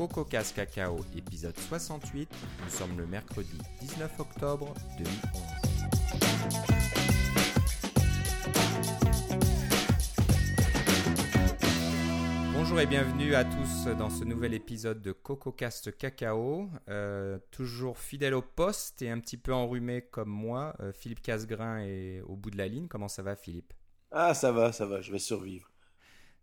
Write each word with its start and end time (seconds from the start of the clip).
CocoCast 0.00 0.56
Cacao, 0.56 1.04
épisode 1.14 1.58
68. 1.58 2.30
Nous 2.64 2.70
sommes 2.70 2.96
le 2.96 3.06
mercredi 3.06 3.58
19 3.82 4.18
octobre 4.18 4.72
2011. 4.96 5.10
Bonjour 12.54 12.80
et 12.80 12.86
bienvenue 12.86 13.34
à 13.34 13.44
tous 13.44 13.88
dans 13.98 14.08
ce 14.08 14.24
nouvel 14.24 14.54
épisode 14.54 15.02
de 15.02 15.12
CocoCast 15.12 15.94
Cacao. 15.98 16.70
Euh, 16.88 17.38
toujours 17.50 17.98
fidèle 17.98 18.32
au 18.32 18.40
poste 18.40 19.02
et 19.02 19.10
un 19.10 19.20
petit 19.20 19.36
peu 19.36 19.52
enrhumé 19.52 20.00
comme 20.00 20.30
moi, 20.30 20.74
euh, 20.80 20.94
Philippe 20.94 21.20
Casgrain 21.20 21.80
est 21.80 22.22
au 22.22 22.36
bout 22.36 22.50
de 22.50 22.56
la 22.56 22.68
ligne. 22.68 22.88
Comment 22.88 23.08
ça 23.08 23.22
va 23.22 23.36
Philippe? 23.36 23.74
Ah 24.10 24.32
ça 24.32 24.50
va, 24.50 24.72
ça 24.72 24.86
va, 24.86 25.02
je 25.02 25.12
vais 25.12 25.18
survivre. 25.18 25.69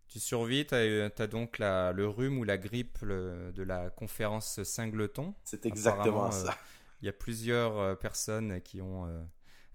Tu 0.08 0.20
survis, 0.20 0.66
tu 0.66 0.74
as, 0.74 1.26
donc 1.26 1.58
la, 1.58 1.92
le 1.92 2.08
rhume 2.08 2.38
ou 2.38 2.44
la 2.44 2.56
grippe 2.58 2.98
le- 3.02 3.52
de 3.54 3.62
la 3.62 3.90
conférence 3.90 4.62
Singleton. 4.62 5.34
C'est 5.44 5.66
exactement 5.66 6.30
ça. 6.30 6.50
euh, 6.50 6.54
Il 7.02 7.06
y 7.06 7.08
a 7.08 7.12
plusieurs 7.12 7.78
euh, 7.78 7.94
personnes 7.94 8.60
qui 8.62 8.80
ont 8.80 9.06
euh, 9.06 9.22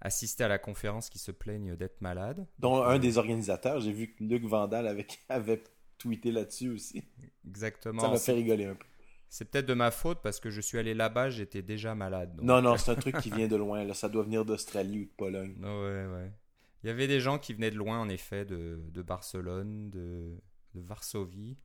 assisté 0.00 0.42
à 0.44 0.48
la 0.48 0.58
conférence 0.58 1.08
qui 1.08 1.18
se 1.20 1.30
plaignent 1.30 1.76
d'être 1.76 2.00
malades. 2.00 2.46
Dont 2.58 2.82
un 2.82 2.98
des 2.98 3.16
organisateurs, 3.16 3.80
j'ai 3.80 3.92
vu 3.92 4.12
que 4.12 4.24
Luc 4.24 4.44
Vandal 4.44 4.86
avait, 4.88 5.06
avait 5.28 5.62
tweeté 5.98 6.32
là-dessus 6.32 6.70
aussi. 6.70 7.04
Exactement. 7.46 8.02
Ça 8.02 8.08
m'a 8.08 8.18
fait 8.18 8.32
rigoler 8.32 8.66
un 8.66 8.74
peu. 8.74 8.84
C'est 9.28 9.46
peut-être 9.50 9.66
de 9.66 9.74
ma 9.74 9.90
faute 9.90 10.20
parce 10.22 10.38
que 10.40 10.50
je 10.50 10.60
suis 10.60 10.78
allé 10.78 10.94
là-bas, 10.94 11.30
j'étais 11.30 11.62
déjà 11.62 11.94
malade. 11.94 12.36
donc- 12.36 12.44
Non, 12.46 12.60
non, 12.60 12.76
c'est 12.76 12.90
un 12.90 12.94
truc 12.96 13.18
qui 13.18 13.30
vient 13.30 13.48
de 13.48 13.56
loin. 13.56 13.84
Là. 13.84 13.94
Ça 13.94 14.08
doit 14.08 14.24
venir 14.24 14.44
d'Australie 14.44 15.00
ou 15.00 15.04
de 15.04 15.10
Pologne. 15.16 15.54
Non, 15.58 15.80
ouais, 15.82 16.06
ouais. 16.06 16.32
Il 16.84 16.88
y 16.88 16.90
avait 16.90 17.08
des 17.08 17.18
gens 17.18 17.38
qui 17.38 17.54
venaient 17.54 17.70
de 17.70 17.78
loin, 17.78 17.98
en 17.98 18.10
effet, 18.10 18.44
de, 18.44 18.78
de 18.90 19.02
Barcelone, 19.02 19.88
de, 19.88 20.36
de 20.74 20.80
Varsovie, 20.80 21.56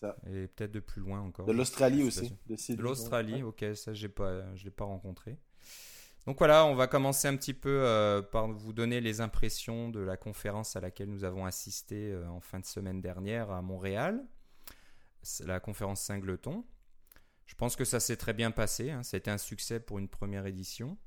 ça. 0.00 0.16
et 0.26 0.48
peut-être 0.48 0.72
de 0.72 0.80
plus 0.80 1.00
loin 1.00 1.20
encore. 1.20 1.46
De 1.46 1.52
l'Australie 1.52 2.02
aussi. 2.02 2.34
De, 2.48 2.82
l'Australie, 2.82 3.44
ok, 3.44 3.64
ça 3.76 3.94
j'ai 3.94 4.08
pas, 4.08 4.52
je 4.56 4.64
l'ai 4.64 4.72
pas 4.72 4.84
rencontré. 4.84 5.38
Donc 6.26 6.38
voilà, 6.38 6.66
on 6.66 6.74
va 6.74 6.88
commencer 6.88 7.28
un 7.28 7.36
petit 7.36 7.54
peu 7.54 7.82
euh, 7.84 8.20
par 8.20 8.48
vous 8.48 8.72
donner 8.72 9.00
les 9.00 9.20
impressions 9.20 9.90
de 9.90 10.00
la 10.00 10.16
conférence 10.16 10.74
à 10.74 10.80
laquelle 10.80 11.08
nous 11.08 11.22
avons 11.22 11.46
assisté 11.46 12.12
euh, 12.12 12.28
en 12.28 12.40
fin 12.40 12.58
de 12.58 12.66
semaine 12.66 13.00
dernière 13.00 13.52
à 13.52 13.62
Montréal. 13.62 14.26
La 15.46 15.60
conférence 15.60 16.02
Singleton. 16.02 16.64
Je 17.46 17.54
pense 17.54 17.76
que 17.76 17.84
ça 17.84 18.00
s'est 18.00 18.16
très 18.16 18.34
bien 18.34 18.50
passé. 18.50 18.90
Hein. 18.90 19.04
C'était 19.04 19.30
un 19.30 19.38
succès 19.38 19.78
pour 19.78 20.00
une 20.00 20.08
première 20.08 20.46
édition. 20.46 20.98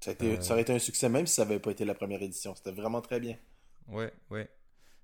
Ça, 0.00 0.10
a 0.10 0.14
été- 0.14 0.36
Euh, 0.36 0.40
ça 0.40 0.52
aurait 0.54 0.62
été 0.62 0.72
un 0.72 0.78
succès 0.78 1.08
même 1.08 1.26
si 1.26 1.34
ça 1.34 1.44
n'avait 1.44 1.58
pas 1.60 1.70
été 1.70 1.84
la 1.84 1.94
première 1.94 2.22
édition. 2.22 2.54
C'était 2.54 2.72
vraiment 2.72 3.00
très 3.02 3.20
bien. 3.20 3.36
Ouais, 3.88 4.12
ouais. 4.30 4.48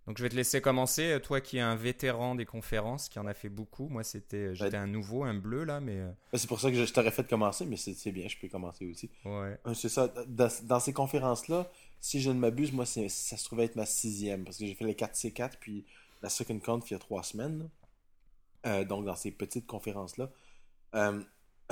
Donc 0.07 0.19
je 0.19 0.23
vais 0.23 0.29
te 0.29 0.37
laisser 0.37 0.61
commencer. 0.61 1.13
Euh, 1.13 1.19
Toi 1.19 1.41
qui 1.41 1.57
es 1.59 1.61
un 1.61 1.75
vétéran 1.75 2.35
des 2.37 2.47
conférences, 2.47 3.09
qui 3.09 3.19
en 3.19 3.27
a 3.27 3.35
fait 3.35 3.49
beaucoup. 3.49 3.89
Moi, 3.89 4.05
c'était, 4.05 4.55
j'étais 4.55 4.77
un 4.77 4.87
nouveau, 4.87 5.25
un 5.25 5.35
bleu 5.35 5.65
là, 5.65 5.81
mais 5.81 5.99
euh, 5.99 6.11
C'est 6.35 6.47
pour 6.47 6.61
ça 6.61 6.71
que 6.71 6.77
je, 6.77 6.85
je 6.85 6.93
t'aurais 6.93 7.11
fait 7.11 7.29
commencer, 7.29 7.67
mais 7.67 7.77
c'est 7.77 8.13
bien, 8.13 8.29
je 8.29 8.37
peux 8.39 8.49
commencer 8.49 8.87
aussi. 8.89 9.11
ouais. 9.25 9.59
Euh, 9.67 9.75
C'est 9.75 9.89
ça. 9.89 10.07
Dans, 10.29 10.49
dans 10.63 10.79
ces 10.81 10.93
conférences-là, 10.93 11.71
si 12.01 12.21
je 12.21 12.31
ne 12.31 12.39
m'abuse, 12.39 12.73
moi, 12.73 12.87
ça 12.87 13.09
se 13.09 13.45
trouvait 13.45 13.65
être 13.65 13.75
ma 13.77 13.87
sixième, 13.87 14.45
parce 14.45 14.59
que 14.59 14.67
j'ai 14.67 14.75
fait 14.75 14.85
les 14.85 14.95
4C4, 14.95 15.57
puis 15.59 15.85
la 16.23 16.29
Second 16.29 16.59
Conf 16.61 16.89
il 16.91 16.95
y 16.95 16.97
a 16.97 17.01
trois 17.01 17.25
semaines. 17.25 17.59
là. 18.65 18.71
Euh, 18.71 18.85
donc, 18.85 19.05
dans 19.05 19.17
ces 19.17 19.33
petites 19.33 19.67
conférences-là, 19.67 20.31
euh, 20.95 21.21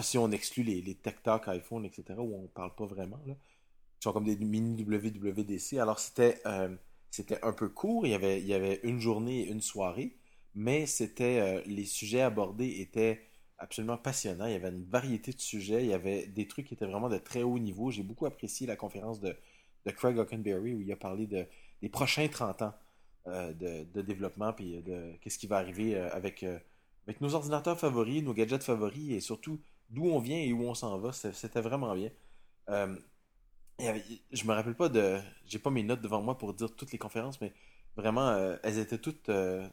si 0.03 0.19
on 0.19 0.31
exclut 0.31 0.65
les, 0.65 0.81
les 0.83 0.95
Tech 0.95 1.17
Talk 1.23 1.49
iPhone, 1.49 1.85
etc., 1.85 2.05
où 2.19 2.35
on 2.37 2.47
parle 2.49 2.75
pas 2.75 2.87
vraiment, 2.87 3.21
là, 3.27 3.35
qui 3.35 4.05
sont 4.05 4.13
comme 4.13 4.25
des 4.25 4.37
mini 4.37 4.83
WWDC, 4.83 5.79
alors 5.79 5.99
c'était 5.99 6.41
euh, 6.47 6.75
c'était 7.11 7.43
un 7.45 7.53
peu 7.53 7.69
court, 7.69 8.07
il 8.07 8.11
y, 8.11 8.15
avait, 8.15 8.41
il 8.41 8.47
y 8.47 8.55
avait 8.55 8.81
une 8.83 8.99
journée 8.99 9.43
et 9.43 9.49
une 9.49 9.61
soirée, 9.61 10.17
mais 10.55 10.87
c'était 10.87 11.39
euh, 11.39 11.63
les 11.67 11.85
sujets 11.85 12.23
abordés 12.23 12.81
étaient 12.81 13.23
absolument 13.59 13.97
passionnants. 13.97 14.47
Il 14.47 14.53
y 14.53 14.57
avait 14.57 14.71
une 14.71 14.85
variété 14.85 15.33
de 15.33 15.41
sujets, 15.41 15.85
il 15.85 15.91
y 15.91 15.95
avait 15.95 16.27
des 16.27 16.49
trucs 16.49 16.67
qui 16.67 16.75
étaient 16.75 16.87
vraiment 16.87 17.09
de 17.09 17.19
très 17.19 17.45
haut 17.45 17.59
niveau. 17.61 17.93
J'ai 17.93 18.03
beaucoup 18.03 18.27
apprécié 18.27 18.67
la 18.67 18.75
conférence 18.75 19.21
de, 19.21 19.37
de 19.87 19.91
Craig 19.93 20.19
Hockenberry 20.19 20.75
où 20.75 20.81
il 20.81 20.91
a 20.91 20.97
parlé 20.97 21.27
de, 21.29 21.47
des 21.83 21.89
prochains 21.89 22.27
30 22.27 22.63
ans 22.63 22.75
euh, 23.29 23.53
de, 23.53 23.85
de 23.95 24.03
développement, 24.03 24.53
puis 24.53 24.83
de 24.83 25.13
qu'est-ce 25.21 25.39
qui 25.39 25.47
va 25.47 25.59
arriver 25.59 25.95
avec, 25.97 26.45
avec 27.07 27.21
nos 27.21 27.35
ordinateurs 27.35 27.79
favoris, 27.79 28.25
nos 28.25 28.35
gadgets 28.35 28.65
favoris, 28.65 29.13
et 29.13 29.21
surtout 29.21 29.61
d'où 29.95 30.07
on 30.07 30.19
vient 30.19 30.39
et 30.39 30.53
où 30.53 30.63
on 30.65 30.75
s'en 30.75 30.99
va. 30.99 31.13
C'était 31.13 31.61
vraiment 31.61 31.95
bien. 31.95 32.11
Euh, 32.71 32.97
il 33.79 33.85
y 33.87 33.89
avait- 33.89 34.05
je 34.33 34.45
me 34.45 34.53
rappelle 34.55 34.75
pas 34.77 34.89
de... 34.89 35.21
J'ai 35.47 35.59
pas 35.59 35.71
mes 35.71 35.83
notes 35.83 36.01
devant 36.01 36.23
moi 36.23 36.39
pour 36.39 36.55
dire 36.55 36.75
toutes 36.75 36.93
les 36.93 36.99
conférences, 36.99 37.41
mais 37.41 37.53
vraiment, 37.97 38.29
euh, 38.31 38.57
elles 38.63 38.79
étaient 38.79 38.99
toutes 38.99 39.29
euh, 39.29 39.69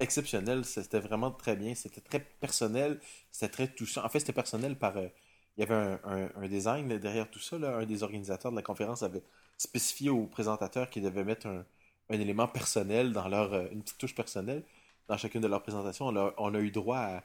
exceptionnelles. 0.00 0.64
C'était 0.64 1.00
vraiment 1.00 1.30
très 1.30 1.56
bien. 1.56 1.74
C'était 1.74 2.00
très 2.00 2.20
personnel. 2.20 3.00
C'était 3.30 3.52
très 3.52 3.68
touchant. 3.68 4.04
En 4.04 4.08
fait, 4.08 4.20
c'était 4.20 4.32
personnel 4.32 4.78
par... 4.78 4.96
euh, 4.96 5.08
il 5.56 5.60
y 5.60 5.64
avait 5.64 5.98
un, 6.04 6.48
design 6.48 6.98
derrière 6.98 7.30
tout 7.30 7.40
ça. 7.40 7.56
Un 7.56 7.84
des 7.86 8.02
organisateurs 8.02 8.50
de 8.52 8.56
la 8.56 8.62
conférence 8.62 9.02
avait 9.02 9.22
spécifié 9.58 10.08
aux 10.10 10.26
présentateurs 10.26 10.88
qu'ils 10.90 11.02
devaient 11.02 11.24
mettre 11.24 11.46
un, 11.48 11.64
élément 12.10 12.48
personnel 12.48 13.12
dans 13.12 13.28
leur... 13.28 13.54
une 13.72 13.82
petite 13.82 13.98
touche 13.98 14.14
personnelle 14.14 14.64
dans 15.08 15.16
chacune 15.18 15.40
de 15.42 15.48
leurs 15.48 15.62
présentations. 15.62 16.06
On 16.38 16.54
a, 16.54 16.60
eu 16.60 16.70
droit 16.70 16.98
à 16.98 17.24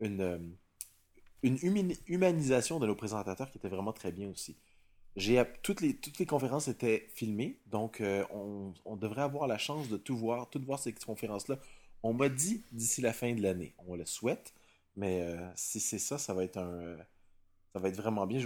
une, 0.00 0.56
une 1.44 1.58
humanisation 2.08 2.80
de 2.80 2.86
nos 2.86 2.94
présentateurs 2.94 3.50
qui 3.50 3.58
était 3.58 3.68
vraiment 3.68 3.92
très 3.92 4.10
bien 4.12 4.30
aussi. 4.30 4.56
Toutes 5.62 5.80
les 5.80 6.26
conférences 6.26 6.68
étaient 6.68 7.06
filmées, 7.14 7.60
donc 7.66 8.00
euh, 8.00 8.24
on, 8.30 8.96
devrait 8.96 9.22
avoir 9.22 9.46
la 9.46 9.58
chance 9.58 9.88
de 9.88 9.98
tout 9.98 10.16
voir, 10.16 10.48
tout 10.48 10.60
voir 10.64 10.78
ces 10.78 10.92
conférences-là. 10.92 11.58
On 12.02 12.14
m'a 12.14 12.30
dit 12.30 12.64
d'ici 12.72 13.02
la 13.02 13.12
fin 13.12 13.34
de 13.34 13.42
l'année. 13.42 13.74
On 13.86 13.94
le 13.94 14.06
souhaite, 14.06 14.54
mais 14.96 15.20
euh, 15.20 15.36
si 15.54 15.80
c'est 15.80 15.98
ça, 15.98 16.18
ça 16.18 16.34
va 16.34 16.44
être 16.44 16.56
un 16.58 16.96
ça 17.74 17.80
va 17.80 17.88
être 17.88 17.96
vraiment 17.96 18.26
bien. 18.26 18.40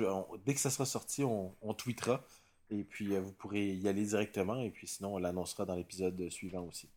Dès 0.46 0.54
que 0.54 0.60
ça 0.60 0.70
sera 0.70 0.86
sorti, 0.86 1.22
on, 1.22 1.54
on 1.60 1.74
tweetera 1.74 2.24
et 2.70 2.82
puis 2.82 3.14
euh, 3.14 3.20
vous 3.20 3.32
pourrez 3.32 3.74
y 3.74 3.86
aller 3.86 4.04
directement 4.04 4.58
et 4.60 4.70
puis 4.70 4.86
sinon 4.86 5.14
on 5.14 5.18
l'annoncera 5.18 5.66
dans 5.66 5.74
l'épisode 5.74 6.28
suivant 6.30 6.64
aussi. 6.64 6.88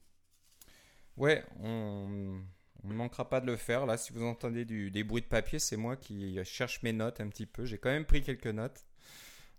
Ouais, 1.17 1.43
on 1.61 2.41
on 2.83 2.89
ne 2.89 2.93
manquera 2.93 3.29
pas 3.29 3.41
de 3.41 3.45
le 3.47 3.57
faire. 3.57 3.85
Là, 3.85 3.97
si 3.97 4.13
vous 4.13 4.23
entendez 4.23 4.65
du, 4.65 4.91
des 4.91 5.03
bruits 5.03 5.21
de 5.21 5.27
papier, 5.27 5.59
c'est 5.59 5.77
moi 5.77 5.95
qui 5.97 6.37
cherche 6.45 6.81
mes 6.83 6.93
notes 6.93 7.19
un 7.21 7.29
petit 7.29 7.45
peu. 7.45 7.65
J'ai 7.65 7.77
quand 7.77 7.89
même 7.89 8.05
pris 8.05 8.21
quelques 8.23 8.47
notes. 8.47 8.85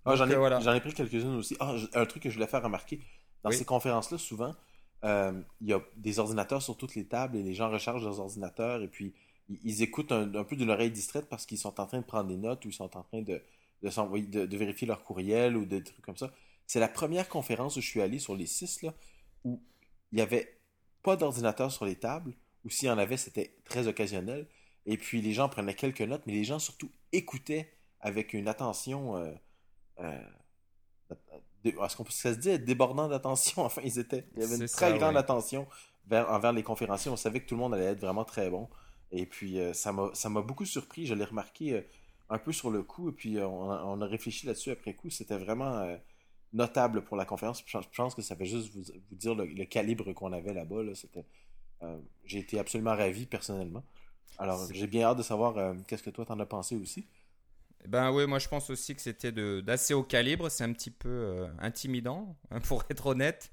Ah, 0.05 0.16
j'en 0.16 0.28
ai, 0.28 0.34
euh, 0.34 0.38
voilà. 0.38 0.60
j'en 0.60 0.72
ai 0.75 0.81
pris 0.81 0.93
quelques-unes 0.93 1.37
aussi. 1.37 1.56
Ah, 1.60 1.77
un 1.94 2.06
truc 2.06 2.22
que 2.25 2.31
je 2.31 2.34
voulais 2.34 2.47
faire 2.49 2.62
remarquer. 2.62 3.00
Dans 3.43 3.50
Oui. 3.50 3.56
ces 3.56 3.65
conférences-là, 3.65 4.19
souvent, 4.19 4.55
euh, 5.05 5.41
il 5.60 5.69
y 5.69 5.72
a 5.72 5.81
des 5.97 6.19
ordinateurs 6.19 6.62
sur 6.62 6.77
toutes 6.77 6.94
les 6.94 7.06
tables 7.06 7.37
et 7.37 7.43
les 7.43 7.55
gens 7.55 7.71
rechargent 7.71 8.05
leurs 8.05 8.21
ordinateurs 8.21 8.83
et 8.83 8.88
puis 8.88 9.15
ils, 9.49 9.59
ils 9.65 9.83
écoutent 9.83 10.12
un, 10.12 10.33
un 10.34 10.44
peu 10.44 10.56
d'une 10.56 10.71
oreille 10.71 10.91
distraite 10.91 11.28
parce 11.28 11.47
qu'ils 11.47 11.59
sont 11.59 11.81
en 11.81 11.87
train 11.87 11.99
de 12.00 12.04
prendre 12.04 12.28
des 12.28 12.37
notes 12.37 12.65
ou 12.65 12.69
ils 12.69 12.72
sont 12.75 12.97
en 12.97 13.03
train 13.03 13.22
de, 13.22 13.43
de, 13.83 13.91
s'envoyer- 13.91 14.27
de, 14.27 14.47
de 14.47 14.56
vérifier 14.56 14.87
leur 14.87 15.03
courriel 15.04 15.56
ou 15.56 15.65
des 15.66 15.83
trucs 15.83 16.04
comme 16.04 16.16
ça. 16.16 16.33
C'est 16.66 16.81
la 16.81 16.89
première 16.89 17.28
conférence 17.28 17.77
où 17.77 17.81
je 17.81 17.87
suis 17.89 18.00
allé 18.00 18.19
sur 18.19 18.34
les 18.37 18.47
six, 18.47 18.83
là, 18.83 18.94
où 19.44 19.60
il 20.12 20.16
n'y 20.16 20.22
avait 20.22 20.60
pas 21.03 21.16
d'ordinateur 21.16 21.71
sur 21.72 21.84
les 21.84 21.97
tables, 21.97 22.34
ou 22.64 22.70
s'il 22.70 22.88
y 22.88 22.90
en 22.90 22.98
avait, 22.98 23.16
c'était 23.16 23.54
très 23.64 23.86
occasionnel. 23.88 24.46
Et 24.86 24.96
puis 24.96 25.20
les 25.22 25.32
gens 25.32 25.48
prenaient 25.48 25.74
quelques 25.74 26.00
notes, 26.02 26.22
mais 26.26 26.32
les 26.32 26.44
gens 26.44 26.58
surtout 26.58 26.90
écoutaient 27.12 27.72
avec 28.00 28.32
une 28.32 28.48
attention... 28.48 29.16
euh, 29.16 29.32
euh, 30.00 30.18
est-ce 31.64 31.96
qu'on 31.96 32.04
peut 32.04 32.10
ça 32.10 32.34
se 32.34 32.38
dit 32.38 32.50
être 32.50 32.64
débordant 32.64 33.08
d'attention. 33.08 33.62
Enfin 33.64 33.82
ils 33.84 33.98
étaient 33.98 34.26
il 34.36 34.42
y 34.42 34.44
avait 34.44 34.56
une 34.56 34.68
très 34.68 34.98
grande 34.98 35.14
ouais. 35.14 35.20
attention 35.20 35.66
vers, 36.06 36.28
envers 36.30 36.52
les 36.52 36.62
conférenciers. 36.62 37.10
On 37.10 37.16
savait 37.16 37.40
que 37.40 37.46
tout 37.46 37.54
le 37.54 37.60
monde 37.60 37.74
allait 37.74 37.84
être 37.86 38.00
vraiment 38.00 38.24
très 38.24 38.50
bon. 38.50 38.68
Et 39.12 39.26
puis 39.26 39.60
euh, 39.60 39.72
ça 39.72 39.92
m'a 39.92 40.40
beaucoup 40.40 40.64
surpris. 40.64 41.06
Je 41.06 41.14
l'ai 41.14 41.24
remarqué 41.24 41.74
euh, 41.74 41.82
un 42.30 42.38
peu 42.38 42.52
sur 42.52 42.70
le 42.70 42.82
coup. 42.82 43.10
Et 43.10 43.12
puis 43.12 43.38
on, 43.38 43.70
a, 43.70 43.84
on 43.84 44.00
a 44.00 44.06
réfléchi 44.06 44.46
là-dessus 44.46 44.70
après 44.70 44.94
coup. 44.94 45.10
C'était 45.10 45.38
vraiment 45.38 45.86
notable 46.52 47.02
pour 47.04 47.16
la 47.16 47.24
conférence. 47.24 47.62
Je 47.64 47.78
pense, 47.96 48.14
que 48.14 48.22
ça 48.22 48.34
fait 48.34 48.46
juste 48.46 48.72
vous, 48.74 48.82
vous 49.10 49.16
dire 49.16 49.34
le, 49.34 49.44
le 49.46 49.64
calibre 49.64 50.12
qu'on 50.12 50.32
avait 50.32 50.53
là-bas 50.53 50.82
là. 50.82 50.94
c'était 50.94 51.24
j'ai 52.24 52.38
été 52.40 52.58
absolument 52.58 52.94
ravi 52.96 53.26
personnellement 53.26 53.84
alors 54.38 54.66
j'ai 54.72 54.86
bien 54.86 55.06
hâte 55.08 55.18
de 55.18 55.22
savoir 55.22 55.56
euh, 55.58 55.74
qu'est-ce 55.86 56.02
que 56.02 56.10
toi 56.10 56.24
t'en 56.26 56.38
as 56.40 56.46
pensé 56.46 56.76
aussi 56.76 57.06
Eh 57.84 57.88
Ben 57.88 58.10
oui, 58.12 58.26
moi 58.26 58.38
je 58.38 58.48
pense 58.48 58.70
aussi 58.70 58.94
que 58.94 59.02
c'était 59.02 59.32
d'assez 59.62 59.94
haut 59.94 60.04
calibre. 60.04 60.48
C'est 60.50 60.64
un 60.64 60.72
petit 60.72 60.90
peu 60.90 61.08
euh, 61.08 61.48
intimidant, 61.58 62.36
hein, 62.50 62.60
pour 62.68 62.84
être 62.90 63.06
honnête. 63.06 63.50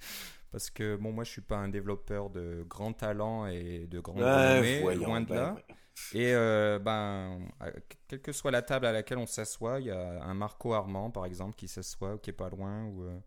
Parce 0.51 0.69
que 0.71 0.95
bon, 0.95 1.11
moi 1.11 1.23
je 1.23 1.31
suis 1.31 1.41
pas 1.41 1.57
un 1.57 1.69
développeur 1.69 2.29
de 2.29 2.65
grand 2.67 2.93
talent 2.93 3.45
et 3.47 3.87
de 3.87 3.99
grande 3.99 4.25
Ouais, 4.25 4.31
renommée, 4.31 4.79
voyons, 4.79 5.01
loin 5.03 5.21
de 5.21 5.27
ben, 5.27 5.35
là. 5.35 5.51
voyons. 5.51 5.65
Et 6.11 6.33
euh, 6.33 6.79
ben, 6.79 7.39
euh, 7.61 7.71
quelle 8.07 8.21
que 8.21 8.31
soit 8.31 8.51
la 8.51 8.61
table 8.61 8.85
à 8.85 8.91
laquelle 8.91 9.17
on 9.19 9.27
s'assoit, 9.27 9.79
il 9.79 9.87
y 9.87 9.91
a 9.91 10.23
un 10.23 10.33
Marco 10.33 10.73
Armand, 10.73 11.11
par 11.11 11.25
exemple, 11.25 11.55
qui 11.55 11.67
s'assoit 11.67 12.15
ou 12.15 12.17
qui 12.19 12.29
est 12.31 12.33
pas 12.33 12.49
loin, 12.49 12.85
ou 12.85 13.03
euh, 13.03 13.19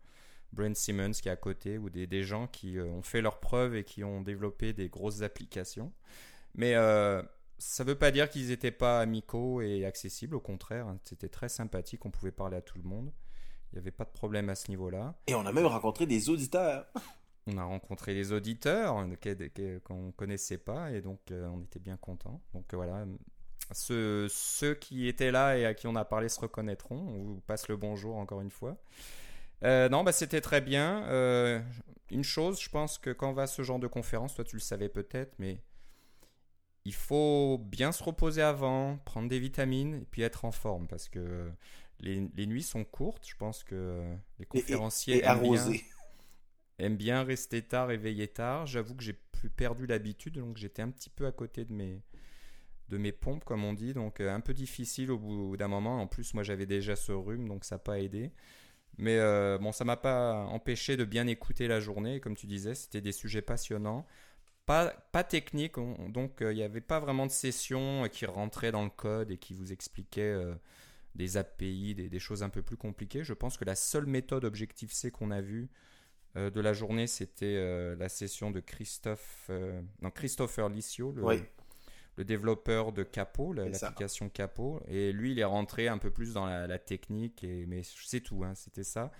Brent 0.53 0.75
Simmons 0.75 1.11
qui 1.11 1.27
est 1.27 1.31
à 1.31 1.35
côté, 1.35 1.77
ou 1.77 1.89
des, 1.89 2.07
des 2.07 2.23
gens 2.23 2.47
qui 2.47 2.77
euh, 2.77 2.85
ont 2.85 3.01
fait 3.01 3.21
leurs 3.21 3.39
preuves 3.39 3.75
et 3.75 3.83
qui 3.83 4.03
ont 4.03 4.21
développé 4.21 4.73
des 4.73 4.89
grosses 4.89 5.21
applications. 5.21 5.91
Mais 6.55 6.75
euh, 6.75 7.21
ça 7.57 7.83
veut 7.83 7.97
pas 7.97 8.11
dire 8.11 8.29
qu'ils 8.29 8.49
n'étaient 8.49 8.71
pas 8.71 8.99
amicaux 8.99 9.61
et 9.61 9.85
accessibles, 9.85 10.35
au 10.35 10.39
contraire, 10.39 10.87
hein, 10.87 10.99
c'était 11.03 11.29
très 11.29 11.49
sympathique, 11.49 12.05
on 12.05 12.11
pouvait 12.11 12.31
parler 12.31 12.57
à 12.57 12.61
tout 12.61 12.77
le 12.77 12.83
monde. 12.83 13.11
Il 13.71 13.75
n'y 13.75 13.79
avait 13.79 13.91
pas 13.91 14.05
de 14.05 14.11
problème 14.11 14.49
à 14.49 14.55
ce 14.55 14.69
niveau-là. 14.69 15.15
Et 15.25 15.33
on 15.33 15.45
a 15.47 15.51
même 15.51 15.65
rencontré 15.65 16.05
des 16.05 16.29
auditeurs. 16.29 16.85
on 17.47 17.57
a 17.57 17.63
rencontré 17.63 18.13
les 18.13 18.31
auditeurs 18.31 19.05
qu'on 19.83 20.03
ne 20.03 20.11
connaissait 20.11 20.59
pas 20.59 20.91
et 20.91 21.01
donc 21.01 21.19
on 21.31 21.61
était 21.63 21.79
bien 21.79 21.97
contents. 21.97 22.39
Donc 22.53 22.71
voilà, 22.75 23.05
ceux, 23.71 24.27
ceux, 24.29 24.75
qui 24.75 25.07
étaient 25.07 25.31
là 25.31 25.57
et 25.57 25.65
à 25.65 25.73
qui 25.73 25.87
on 25.87 25.95
a 25.95 26.05
parlé 26.05 26.29
se 26.29 26.39
reconnaîtront. 26.39 26.95
On 26.95 27.23
vous 27.23 27.41
passe 27.47 27.67
le 27.67 27.77
bonjour 27.77 28.17
encore 28.17 28.41
une 28.41 28.51
fois. 28.51 28.77
Non, 29.61 30.03
bah, 30.03 30.11
c'était 30.11 30.41
très 30.41 30.61
bien. 30.61 31.63
une 32.09 32.23
chose, 32.23 32.61
je 32.61 32.69
pense 32.69 32.97
que 32.97 33.11
quand 33.11 33.29
on 33.29 33.33
va 33.33 33.43
à 33.43 33.47
ce 33.47 33.61
genre 33.61 33.79
de 33.79 33.87
conférence, 33.87 34.35
toi 34.35 34.43
tu 34.43 34.55
le 34.55 34.61
savais 34.61 34.89
peut-être, 34.89 35.33
mais 35.39 35.61
il 36.85 36.93
faut 36.93 37.59
bien 37.59 37.91
se 37.91 38.03
reposer 38.03 38.41
avant, 38.41 38.97
prendre 39.05 39.29
des 39.29 39.39
vitamines 39.39 39.95
et 39.95 40.05
puis 40.09 40.21
être 40.21 40.45
en 40.45 40.51
forme 40.51 40.87
parce 40.87 41.07
que 41.07 41.49
les, 41.99 42.29
les 42.35 42.45
nuits 42.45 42.63
sont 42.63 42.83
courtes. 42.83 43.25
Je 43.27 43.35
pense 43.35 43.63
que 43.63 44.03
les 44.39 44.45
conférenciers 44.45 45.23
aiment, 45.23 46.97
bien, 46.97 47.23
rester 47.23 47.61
tard, 47.61 47.87
réveiller 47.87 48.27
tard. 48.27 48.65
J'avoue 48.67 48.95
que 48.95 49.03
j'ai 49.03 49.13
plus 49.13 49.49
perdu 49.49 49.85
l'habitude, 49.85 50.35
donc 50.35 50.57
j'étais 50.57 50.81
un 50.81 50.89
petit 50.89 51.09
peu 51.09 51.25
à 51.25 51.31
côté 51.31 51.63
de 51.63 51.73
mes, 51.73 52.01
de 52.89 52.97
mes 52.97 53.13
pompes, 53.13 53.45
comme 53.45 53.63
on 53.63 53.73
dit. 53.73 53.93
Donc 53.93 54.19
euh, 54.19 54.33
un 54.33 54.41
peu 54.41 54.53
difficile 54.53 55.11
au 55.11 55.17
bout 55.17 55.55
d'un 55.55 55.69
moment. 55.69 56.01
En 56.01 56.07
plus, 56.07 56.33
moi 56.33 56.43
j'avais 56.43 56.65
déjà 56.65 56.95
ce 56.97 57.13
rhume, 57.13 57.47
donc 57.47 57.63
ça 57.63 57.75
n'a 57.75 57.79
pas 57.79 57.99
aidé. 57.99 58.31
Mais 58.97 59.17
euh, 59.17 59.57
bon, 59.57 59.71
ça 59.71 59.85
m'a 59.85 59.97
pas 59.97 60.45
empêché 60.45 60.97
de 60.97 61.05
bien 61.05 61.27
écouter 61.27 61.67
la 61.67 61.79
journée. 61.79 62.19
Comme 62.19 62.35
tu 62.35 62.47
disais, 62.47 62.75
c'était 62.75 63.01
des 63.01 63.11
sujets 63.11 63.41
passionnants 63.41 64.05
pas, 64.65 64.91
pas 65.11 65.25
technique, 65.25 65.75
donc 66.07 66.41
euh, 66.41 66.53
il 66.53 66.55
n'y 66.55 66.63
avait 66.63 66.79
pas 66.79 67.01
vraiment 67.01 67.25
de 67.25 67.31
session 67.31 68.05
euh, 68.05 68.07
qui 68.07 68.25
rentrait 68.25 68.71
dans 68.71 68.85
le 68.85 68.89
code 68.89 69.29
et 69.29 69.37
qui 69.37 69.53
vous 69.53 69.73
expliquait 69.73 70.33
des 71.15 71.35
API, 71.35 71.93
des, 71.95 72.19
choses 72.19 72.43
un 72.43 72.49
peu 72.49 72.61
plus 72.61 72.77
compliquées. 72.77 73.25
Je 73.25 73.33
pense 73.33 73.57
que 73.57 73.65
la 73.65 73.75
seule 73.75 74.05
méthode 74.05 74.45
Objective-C 74.45 75.11
qu'on 75.11 75.31
a 75.31 75.41
vue 75.41 75.69
de 76.35 76.61
la 76.61 76.71
journée, 76.73 77.07
c'était 77.07 77.95
la 77.95 78.07
session 78.07 78.51
de 78.51 78.61
Christophe, 78.61 79.51
non, 80.01 80.09
Christopher 80.11 80.69
Licio, 80.69 81.11
le, 81.11 81.23
le 82.15 82.25
développeur 82.25 82.91
de 82.91 83.03
Capo, 83.03 83.53
l'application 83.53 84.29
Capo. 84.29 84.81
Et 84.87 85.11
lui, 85.11 85.31
il 85.31 85.39
est 85.39 85.43
rentré 85.43 85.87
un 85.87 85.97
peu 85.97 86.11
plus 86.11 86.33
dans 86.33 86.45
la, 86.45 86.79
technique, 86.79 87.43
et, 87.43 87.65
mais 87.67 87.81
c'est 87.83 88.21
tout, 88.21 88.43
hein, 88.43 88.53
c'était 88.55 88.83
ça. 88.83 89.11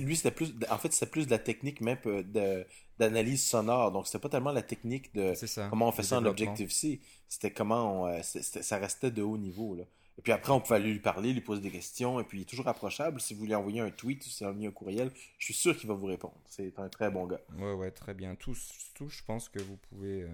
Lui, 0.00 0.16
c'était 0.16 0.32
plus, 0.32 0.54
en 0.68 0.78
fait, 0.78 0.92
c'était 0.92 1.10
plus 1.10 1.26
de 1.26 1.30
la 1.30 1.38
technique 1.38 1.80
même 1.80 1.98
de, 2.04 2.66
d'analyse 2.98 3.44
sonore. 3.44 3.92
Donc, 3.92 4.06
c'était 4.06 4.18
pas 4.18 4.28
tellement 4.28 4.52
la 4.52 4.62
technique 4.62 5.14
de 5.14 5.32
comment 5.70 5.88
on 5.88 5.92
fait 5.92 6.02
ça 6.02 6.18
en 6.18 6.24
Objective-C. 6.24 7.00
C'était 7.28 7.52
comment 7.52 8.02
on, 8.02 8.06
euh, 8.06 8.22
ça 8.22 8.78
restait 8.78 9.10
de 9.10 9.22
haut 9.22 9.38
niveau. 9.38 9.76
Là. 9.76 9.84
Et 10.18 10.22
puis 10.22 10.32
après, 10.32 10.52
on 10.52 10.60
pouvait 10.60 10.76
aller 10.76 10.92
lui 10.92 10.98
parler, 10.98 11.32
lui 11.32 11.40
poser 11.40 11.62
des 11.62 11.70
questions. 11.70 12.18
Et 12.18 12.24
puis, 12.24 12.38
il 12.38 12.42
est 12.42 12.44
toujours 12.44 12.66
approchable. 12.66 13.20
Si 13.20 13.34
vous 13.34 13.46
lui 13.46 13.54
envoyez 13.54 13.80
un 13.80 13.90
tweet 13.90 14.26
ou 14.26 14.28
si 14.28 14.42
vous 14.42 14.50
envoyez 14.50 14.66
un 14.66 14.72
courriel, 14.72 15.12
je 15.38 15.44
suis 15.44 15.54
sûr 15.54 15.76
qu'il 15.76 15.88
va 15.88 15.94
vous 15.94 16.06
répondre. 16.06 16.34
C'est 16.48 16.76
un 16.78 16.88
très 16.88 17.08
bon 17.10 17.26
gars. 17.26 17.40
Ouais, 17.56 17.74
ouais, 17.74 17.92
très 17.92 18.14
bien. 18.14 18.34
Tous, 18.34 18.90
tous 18.94 19.08
je 19.08 19.22
pense 19.22 19.48
que 19.48 19.60
vous 19.60 19.76
pouvez 19.76 20.22
euh, 20.22 20.28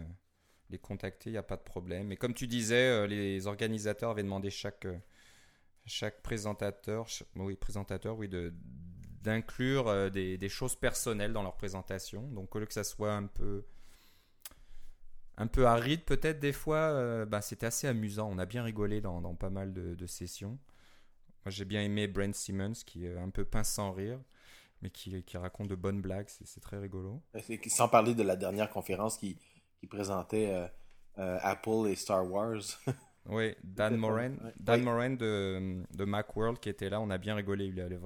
les 0.75 0.79
contacter. 0.79 1.31
Il 1.31 1.33
n'y 1.33 1.39
a 1.39 1.43
pas 1.43 1.57
de 1.57 1.63
problème. 1.63 2.13
Et 2.13 2.17
comme 2.17 2.35
tu 2.35 2.47
disais, 2.47 2.89
euh, 2.89 3.07
les 3.07 3.47
organisateurs 3.47 4.11
avaient 4.11 4.23
demandé 4.23 4.51
chaque, 4.51 4.87
chaque 5.87 6.23
présentateur, 6.23 7.07
oui, 7.37 7.57
présentateur, 7.57 8.19
oui, 8.19 8.29
de 8.29 8.53
d'inclure 9.23 9.89
euh, 9.89 10.11
des, 10.11 10.49
choses 10.51 10.77
personnelles 10.77 11.33
dans 11.33 11.43
leur 11.43 11.57
présentation. 11.57 12.29
Donc 12.29 12.55
au 12.55 12.59
lieu 12.59 12.67
que 12.67 12.75
ça 12.75 12.85
soit 12.85 13.15
un 13.15 13.27
peu 13.27 13.65
un 15.37 15.47
peu 15.49 15.67
aride 15.67 16.05
peut-être 16.05 16.39
des 16.39 16.53
fois, 16.53 16.77
euh, 16.77 17.25
bah, 17.25 17.41
c'était 17.41 17.67
assez 17.67 17.89
amusant. 17.89 18.29
On 18.31 18.39
a 18.39 18.47
bien 18.47 18.63
rigolé 18.63 19.01
dans, 19.01 19.35
pas 19.35 19.51
mal 19.51 19.73
de, 19.73 20.07
sessions. 20.07 20.59
Moi 21.45 21.51
j'ai 21.51 21.65
bien 21.65 21.83
aimé 21.83 22.07
Brent 22.07 22.35
Simmons 22.35 22.75
qui 22.87 23.07
est 23.07 23.17
un 23.17 23.31
peu 23.31 23.47
pince 23.47 23.71
sans 23.71 23.93
rire, 23.93 24.21
mais 24.83 24.91
qui, 24.91 25.25
raconte 25.35 25.69
de 25.69 25.75
bonnes 25.75 26.03
blagues. 26.03 26.29
C'est 26.29 26.61
très 26.61 26.79
rigolo. 26.79 27.23
Sans 27.69 27.89
parler 27.89 28.15
de 28.15 28.23
la 28.23 28.37
dernière 28.37 28.71
conférence 28.71 29.17
qui, 29.17 29.39
présentait 29.89 30.69
euh, 31.19 31.39
Apple 31.43 31.89
et 31.89 31.95
Star 31.95 32.31
Wars. 32.31 32.63
oui, 33.27 33.55
Dan 33.63 33.97
Moran, 33.97 34.33
Dan 34.59 34.83
Moran 34.83 35.11
de, 35.11 35.83
de 35.93 36.05
Macworld 36.05 36.59
qui 36.59 36.69
était 36.69 36.91
là. 36.91 37.01
On 37.01 37.11
a 37.11 37.19
bien 37.19 37.35
rigolé. 37.35 37.67
Il, 37.67 38.01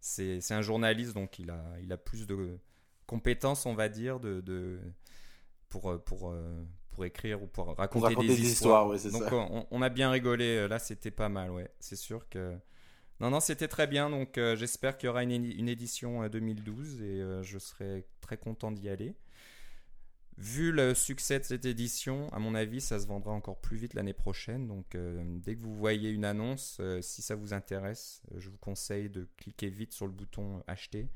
c'est 0.00 0.54
un 0.54 0.62
journaliste, 0.62 1.14
donc 1.14 1.38
il 1.38 1.50
a, 1.50 1.62
il 1.80 1.92
a 1.92 1.96
plus 1.96 2.26
de 2.26 2.58
compétences, 3.06 3.66
on 3.66 3.74
va 3.74 3.88
dire, 3.88 4.18
de, 4.20 4.40
de 4.40 4.80
pour, 5.68 6.02
pour, 6.04 6.34
pour 6.92 7.04
écrire 7.04 7.42
ou 7.42 7.46
pour 7.46 7.74
raconter, 7.76 8.14
des, 8.14 8.40
histoires. 8.40 8.88
donc 8.88 9.66
On, 9.70 9.82
a 9.82 9.88
bien 9.88 10.10
rigolé, 10.10 10.68
là 10.68 10.78
c'était 10.78 11.10
pas 11.10 11.28
mal, 11.28 11.50
ouais. 11.50 11.70
C'est 11.80 11.96
sûr 11.96 12.28
que... 12.28 12.56
Non, 13.20 13.30
non, 13.30 13.40
c'était 13.40 13.68
très 13.68 13.86
bien, 13.86 14.10
donc 14.10 14.36
euh, 14.36 14.56
j'espère 14.56 14.96
qu'il 14.96 15.06
y 15.06 15.10
aura 15.10 15.22
une, 15.22 15.30
une 15.30 15.68
édition 15.68 16.26
2012 16.26 17.02
et 17.02 17.04
euh, 17.04 17.42
je 17.42 17.58
serai 17.58 18.04
très 18.20 18.36
content 18.36 18.72
d'y 18.72 18.88
aller. 18.88 19.14
Vu 20.42 20.72
le 20.72 20.92
succès 20.92 21.38
de 21.38 21.44
cette 21.44 21.66
édition, 21.66 22.28
à 22.32 22.40
mon 22.40 22.56
avis, 22.56 22.80
ça 22.80 22.98
se 22.98 23.06
vendra 23.06 23.30
encore 23.30 23.60
plus 23.60 23.76
vite 23.76 23.94
l'année 23.94 24.12
prochaine. 24.12 24.66
Donc, 24.66 24.96
euh, 24.96 25.22
dès 25.36 25.54
que 25.54 25.60
vous 25.60 25.76
voyez 25.76 26.10
une 26.10 26.24
annonce, 26.24 26.78
euh, 26.80 27.00
si 27.00 27.22
ça 27.22 27.36
vous 27.36 27.54
intéresse, 27.54 28.22
euh, 28.32 28.40
je 28.40 28.50
vous 28.50 28.56
conseille 28.56 29.08
de 29.08 29.28
cliquer 29.36 29.70
vite 29.70 29.92
sur 29.92 30.04
le 30.04 30.12
bouton 30.12 30.60
acheter 30.66 31.06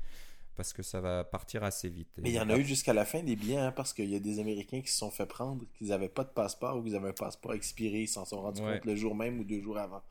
parce 0.55 0.71
que 0.71 0.81
ça 0.81 1.01
va 1.01 1.25
partir 1.25 1.65
assez 1.65 1.89
vite. 1.89 2.07
Mais 2.19 2.29
il 2.29 2.35
y 2.35 2.39
en 2.39 2.49
a 2.49 2.57
eu 2.57 2.63
jusqu'à 2.63 2.93
la 2.93 3.03
fin 3.03 3.21
des 3.21 3.35
billets 3.35 3.57
hein, 3.57 3.73
parce 3.73 3.91
qu'il 3.91 4.09
y 4.09 4.15
a 4.15 4.19
des 4.19 4.39
Américains 4.39 4.79
qui 4.79 4.89
se 4.89 4.97
sont 4.97 5.11
fait 5.11 5.25
prendre, 5.25 5.65
qu'ils 5.77 5.89
n'avaient 5.89 6.07
pas 6.07 6.23
de 6.23 6.29
passeport 6.29 6.77
ou 6.77 6.83
qu'ils 6.83 6.95
avaient 6.95 7.09
un 7.09 7.13
passeport 7.13 7.53
expiré, 7.53 8.03
ils 8.03 8.07
s'en 8.07 8.23
sont 8.23 8.41
rendus 8.41 8.61
compte 8.61 8.85
le 8.85 8.95
jour 8.95 9.13
même 9.13 9.41
ou 9.41 9.43
deux 9.43 9.61
jours 9.61 9.77
avant. 9.77 10.03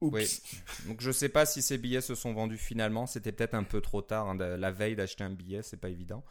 Oui. 0.00 0.40
Donc 0.86 1.00
je 1.00 1.10
sais 1.10 1.28
pas 1.28 1.44
si 1.44 1.60
ces 1.60 1.76
billets 1.76 2.00
se 2.00 2.14
sont 2.14 2.32
vendus 2.32 2.58
finalement. 2.58 3.06
C'était 3.06 3.32
peut-être 3.32 3.54
un 3.54 3.64
peu 3.64 3.80
trop 3.80 4.02
tard. 4.02 4.28
Hein, 4.28 4.36
la 4.36 4.70
veille 4.70 4.96
d'acheter 4.96 5.24
un 5.24 5.30
billet, 5.30 5.62
c'est 5.62 5.76
pas 5.76 5.88
évident 5.88 6.24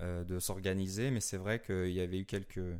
euh, 0.00 0.24
de 0.24 0.38
s'organiser, 0.38 1.10
mais 1.10 1.20
c'est 1.20 1.38
vrai 1.38 1.60
qu'il 1.60 1.92
y 1.92 2.00
avait 2.00 2.18
eu 2.18 2.26
quelques 2.26 2.78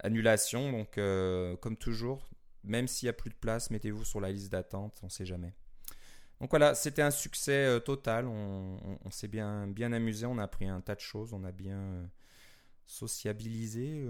annulations. 0.00 0.72
Donc 0.72 0.96
euh, 0.96 1.56
comme 1.56 1.76
toujours, 1.76 2.28
même 2.64 2.88
s'il 2.88 3.06
y 3.06 3.10
a 3.10 3.12
plus 3.12 3.30
de 3.30 3.34
place, 3.34 3.70
mettez-vous 3.70 4.04
sur 4.04 4.20
la 4.20 4.32
liste 4.32 4.50
d'attente. 4.50 4.98
On 5.02 5.10
sait 5.10 5.26
jamais. 5.26 5.52
Donc 6.40 6.50
voilà, 6.50 6.74
c'était 6.74 7.02
un 7.02 7.10
succès 7.10 7.66
euh, 7.66 7.80
total. 7.80 8.26
On, 8.26 9.10
s'est 9.10 9.28
bien 9.28 9.66
bien 9.66 9.92
amusé. 9.92 10.24
On 10.24 10.38
a 10.38 10.44
appris 10.44 10.66
un 10.66 10.80
tas 10.80 10.94
de 10.94 11.00
choses. 11.00 11.34
On 11.34 11.44
a 11.44 11.52
bien 11.52 12.08
sociabilisé. 12.86 14.06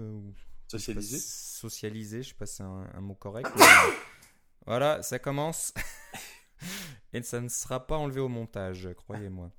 Socialisé. 0.69 1.17
Socialisé. 1.17 2.23
Je 2.23 2.29
sais 2.29 2.35
pas 2.35 2.45
si 2.45 2.57
c'est 2.57 2.63
un, 2.63 3.01
mot 3.01 3.15
correct. 3.15 3.49
Voilà, 4.69 5.01
ça 5.01 5.17
commence. 5.17 5.73
Et 7.13 7.23
ça 7.23 7.41
ne 7.41 7.49
sera 7.49 7.87
pas 7.87 7.97
enlevé 7.97 8.19
au 8.19 8.27
montage, 8.27 8.87
croyez-moi. 8.95 9.49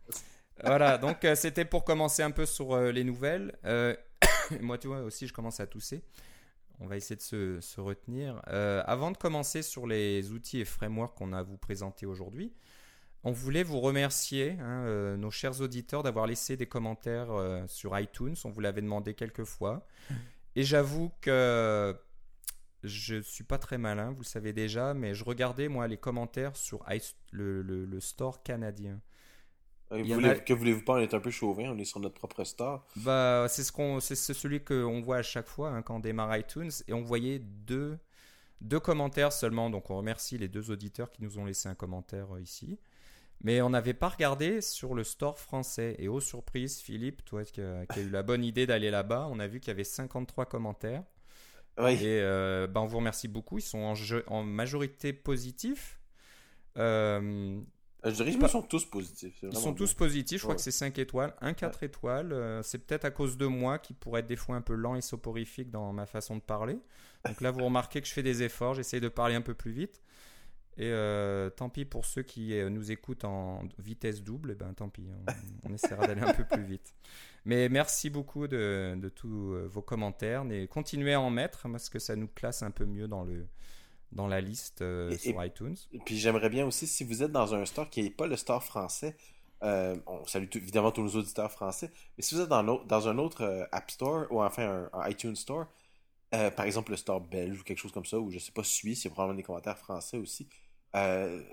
Voilà, 0.62 0.98
donc 0.98 1.24
euh, 1.24 1.34
c'était 1.34 1.64
pour 1.64 1.82
commencer 1.84 2.22
un 2.22 2.30
peu 2.30 2.46
sur 2.46 2.74
euh, 2.74 2.92
les 2.92 3.02
nouvelles. 3.02 3.58
Euh, 3.64 3.96
moi, 4.60 4.78
tu 4.78 4.86
vois, 4.86 5.00
aussi, 5.00 5.26
je 5.26 5.32
commence 5.32 5.58
à 5.58 5.66
tousser. 5.66 6.04
On 6.78 6.86
va 6.86 6.96
essayer 6.96 7.16
de 7.16 7.58
se, 7.60 7.80
retenir. 7.80 8.40
avant 8.46 9.10
de 9.10 9.16
commencer 9.16 9.62
sur 9.62 9.88
les 9.88 10.30
outils 10.30 10.60
et 10.60 10.64
frameworks 10.64 11.18
qu'on 11.18 11.32
a 11.32 11.40
à 11.40 11.42
vous 11.42 11.58
présenter 11.58 12.06
aujourd'hui, 12.06 12.54
on 13.24 13.32
voulait 13.32 13.64
vous 13.64 13.80
remercier, 13.80 14.58
hein, 14.60 15.16
nos 15.16 15.32
chers 15.32 15.60
auditeurs, 15.60 16.04
d'avoir 16.04 16.28
laissé 16.28 16.56
des 16.56 16.66
commentaires 16.66 17.28
sur 17.66 17.98
iTunes. 17.98 18.36
On 18.44 18.50
vous 18.50 18.60
l'avait 18.60 18.80
demandé 18.80 19.12
quelques 19.12 19.44
fois. 19.44 19.86
Et 20.54 20.62
j'avoue 20.62 21.10
que 21.20 21.94
je 22.82 23.20
suis 23.20 23.44
pas 23.44 23.58
très 23.58 23.78
malin, 23.78 24.10
vous 24.10 24.20
le 24.20 24.24
savez 24.24 24.52
déjà, 24.52 24.94
mais 24.94 25.14
je 25.14 25.24
regardais 25.24 25.68
moi 25.68 25.86
les 25.86 25.96
commentaires 25.96 26.56
sur 26.56 26.84
le, 27.30 27.62
le, 27.62 28.00
store 28.00 28.42
canadien. 28.42 29.00
Que 29.90 30.52
voulez-vous 30.52 30.84
pas 30.84 30.94
On 30.94 30.98
est 30.98 31.14
un 31.14 31.20
peu 31.20 31.30
chauvin, 31.30 31.70
on 31.70 31.78
est 31.78 31.84
sur 31.84 32.00
notre 32.00 32.14
propre 32.14 32.44
store. 32.44 32.86
Bah, 32.96 33.46
c'est 33.48 33.64
ce 33.64 33.72
qu'on, 33.72 34.00
c'est 34.00 34.14
celui 34.14 34.64
qu'on 34.64 35.00
voit 35.00 35.18
à 35.18 35.22
chaque 35.22 35.48
fois 35.48 35.70
hein, 35.70 35.82
quand 35.82 35.96
on 35.96 36.00
démarre 36.00 36.36
iTunes, 36.36 36.70
et 36.86 36.92
on 36.92 37.02
voyait 37.02 37.40
deux, 37.40 37.98
deux 38.60 38.80
commentaires 38.80 39.32
seulement. 39.32 39.68
Donc 39.68 39.90
on 39.90 39.96
remercie 39.96 40.38
les 40.38 40.48
deux 40.48 40.70
auditeurs 40.70 41.10
qui 41.10 41.22
nous 41.22 41.38
ont 41.38 41.44
laissé 41.44 41.68
un 41.68 41.74
commentaire 41.74 42.36
euh, 42.36 42.40
ici. 42.40 42.78
Mais 43.42 43.62
on 43.62 43.70
n'avait 43.70 43.94
pas 43.94 44.08
regardé 44.08 44.60
sur 44.60 44.94
le 44.94 45.02
store 45.02 45.38
français. 45.38 45.96
Et 45.98 46.08
aux 46.08 46.20
surprises, 46.20 46.80
Philippe, 46.80 47.24
toi 47.24 47.42
qui 47.42 47.62
as 47.62 47.86
eu 47.98 48.10
la 48.10 48.22
bonne 48.22 48.44
idée 48.44 48.66
d'aller 48.66 48.90
là-bas, 48.90 49.28
on 49.30 49.38
a 49.38 49.46
vu 49.46 49.60
qu'il 49.60 49.68
y 49.68 49.70
avait 49.70 49.82
53 49.82 50.44
commentaires. 50.44 51.02
Et 51.88 52.20
euh, 52.20 52.66
ben, 52.66 52.80
on 52.80 52.86
vous 52.86 52.98
remercie 52.98 53.28
beaucoup. 53.28 53.58
Ils 53.58 53.62
sont 53.62 53.78
en, 53.78 53.94
en 54.26 54.42
majorité 54.42 55.12
positifs. 55.12 55.98
Euh, 56.76 57.60
je 58.04 58.10
dirais 58.10 58.30
qu'ils 58.30 58.48
sont 58.48 58.62
tous 58.62 58.84
positifs. 58.84 59.38
Ils 59.42 59.56
sont 59.56 59.74
tous 59.74 59.92
positifs. 59.92 60.38
Je 60.38 60.44
crois 60.44 60.54
que 60.54 60.62
c'est 60.62 60.70
5 60.70 60.98
étoiles. 60.98 61.34
Un 61.40 61.52
4 61.52 61.82
étoiles. 61.82 62.32
Euh, 62.32 62.62
c'est 62.62 62.78
peut-être 62.78 63.04
à 63.04 63.10
cause 63.10 63.36
de 63.36 63.46
moi 63.46 63.78
qui 63.78 63.92
pourrait 63.92 64.20
être 64.20 64.26
des 64.26 64.36
fois 64.36 64.56
un 64.56 64.62
peu 64.62 64.74
lent 64.74 64.94
et 64.94 65.02
soporifique 65.02 65.70
dans 65.70 65.92
ma 65.92 66.06
façon 66.06 66.36
de 66.36 66.40
parler. 66.40 66.78
Donc 67.26 67.40
là, 67.40 67.50
vous 67.50 67.64
remarquez 67.64 68.00
que 68.00 68.06
je 68.06 68.12
fais 68.12 68.22
des 68.22 68.42
efforts. 68.42 68.74
J'essaie 68.74 69.00
de 69.00 69.08
parler 69.08 69.34
un 69.34 69.42
peu 69.42 69.54
plus 69.54 69.72
vite. 69.72 70.00
Et 70.80 70.90
euh, 70.90 71.50
tant 71.50 71.68
pis 71.68 71.84
pour 71.84 72.04
ceux 72.06 72.22
qui 72.22 72.54
nous 72.70 72.90
écoutent 72.90 73.24
en 73.24 73.62
vitesse 73.78 74.22
double. 74.22 74.52
Et 74.52 74.54
ben, 74.54 74.72
tant 74.74 74.88
pis. 74.88 75.06
On, 75.64 75.70
on 75.70 75.74
essaiera 75.74 76.06
d'aller 76.06 76.22
un 76.22 76.32
peu 76.32 76.44
plus 76.44 76.64
vite. 76.64 76.94
Mais 77.44 77.68
merci 77.68 78.10
beaucoup 78.10 78.48
de, 78.48 78.96
de 78.96 79.08
tous 79.08 79.52
euh, 79.52 79.68
vos 79.68 79.82
commentaires. 79.82 80.44
Et 80.50 80.66
continuez 80.68 81.14
à 81.14 81.20
en 81.20 81.30
mettre 81.30 81.68
parce 81.70 81.88
que 81.88 81.98
ça 81.98 82.16
nous 82.16 82.28
classe 82.28 82.62
un 82.62 82.70
peu 82.70 82.86
mieux 82.86 83.08
dans, 83.08 83.24
le, 83.24 83.46
dans 84.12 84.26
la 84.26 84.40
liste 84.40 84.82
euh, 84.82 85.16
sur 85.16 85.44
iTunes. 85.44 85.76
Et 85.92 85.98
puis 85.98 86.18
j'aimerais 86.18 86.48
bien 86.48 86.66
aussi, 86.66 86.86
si 86.86 87.04
vous 87.04 87.22
êtes 87.22 87.32
dans 87.32 87.54
un 87.54 87.64
store 87.66 87.90
qui 87.90 88.02
n'est 88.02 88.10
pas 88.10 88.26
le 88.26 88.36
store 88.36 88.64
français, 88.64 89.16
Euh, 89.62 89.94
on 90.06 90.24
salue 90.24 90.48
évidemment 90.54 90.90
tous 90.90 91.02
nos 91.02 91.16
auditeurs 91.20 91.52
français. 91.52 91.90
Mais 92.16 92.22
si 92.24 92.34
vous 92.34 92.40
êtes 92.40 92.48
dans, 92.48 92.64
dans 92.64 93.08
un 93.08 93.18
autre 93.18 93.42
euh, 93.44 93.66
App 93.72 93.90
Store 93.90 94.26
ou 94.30 94.40
enfin 94.42 94.88
un, 94.90 95.10
iTunes 95.10 95.36
Store, 95.36 95.66
euh, 96.32 96.50
par 96.50 96.64
exemple 96.64 96.92
le 96.92 96.96
store 96.96 97.20
belge 97.20 97.60
ou 97.60 97.62
quelque 97.62 97.76
chose 97.78 97.92
comme 97.92 98.06
ça, 98.06 98.18
ou 98.18 98.30
je 98.30 98.38
sais 98.38 98.52
pas 98.52 98.64
suisse, 98.64 99.04
il 99.04 99.08
y 99.08 99.10
a 99.10 99.12
probablement 99.12 99.36
des 99.36 99.42
commentaires 99.42 99.76
français 99.76 100.16
aussi. 100.16 100.48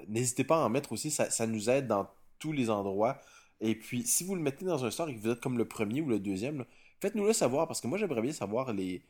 N'hésitez 0.08 0.44
pas 0.44 0.62
à 0.62 0.66
en 0.66 0.70
mettre 0.70 0.92
aussi, 0.92 1.12
ça, 1.12 1.30
ça, 1.30 1.48
nous 1.48 1.70
aide 1.70 1.88
dans 1.88 2.10
tous 2.40 2.52
les 2.52 2.70
endroits. 2.70 3.20
Et 3.60 3.76
puis, 3.76 4.06
si 4.06 4.24
vous 4.24 4.36
le 4.36 4.42
mettez 4.42 4.66
dans 4.66 4.86
un 4.86 4.92
store 4.92 5.10
et 5.10 5.16
que 5.16 5.20
vous 5.20 5.30
êtes 5.30 5.42
comme 5.42 5.58
le 5.58 5.68
premier 5.68 6.02
ou 6.02 6.10
le 6.10 6.20
deuxième, 6.20 6.66
faites-nous 7.02 7.26
le 7.26 7.34
savoir 7.34 7.68
parce 7.68 7.82
que 7.82 7.88
moi 7.88 7.98
j'aimerais 7.98 8.22
bien 8.22 8.34
savoir 8.34 8.74
les, 8.74 9.02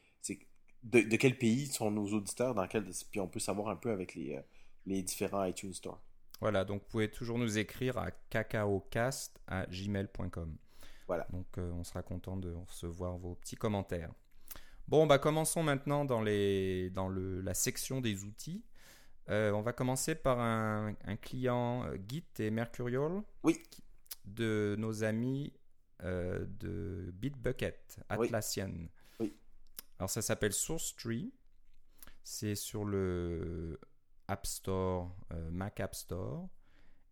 de, 0.84 1.02
de, 1.02 1.16
quel 1.18 1.38
pays 1.38 1.68
sont 1.68 1.92
nos 1.92 2.14
auditeurs, 2.14 2.56
dans 2.56 2.68
quel, 2.68 2.86
puis 3.12 3.20
on 3.20 3.28
peut 3.28 3.40
savoir 3.40 3.70
un 3.70 3.76
peu 3.76 3.92
avec 3.92 4.16
les, 4.16 4.40
les 4.86 5.02
différents 5.02 5.44
iTunes 5.44 5.74
Store. 5.74 6.00
Voilà, 6.40 6.64
donc 6.66 6.84
vous 6.84 6.90
pouvez 6.90 7.10
toujours 7.10 7.40
nous 7.40 7.58
écrire 7.58 7.98
à 7.98 8.12
cacaocast@gmail.com. 8.30 10.56
Voilà. 11.08 11.26
Donc 11.32 11.48
euh, 11.58 11.72
on 11.72 11.84
sera 11.84 12.04
content 12.04 12.38
de 12.38 12.54
recevoir 12.54 13.18
vos 13.18 13.34
petits 13.36 13.56
commentaires. 13.56 14.12
Bon, 14.88 15.08
bah 15.08 15.20
commençons 15.20 15.64
maintenant 15.64 16.06
dans, 16.06 16.22
les, 16.22 16.90
dans 16.92 17.10
le, 17.10 17.42
la 17.42 17.54
section 17.54 18.00
des 18.00 18.24
outils. 18.24 18.64
Euh, 19.30 19.52
on 19.52 19.62
va 19.62 19.74
commencer 19.74 20.16
par 20.16 20.40
un, 20.40 20.96
client 21.22 21.86
euh, 21.86 21.98
Git 22.08 22.26
et 22.40 22.50
Mercurial. 22.50 23.24
Oui. 23.44 23.62
De 24.26 24.76
nos 24.78 25.04
amis 25.04 25.54
de 26.04 27.12
Bitbucket, 27.14 27.98
Atlassian. 28.10 28.72
Oui. 29.20 29.36
Alors 29.98 30.10
ça 30.10 30.22
s'appelle 30.22 30.54
SourceTree. 30.54 31.34
C'est 32.24 32.56
sur 32.56 32.84
le 32.86 33.80
App 34.28 34.46
Store, 34.46 35.16
euh, 35.34 35.50
Mac 35.50 35.80
App 35.80 35.96
Store. 35.96 36.48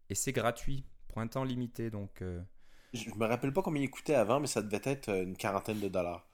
Et 0.09 0.15
c'est 0.15 0.33
gratuit, 0.33 0.85
pour 1.07 1.19
un 1.19 1.27
temps 1.27 1.43
limité. 1.43 1.89
Donc, 1.89 2.21
euh, 2.21 2.41
Je 2.93 3.09
me 3.11 3.25
rappelle 3.25 3.53
pas 3.53 3.61
combien 3.61 3.81
il 3.81 3.89
coûtait 3.89 4.15
avant, 4.15 4.39
mais 4.39 4.47
ça 4.47 4.61
devait 4.61 4.81
être 4.83 5.09
euh, 5.09 5.23
une 5.23 5.37
quarantaine 5.37 5.79
de 5.79 5.87
dollars. 5.87 6.27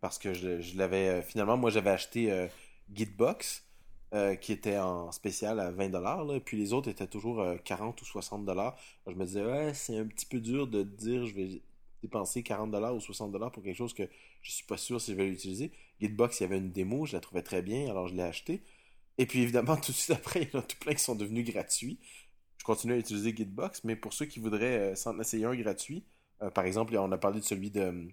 parce 0.00 0.18
que 0.18 0.34
je, 0.34 0.76
l'avais. 0.76 1.22
finalement, 1.22 1.56
moi, 1.56 1.70
j'avais 1.70 1.90
acheté 1.90 2.48
Gitbox, 2.92 3.64
qui 4.40 4.52
était 4.52 4.78
en 4.78 5.12
spécial 5.12 5.60
à 5.60 5.70
20 5.70 5.90
dollars. 5.90 6.26
Puis 6.44 6.56
les 6.56 6.72
autres 6.72 6.88
étaient 6.88 7.06
toujours 7.06 7.44
40 7.64 8.00
ou 8.02 8.04
60 8.04 8.44
dollars. 8.44 8.76
Je 9.06 9.14
me 9.14 9.24
disais, 9.24 9.44
ouais, 9.44 9.72
c'est 9.74 9.98
un 9.98 10.06
petit 10.06 10.26
peu 10.26 10.40
dur 10.40 10.66
de 10.66 10.82
dire, 10.82 11.26
je 11.26 11.34
vais 11.34 11.62
dépenser 12.02 12.42
40 12.42 12.70
dollars 12.70 12.94
ou 12.94 13.00
60 13.00 13.32
dollars 13.32 13.52
pour 13.52 13.62
quelque 13.62 13.76
chose 13.76 13.94
que 13.94 14.08
je 14.42 14.50
suis 14.50 14.64
pas 14.64 14.76
sûr 14.76 15.00
si 15.00 15.12
je 15.12 15.16
vais 15.16 15.26
l'utiliser. 15.26 15.72
Gitbox, 16.00 16.40
il 16.40 16.42
y 16.44 16.46
avait 16.46 16.58
une 16.58 16.72
démo, 16.72 17.06
je 17.06 17.12
la 17.14 17.20
trouvais 17.20 17.42
très 17.42 17.62
bien, 17.62 17.88
alors 17.90 18.08
je 18.08 18.14
l'ai 18.14 18.22
acheté. 18.22 18.62
Et 19.18 19.26
puis 19.26 19.42
évidemment, 19.42 19.76
tout 19.80 19.92
de 19.92 19.96
suite 19.96 20.16
après, 20.16 20.42
il 20.42 20.50
y 20.52 20.56
en 20.56 20.60
a 20.60 20.62
tout 20.62 20.78
plein 20.78 20.94
qui 20.94 21.02
sont 21.04 21.14
devenus 21.14 21.44
gratuits. 21.44 21.98
Je 22.58 22.64
continue 22.64 22.94
à 22.94 22.98
utiliser 22.98 23.34
Gitbox, 23.34 23.84
mais 23.84 23.96
pour 23.96 24.12
ceux 24.12 24.26
qui 24.26 24.40
voudraient 24.40 24.92
euh, 24.92 24.94
s'en 24.94 25.18
essayer 25.20 25.44
un 25.44 25.54
gratuit, 25.56 26.04
euh, 26.42 26.50
par 26.50 26.64
exemple, 26.64 26.96
on 26.96 27.12
a 27.12 27.18
parlé 27.18 27.40
de 27.40 27.44
celui 27.44 27.70
de, 27.70 28.08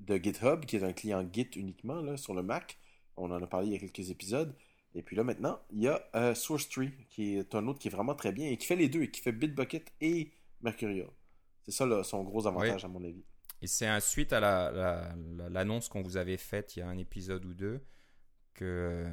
de 0.00 0.16
GitHub, 0.16 0.64
qui 0.64 0.76
est 0.76 0.82
un 0.82 0.92
client 0.92 1.26
Git 1.32 1.50
uniquement 1.56 2.16
sur 2.16 2.34
le 2.34 2.42
Mac. 2.42 2.78
On 3.16 3.30
en 3.30 3.42
a 3.42 3.46
parlé 3.46 3.68
il 3.68 3.72
y 3.74 3.76
a 3.76 3.78
quelques 3.78 4.10
épisodes. 4.10 4.54
Et 4.94 5.02
puis 5.02 5.16
là, 5.16 5.24
maintenant, 5.24 5.58
il 5.70 5.82
y 5.82 5.88
a 5.88 6.02
euh, 6.14 6.34
SourceTree, 6.34 6.92
qui 7.08 7.36
est 7.36 7.54
un 7.54 7.66
autre 7.66 7.78
qui 7.78 7.88
est 7.88 7.90
vraiment 7.90 8.14
très 8.14 8.32
bien 8.32 8.48
et 8.48 8.56
qui 8.56 8.66
fait 8.66 8.76
les 8.76 8.88
deux, 8.88 9.02
et 9.02 9.10
qui 9.10 9.20
fait 9.20 9.32
Bitbucket 9.32 9.92
et 10.00 10.32
Mercurial. 10.60 11.08
C'est 11.62 11.72
ça 11.72 12.04
son 12.04 12.24
gros 12.24 12.46
avantage, 12.46 12.84
à 12.84 12.88
mon 12.88 13.02
avis. 13.04 13.24
Et 13.62 13.66
c'est 13.68 14.00
suite 14.00 14.32
à 14.32 14.40
l'annonce 15.48 15.88
qu'on 15.88 16.02
vous 16.02 16.16
avait 16.16 16.36
faite 16.36 16.76
il 16.76 16.80
y 16.80 16.82
a 16.82 16.88
un 16.88 16.98
épisode 16.98 17.44
ou 17.44 17.54
deux 17.54 17.80
que 18.54 19.06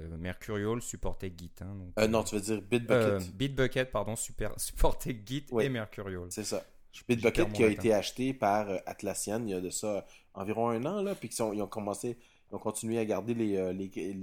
euh, 0.00 0.16
Mercurial 0.16 0.80
supportait 0.80 1.32
Git. 1.36 1.50
Hein, 1.60 1.76
euh, 1.98 2.06
non, 2.06 2.22
tu 2.22 2.36
veux 2.36 2.40
dire 2.40 2.62
Bitbucket. 2.62 2.96
Euh, 2.96 3.20
Bitbucket, 3.34 3.90
pardon, 3.90 4.16
super, 4.16 4.52
supportait 4.58 5.20
Git 5.24 5.46
et 5.60 5.68
Mercurial. 5.68 6.26
C'est 6.30 6.44
ça. 6.44 6.64
Bitbucket 7.08 7.52
qui 7.52 7.64
a 7.64 7.68
été 7.68 7.92
acheté 7.92 8.32
par 8.32 8.68
Atlassian 8.86 9.42
il 9.44 9.50
y 9.50 9.54
a 9.54 9.60
de 9.60 9.70
ça 9.70 10.04
environ 10.34 10.68
un 10.70 10.84
an, 10.84 11.02
là, 11.02 11.14
puis 11.14 11.28
ils, 11.28 11.42
ont 11.42 11.66
commencé, 11.68 12.18
ils 12.50 12.54
ont 12.54 12.58
continué 12.58 12.98
à 12.98 13.04
garder 13.04 13.34
les, 13.34 13.72
les, 13.72 14.14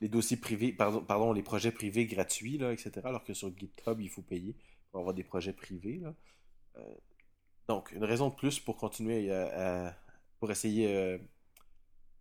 les, 0.00 0.08
dossiers 0.08 0.36
privés, 0.36 0.76
les 1.34 1.42
projets 1.42 1.72
privés 1.72 2.06
gratuits, 2.06 2.62
etc., 2.62 2.92
alors 3.04 3.24
que 3.24 3.34
sur 3.34 3.56
GitHub, 3.56 4.00
il 4.00 4.08
faut 4.08 4.22
payer 4.22 4.54
pour 4.90 5.00
avoir 5.00 5.14
des 5.14 5.24
projets 5.24 5.52
privés. 5.52 5.98
Là. 5.98 6.14
donc, 7.68 7.92
une 7.92 8.04
raison 8.04 8.28
de 8.28 8.34
plus 8.34 8.60
pour 8.60 8.76
continuer 8.76 9.32
à, 9.32 9.96
pour 10.38 10.50
essayer 10.50 11.18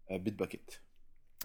Bitbucket. 0.10 0.82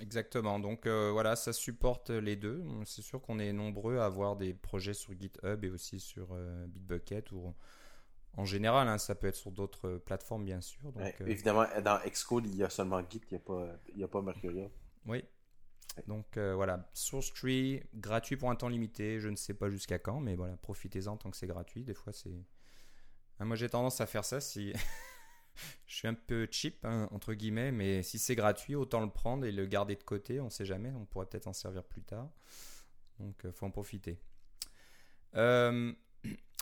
Exactement. 0.00 0.58
Donc 0.58 0.86
euh, 0.86 1.10
voilà, 1.12 1.36
ça 1.36 1.52
supporte 1.52 2.10
les 2.10 2.36
deux. 2.36 2.64
C'est 2.84 3.02
sûr 3.02 3.20
qu'on 3.20 3.38
est 3.38 3.52
nombreux 3.52 3.98
à 3.98 4.06
avoir 4.06 4.36
des 4.36 4.54
projets 4.54 4.94
sur 4.94 5.12
GitHub 5.18 5.64
et 5.64 5.70
aussi 5.70 6.00
sur 6.00 6.28
euh, 6.32 6.66
Bitbucket 6.66 7.30
en 8.36 8.44
général, 8.44 8.88
hein, 8.88 8.98
ça 8.98 9.14
peut 9.14 9.26
être 9.26 9.36
sur 9.36 9.50
d'autres 9.50 9.98
plateformes 9.98 10.44
bien 10.44 10.60
sûr. 10.60 10.92
Donc, 10.92 11.14
euh, 11.20 11.26
évidemment, 11.26 11.66
dans 11.82 11.98
Xcode, 12.06 12.46
il 12.46 12.56
y 12.56 12.64
a 12.64 12.70
seulement 12.70 13.00
Git, 13.08 13.20
il 13.30 13.34
n'y 13.34 13.36
a 13.36 13.40
pas, 13.40 13.66
il 13.94 14.04
a 14.04 14.08
pas 14.08 14.22
Mercurial. 14.22 14.70
Oui. 15.06 15.24
Donc 16.06 16.38
voilà, 16.38 16.88
SourceTree, 16.94 17.82
gratuit 17.94 18.36
pour 18.36 18.50
un 18.50 18.56
temps 18.56 18.68
limité. 18.68 19.18
Je 19.20 19.28
ne 19.28 19.36
sais 19.36 19.54
pas 19.54 19.68
jusqu'à 19.68 19.98
quand, 19.98 20.20
mais 20.20 20.36
voilà, 20.36 20.56
profitez-en 20.56 21.16
tant 21.16 21.30
que 21.30 21.36
c'est 21.36 21.48
gratuit. 21.48 21.84
Des 21.84 21.94
fois, 21.94 22.12
c'est. 22.12 22.44
Hein, 23.40 23.44
moi, 23.44 23.56
j'ai 23.56 23.68
tendance 23.68 24.00
à 24.00 24.06
faire 24.06 24.24
ça 24.24 24.40
si. 24.40 24.72
je 25.86 25.94
suis 25.94 26.08
un 26.08 26.14
peu 26.14 26.48
cheap, 26.50 26.84
hein, 26.84 27.08
entre 27.12 27.34
guillemets, 27.34 27.72
mais 27.72 28.02
si 28.02 28.18
c'est 28.18 28.36
gratuit, 28.36 28.74
autant 28.74 29.00
le 29.00 29.10
prendre 29.10 29.44
et 29.44 29.52
le 29.52 29.66
garder 29.66 29.96
de 29.96 30.02
côté. 30.02 30.40
On 30.40 30.46
ne 30.46 30.50
sait 30.50 30.64
jamais, 30.64 30.90
on 30.92 31.04
pourrait 31.04 31.26
peut-être 31.26 31.46
en 31.46 31.52
servir 31.52 31.84
plus 31.84 32.02
tard. 32.02 32.28
Donc, 33.18 33.40
il 33.44 33.48
euh, 33.48 33.52
faut 33.52 33.66
en 33.66 33.70
profiter. 33.70 34.18
Euh, 35.36 35.92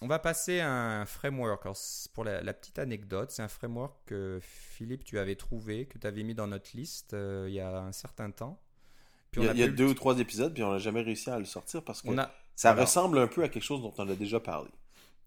on 0.00 0.07
va 0.07 0.19
passer 0.19 0.61
à 0.61 0.71
un 0.71 1.07
framework. 1.07 1.67
pour 2.15 2.25
la, 2.25 2.53
petite 2.55 2.79
anecdote, 2.79 3.31
c'est 3.31 3.43
un 3.43 3.49
framework 3.49 3.97
que 4.07 4.38
Philippe, 4.41 5.05
tu 5.05 5.19
avais 5.19 5.35
trouvé, 5.35 5.87
que 5.87 5.99
tu 5.99 6.07
avais 6.07 6.23
mis 6.23 6.35
dans 6.35 6.47
notre 6.47 6.77
liste 6.77 7.15
euh, 7.15 7.47
il 7.49 7.55
y 7.55 7.61
a 7.61 7.81
un 7.81 7.93
certain 7.93 8.31
temps. 8.31 8.61
Puis 9.31 9.43
il 9.43 9.59
y 9.59 9.62
a, 9.62 9.69
deux 9.69 9.87
ou 9.87 9.95
trois 9.95 10.19
épisodes, 10.19 10.55
puis 10.55 10.62
on 10.62 10.73
n'a 10.73 10.79
jamais 10.79 11.03
réussi 11.03 11.29
à 11.31 11.38
le 11.38 11.45
sortir 11.45 11.83
parce 11.83 12.03
que 12.03 12.09
ça 12.55 12.75
ressemble 12.75 13.19
un 13.19 13.27
peu 13.27 13.43
à 13.43 13.49
quelque 13.49 13.62
chose 13.62 13.83
dont 13.83 13.93
on 13.99 14.09
a 14.09 14.15
déjà 14.15 14.41
parlé. 14.41 14.71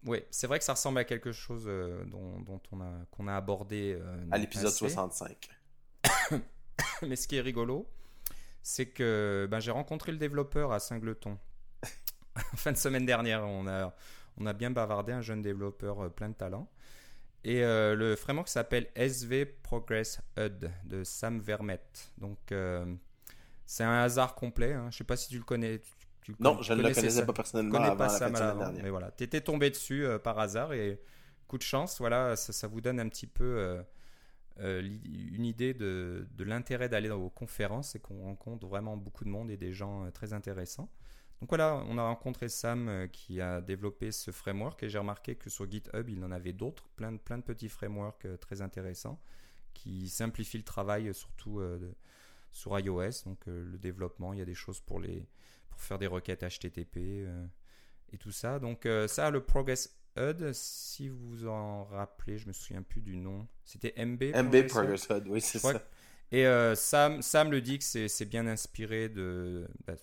Oui, 0.04 0.18
c'est 0.30 0.48
vrai 0.48 0.58
que 0.58 0.64
ça 0.64 0.72
ressemble 0.72 0.98
à 0.98 1.04
quelque 1.04 1.30
chose 1.30 1.64
euh, 1.66 2.04
dont, 2.06 2.60
on 2.72 2.80
a 2.80 2.90
qu'on 3.12 3.28
a 3.28 3.36
abordé 3.36 3.96
euh, 3.96 4.26
à 4.32 4.38
l'épisode 4.38 4.72
65. 4.72 5.48
Mais 7.02 7.14
ce 7.14 7.28
qui 7.28 7.36
est 7.36 7.40
rigolo, 7.40 7.86
c'est 8.64 8.86
que 8.86 9.46
ben, 9.48 9.60
j'ai 9.60 9.70
rencontré 9.70 10.10
le 10.10 10.18
développeur 10.18 10.72
à 10.72 10.80
Singleton 10.80 11.38
fin 12.56 12.72
de 12.72 12.76
semaine 12.76 13.06
dernière. 13.06 13.44
On 13.44 13.68
a 13.68 13.94
on 14.38 14.46
a 14.46 14.52
bien 14.52 14.70
bavardé 14.70 15.12
un 15.12 15.20
jeune 15.20 15.42
développeur 15.42 16.00
euh, 16.00 16.08
plein 16.08 16.28
de 16.28 16.34
talent. 16.34 16.68
Et 17.44 17.62
le 17.62 18.14
framework 18.14 18.46
s'appelle 18.46 18.86
SV 18.94 19.46
Progress 19.46 20.20
HUD 20.38 20.70
de 20.84 21.02
Sam 21.02 21.40
Vermette. 21.40 22.12
Donc 22.18 22.38
c'est 23.66 23.82
un 23.82 24.00
hasard 24.00 24.36
complet. 24.36 24.74
Hein. 24.74 24.82
Je 24.82 24.86
ne 24.86 24.98
sais 24.98 25.04
pas 25.04 25.16
si 25.16 25.28
tu 25.28 25.38
le 25.38 25.42
connais 25.42 25.80
non, 26.38 26.62
je 26.62 26.72
ne 26.72 26.82
le 26.82 26.94
connaissais 26.94 27.26
pas 27.26 27.32
personnellement 27.32 27.80
avant 27.80 27.96
pas 27.96 28.18
la 28.18 28.30
dernière. 28.30 28.82
Mais 28.82 28.90
voilà, 28.90 29.10
tu 29.10 29.24
étais 29.24 29.40
tombé 29.40 29.70
dessus 29.70 30.04
euh, 30.04 30.18
par 30.18 30.38
hasard 30.38 30.72
et 30.72 31.00
coup 31.48 31.58
de 31.58 31.62
chance, 31.62 31.98
voilà, 31.98 32.36
ça, 32.36 32.66
vous 32.66 32.80
donne 32.80 33.00
un 33.00 33.08
petit 33.08 33.26
peu 33.26 33.44
euh, 33.44 33.82
euh, 34.60 34.88
une 35.04 35.44
idée 35.44 35.74
de, 35.74 36.26
de 36.36 36.44
l'intérêt 36.44 36.88
d'aller 36.88 37.10
aux 37.10 37.28
conférences 37.28 37.94
et 37.94 37.98
qu'on 37.98 38.22
rencontre 38.22 38.66
vraiment 38.66 38.96
beaucoup 38.96 39.24
de 39.24 39.28
monde 39.28 39.50
et 39.50 39.56
des 39.56 39.72
gens 39.72 40.10
très 40.12 40.32
intéressants. 40.32 40.88
Donc 41.42 41.50
voilà, 41.50 41.84
on 41.88 41.98
a 41.98 42.02
rencontré 42.02 42.48
Sam 42.48 43.08
qui 43.12 43.40
a 43.40 43.60
développé 43.60 44.12
ce 44.12 44.30
framework 44.30 44.80
et 44.84 44.88
j'ai 44.88 44.98
remarqué 44.98 45.34
que 45.34 45.50
sur 45.50 45.70
GitHub, 45.70 46.08
il 46.08 46.24
en 46.24 46.30
avait 46.30 46.52
d'autres, 46.54 46.88
plein 46.96 47.12
de, 47.12 47.18
plein 47.18 47.36
de 47.36 47.42
petits 47.42 47.68
frameworks 47.68 48.26
très 48.40 48.62
intéressants 48.62 49.20
qui 49.74 50.08
simplifient 50.08 50.58
le 50.58 50.64
travail 50.64 51.12
surtout 51.12 51.60
sur 52.52 52.78
iOS, 52.78 53.24
donc 53.26 53.44
le 53.46 53.76
développement, 53.76 54.32
il 54.32 54.38
y 54.38 54.42
a 54.42 54.44
des 54.44 54.54
choses 54.54 54.80
pour 54.80 55.00
les 55.00 55.26
pour 55.72 55.80
faire 55.80 55.98
des 55.98 56.06
requêtes 56.06 56.44
HTTP 56.44 56.96
euh, 56.96 57.44
et 58.12 58.18
tout 58.18 58.30
ça. 58.30 58.58
Donc 58.58 58.86
euh, 58.86 59.08
ça, 59.08 59.30
le 59.30 59.42
Progress 59.42 59.96
HUD, 60.16 60.52
si 60.52 61.08
vous 61.08 61.46
en 61.46 61.84
rappelez, 61.84 62.38
je 62.38 62.46
me 62.46 62.52
souviens 62.52 62.82
plus 62.82 63.00
du 63.00 63.16
nom. 63.16 63.46
C'était 63.64 63.94
MB. 64.04 64.22
MB 64.36 64.66
Progress, 64.68 65.08
HUD, 65.08 65.26
oui, 65.28 65.40
c'est 65.40 65.58
ça. 65.58 65.82
Et 66.30 66.46
euh, 66.46 66.74
Sam, 66.74 67.20
Sam 67.20 67.50
le 67.50 67.60
dit 67.60 67.78
que 67.78 67.84
c'est 67.84 68.24
bien 68.26 68.46
inspiré 68.46 69.08
de. 69.08 69.66
Bah, 69.86 69.94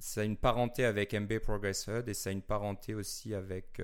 ça 0.00 0.22
a 0.22 0.24
une 0.24 0.36
parenté 0.36 0.84
avec 0.84 1.14
MB 1.14 1.38
Progress 1.38 1.86
HUD 1.86 2.08
et 2.08 2.14
ça 2.14 2.30
a 2.30 2.32
une 2.32 2.42
parenté 2.42 2.94
aussi 2.94 3.34
avec 3.34 3.80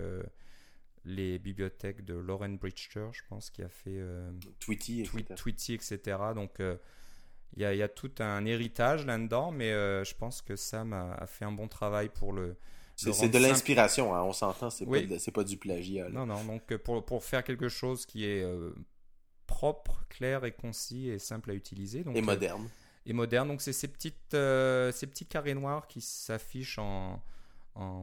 les 1.04 1.38
bibliothèques 1.38 2.04
de 2.04 2.14
Lauren 2.14 2.48
Bridger, 2.50 3.08
je 3.12 3.22
pense, 3.28 3.50
qui 3.50 3.62
a 3.62 3.68
fait 3.68 4.00
Tweety, 4.58 5.02
etc. 5.02 5.24
Tweety, 5.36 5.74
etc. 5.74 6.16
Donc 6.34 6.60
il 7.56 7.62
y, 7.62 7.82
a, 7.82 7.88
tout 7.88 8.10
un 8.18 8.44
héritage 8.44 9.06
là-dedans, 9.06 9.50
mais 9.50 9.72
euh, 9.72 10.04
je 10.04 10.14
pense 10.14 10.42
que 10.42 10.56
Sam 10.56 10.92
a, 10.92 11.26
fait 11.26 11.44
un 11.44 11.52
bon 11.52 11.68
travail 11.68 12.10
pour 12.10 12.32
le. 12.32 12.56
C'est 12.96 13.28
de 13.28 13.38
l'inspiration, 13.38 14.14
hein, 14.14 14.22
on 14.22 14.32
s'entend, 14.32 14.70
c'est 14.70 14.86
oui. 14.86 15.06
pas, 15.06 15.32
pas, 15.32 15.44
du 15.44 15.56
plagiat. 15.56 16.08
Non, 16.08 16.26
non, 16.26 16.42
donc 16.44 16.72
euh, 16.72 16.78
pour, 16.78 17.04
pour, 17.04 17.24
faire 17.24 17.44
quelque 17.44 17.68
chose 17.68 18.06
qui 18.06 18.24
est 18.24 18.42
euh, 18.42 18.74
propre, 19.46 20.04
clair 20.08 20.44
et 20.44 20.52
concis 20.52 21.08
et 21.08 21.18
simple 21.18 21.50
à 21.50 21.54
utiliser. 21.54 22.04
Donc, 22.04 22.16
et 22.16 22.22
moderne. 22.22 22.68
Et 23.06 23.12
moderne, 23.12 23.48
donc 23.48 23.62
c'est 23.62 23.72
ces, 23.72 23.88
petites, 23.88 24.32
ces 24.32 25.06
petits 25.06 25.26
carrés 25.26 25.54
noirs 25.54 25.86
qui 25.86 26.00
s'affichent 26.00 26.78
en, 26.78 27.22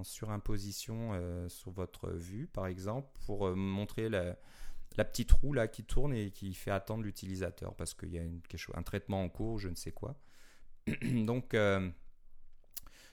surimposition 0.03 1.12
sur 1.50 1.72
votre 1.72 2.12
vue, 2.12 2.48
par 2.48 2.67
exemple, 2.67 3.10
pour 3.25 3.55
montrer 3.55 4.07
la, 4.07 4.36
petite 4.95 5.31
roue 5.31 5.53
là 5.53 5.67
qui 5.67 5.83
tourne 5.83 6.13
et 6.13 6.31
qui 6.31 6.53
fait 6.53 6.72
attendre 6.72 7.03
l'utilisateur 7.03 7.75
parce 7.75 7.93
qu'il 7.93 8.13
y 8.13 8.19
a 8.19 8.24
un 8.75 8.83
traitement 8.83 9.24
en 9.24 9.29
cours, 9.29 9.60
je 9.60 9.69
ne 9.69 9.75
sais 9.75 9.91
quoi. 9.91 10.15
Donc, 11.01 11.55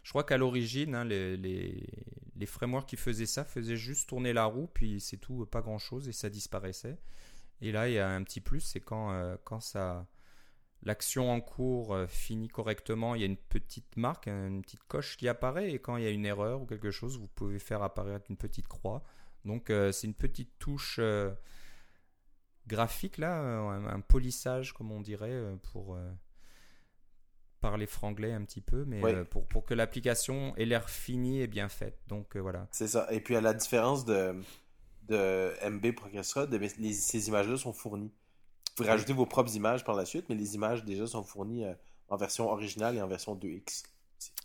je 0.03 0.11
crois 0.11 0.25
qu'à 0.25 0.39
l'origine, 0.39 0.95
hein, 0.95 1.05
les, 1.05 2.47
frameworks 2.47 2.89
qui 2.89 2.97
faisaient 2.97 3.27
ça 3.27 3.45
faisaient 3.45 3.77
juste 3.77 4.09
tourner 4.09 4.33
la 4.33 4.45
roue, 4.45 4.67
puis 4.67 5.01
c'est 5.01 5.19
tout, 5.19 5.47
pas 5.47 5.61
grand-chose, 5.61 6.09
et 6.09 6.13
ça 6.13 6.31
disparaissait. 6.31 6.99
Et 7.61 7.73
là, 7.73 7.89
il 7.89 7.95
y 7.95 7.99
a 7.99 8.09
un 8.09 8.23
petit 8.25 8.41
plus, 8.41 8.61
c'est 8.61 8.81
quand, 8.81 9.13
euh, 9.13 9.37
quand 9.45 9.61
ça, 9.61 10.07
l'action 10.83 11.31
en 11.31 11.41
cours 11.41 11.95
euh, 11.95 12.07
finit 12.07 12.49
correctement, 12.49 13.15
il 13.15 13.21
y 13.21 13.25
a 13.25 13.27
une 13.27 13.37
petite 13.37 13.97
marque, 13.97 14.29
une 14.29 14.63
petite 14.63 14.85
coche 14.85 15.17
qui 15.17 15.29
apparaît, 15.29 15.73
et 15.73 15.79
quand 15.79 15.97
il 15.97 16.05
y 16.05 16.07
a 16.07 16.11
une 16.11 16.27
erreur 16.27 16.63
ou 16.63 16.67
quelque 16.67 16.91
chose, 16.91 17.19
vous 17.19 17.29
pouvez 17.29 17.59
faire 17.59 17.83
apparaître 17.83 18.27
une 18.31 18.37
petite 18.37 18.69
croix. 18.69 19.03
Donc 19.45 19.71
euh, 19.71 19.93
c'est 19.93 20.07
une 20.07 20.15
petite 20.15 20.59
touche 20.59 21.01
graphique 22.67 23.19
là, 23.19 23.41
un, 23.41 24.01
polissage 24.01 24.73
comme 24.73 24.93
on 24.93 25.01
dirait 25.01 25.43
pour 25.73 25.99
parler 27.61 27.87
franglais 27.87 28.33
un 28.33 28.43
petit 28.43 28.61
peu, 28.61 28.85
mais 28.87 29.03
euh, 29.05 29.25
pour, 29.25 29.47
pour 29.47 29.65
que 29.65 29.75
l'application 29.75 30.57
ait 30.57 30.65
l'air 30.65 30.91
finie 30.91 31.41
et 31.41 31.47
bien 31.47 31.69
faite. 31.69 31.99
Donc 32.09 32.37
euh, 32.37 32.41
voilà. 32.41 32.67
C'est 32.73 32.89
ça. 32.89 33.07
Et 33.13 33.21
puis 33.21 33.37
à 33.37 33.41
la 33.41 33.55
différence 33.55 34.05
de, 34.05 34.35
de 35.09 35.53
MB 35.69 35.93
Progressora, 35.95 36.47
ces 36.93 37.29
images-là 37.29 37.57
sont 37.57 37.73
fournies. 37.73 38.13
Vous 38.71 38.77
pouvez 38.77 38.89
rajouter 38.89 39.13
vos 39.13 39.27
propres 39.27 39.55
images 39.55 39.85
par 39.85 39.95
la 39.95 40.05
suite, 40.05 40.27
mais 40.29 40.35
les 40.35 40.55
images 40.55 40.85
déjà 40.85 41.07
sont 41.07 41.23
fournies 41.23 41.65
euh, 41.65 41.75
en 42.09 42.17
version 42.17 42.51
originale 42.51 42.97
et 42.97 43.03
en 43.03 43.09
version 43.09 43.37
2X. 43.37 43.85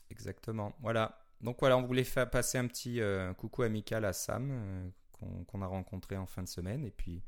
Exactement. 0.09 0.73
Voilà. 0.81 1.19
Donc 1.41 1.57
voilà, 1.59 1.77
on 1.77 1.83
voulait 1.83 2.03
faire 2.03 2.29
passer 2.29 2.57
un 2.57 2.67
petit 2.67 3.01
coucou 3.37 3.63
amical 3.63 4.05
à 4.05 4.13
Sam 4.13 4.91
qu'on 5.47 5.61
a 5.61 5.67
rencontré 5.67 6.15
en 6.15 6.25
fin 6.25 6.41
de 6.41 6.47
semaine 6.47 6.85
et 6.85 6.91
puis 6.91 7.23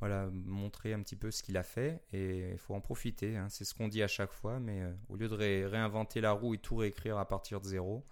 voilà, 0.00 0.28
montrer 0.30 0.92
un 0.92 1.00
petit 1.00 1.16
peu 1.16 1.30
ce 1.30 1.42
qu'il 1.42 1.56
a 1.56 1.62
fait 1.62 2.02
et 2.12 2.50
il 2.52 2.58
faut 2.58 2.74
en 2.74 2.80
profiter. 2.80 3.36
Hein. 3.36 3.48
C'est 3.48 3.64
ce 3.64 3.74
qu'on 3.74 3.88
dit 3.88 4.02
à 4.02 4.08
chaque 4.08 4.32
fois, 4.32 4.60
mais 4.60 4.82
euh, 4.82 4.92
au 5.08 5.16
lieu 5.16 5.28
de 5.28 5.34
réinventer 5.34 6.20
la 6.20 6.32
roue 6.32 6.54
et 6.54 6.58
tout 6.58 6.76
réécrire 6.76 7.16
à 7.18 7.26
partir 7.26 7.60
de 7.60 7.66
zéro, 7.66 8.04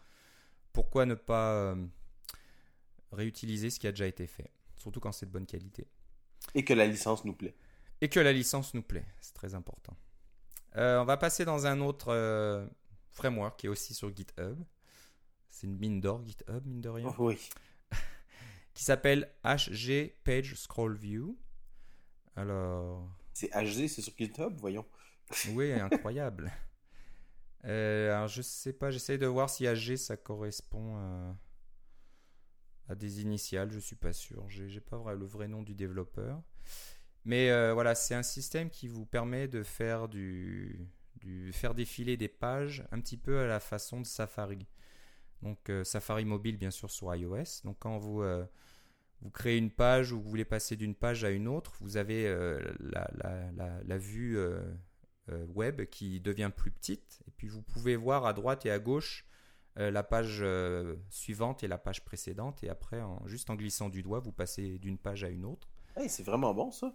pourquoi 0.72 1.04
ne 1.04 1.14
pas 1.14 1.52
euh, 1.52 1.86
réutiliser 3.12 3.68
ce 3.68 3.78
qui 3.78 3.86
a 3.86 3.92
déjà 3.92 4.06
été 4.06 4.26
fait, 4.26 4.50
surtout 4.76 5.00
quand 5.00 5.12
c'est 5.12 5.26
de 5.26 5.30
bonne 5.30 5.46
qualité. 5.46 5.86
Et 6.54 6.64
que 6.64 6.72
la 6.72 6.86
licence 6.86 7.24
nous 7.24 7.34
plaît. 7.34 7.54
Et 8.04 8.11
que 8.11 8.20
la 8.20 8.34
licence 8.34 8.75
nous 8.75 8.82
plaît, 8.82 9.06
c'est 9.23 9.32
très 9.32 9.54
important. 9.54 9.96
Euh, 10.76 11.00
on 11.00 11.06
va 11.06 11.16
passer 11.16 11.46
dans 11.46 11.64
un 11.64 11.80
autre 11.80 12.68
framework 13.12 13.58
qui 13.58 13.64
est 13.64 13.70
aussi 13.70 13.94
sur 13.94 14.14
GitHub. 14.14 14.62
C'est 15.49 15.66
une 15.66 15.78
mine 15.78 16.02
d'or 16.02 16.23
GitHub, 16.23 16.66
mine 16.66 16.82
de 16.82 16.90
rien. 16.90 17.14
oui. 17.18 17.38
qui 18.75 18.84
s'appelle 18.84 19.32
HG 19.42 20.12
Page 20.23 20.54
Scroll 20.54 20.94
View. 20.96 21.38
Alors. 22.37 23.08
C'est 23.32 23.49
HD, 23.52 23.88
c'est 23.88 24.02
sur 24.02 24.12
GitHub, 24.18 24.54
voyons. 24.58 24.84
Oui, 25.54 25.73
incroyable. 25.73 26.52
euh, 27.64 28.14
alors, 28.14 28.28
je 28.28 28.42
sais 28.42 28.75
pas, 28.75 28.90
j'essaye 28.90 29.16
de 29.16 29.25
voir 29.26 29.49
si 29.49 29.64
HG 29.64 29.96
ça 29.96 30.18
correspond 30.18 30.99
à, 32.87 32.94
des 32.96 33.23
initiales, 33.23 33.70
je 33.70 33.78
suis 33.78 33.96
pas 33.96 34.12
sûr. 34.12 34.44
J'ai 34.50 34.82
pas 34.82 35.14
le 35.14 35.25
vrai 35.25 35.49
nom 35.49 35.62
du 35.62 35.75
développeur. 35.75 36.42
Mais 37.25 37.50
euh, 37.50 37.73
voilà, 37.73 37.95
c'est 37.95 38.14
un 38.14 38.23
système 38.23 38.71
qui 38.71 38.88
vous 38.88 39.07
permet 39.07 39.49
de 39.49 39.62
faire 39.62 40.09
du, 40.09 40.87
faire 41.52 41.75
défiler 41.75 42.16
des 42.16 42.28
pages 42.28 42.87
un 42.93 43.00
petit 43.00 43.16
peu 43.16 43.40
à 43.40 43.47
la 43.47 43.61
façon 43.61 44.00
de 44.00 44.07
Safari. 44.07 44.66
Donc 45.43 45.71
euh, 45.71 45.85
Safari 45.85 46.25
mobile 46.25 46.57
bien 46.57 46.71
sûr 46.71 46.90
sur 46.90 47.14
iOS. 47.14 47.62
Donc 47.64 47.76
quand 47.78 47.99
vous 47.99 48.23
euh, 48.23 48.45
vous 49.25 49.31
créez 49.31 49.57
une 49.57 49.71
page 49.71 50.12
ou 50.12 50.21
vous 50.21 50.28
voulez 50.28 50.45
passer 50.45 50.76
d'une 50.76 50.95
page 50.95 51.25
à 51.25 51.31
une 51.31 51.49
autre, 51.49 51.73
vous 51.81 51.97
avez 51.97 52.25
la, 52.81 53.99
vue 53.99 54.37
euh, 54.37 54.61
euh, 55.31 55.46
web 55.46 55.85
qui 55.87 56.20
devient 56.20 56.51
plus 56.55 56.70
petite. 56.70 57.22
Et 57.27 57.31
puis 57.31 57.48
vous 57.48 57.62
pouvez 57.62 57.96
voir 57.96 58.27
à 58.27 58.33
droite 58.35 58.66
et 58.66 58.70
à 58.70 58.79
gauche 58.79 59.27
la 59.77 60.05
page 60.05 60.44
suivante 61.11 61.64
et 61.64 61.68
la 61.68 61.79
page 61.79 62.05
précédente. 62.05 62.62
Et 62.62 62.68
après, 62.68 63.03
juste 63.27 63.51
en 63.51 63.57
glissant 63.57 63.88
du 63.88 64.05
doigt, 64.05 64.20
vous 64.20 64.31
passez 64.31 64.79
d'une 64.79 64.98
page 64.98 65.25
à 65.25 65.29
une 65.31 65.44
autre. 65.44 65.68
c'est 66.07 66.22
vraiment 66.22 66.55
bon 66.55 66.70
ça. 66.70 66.94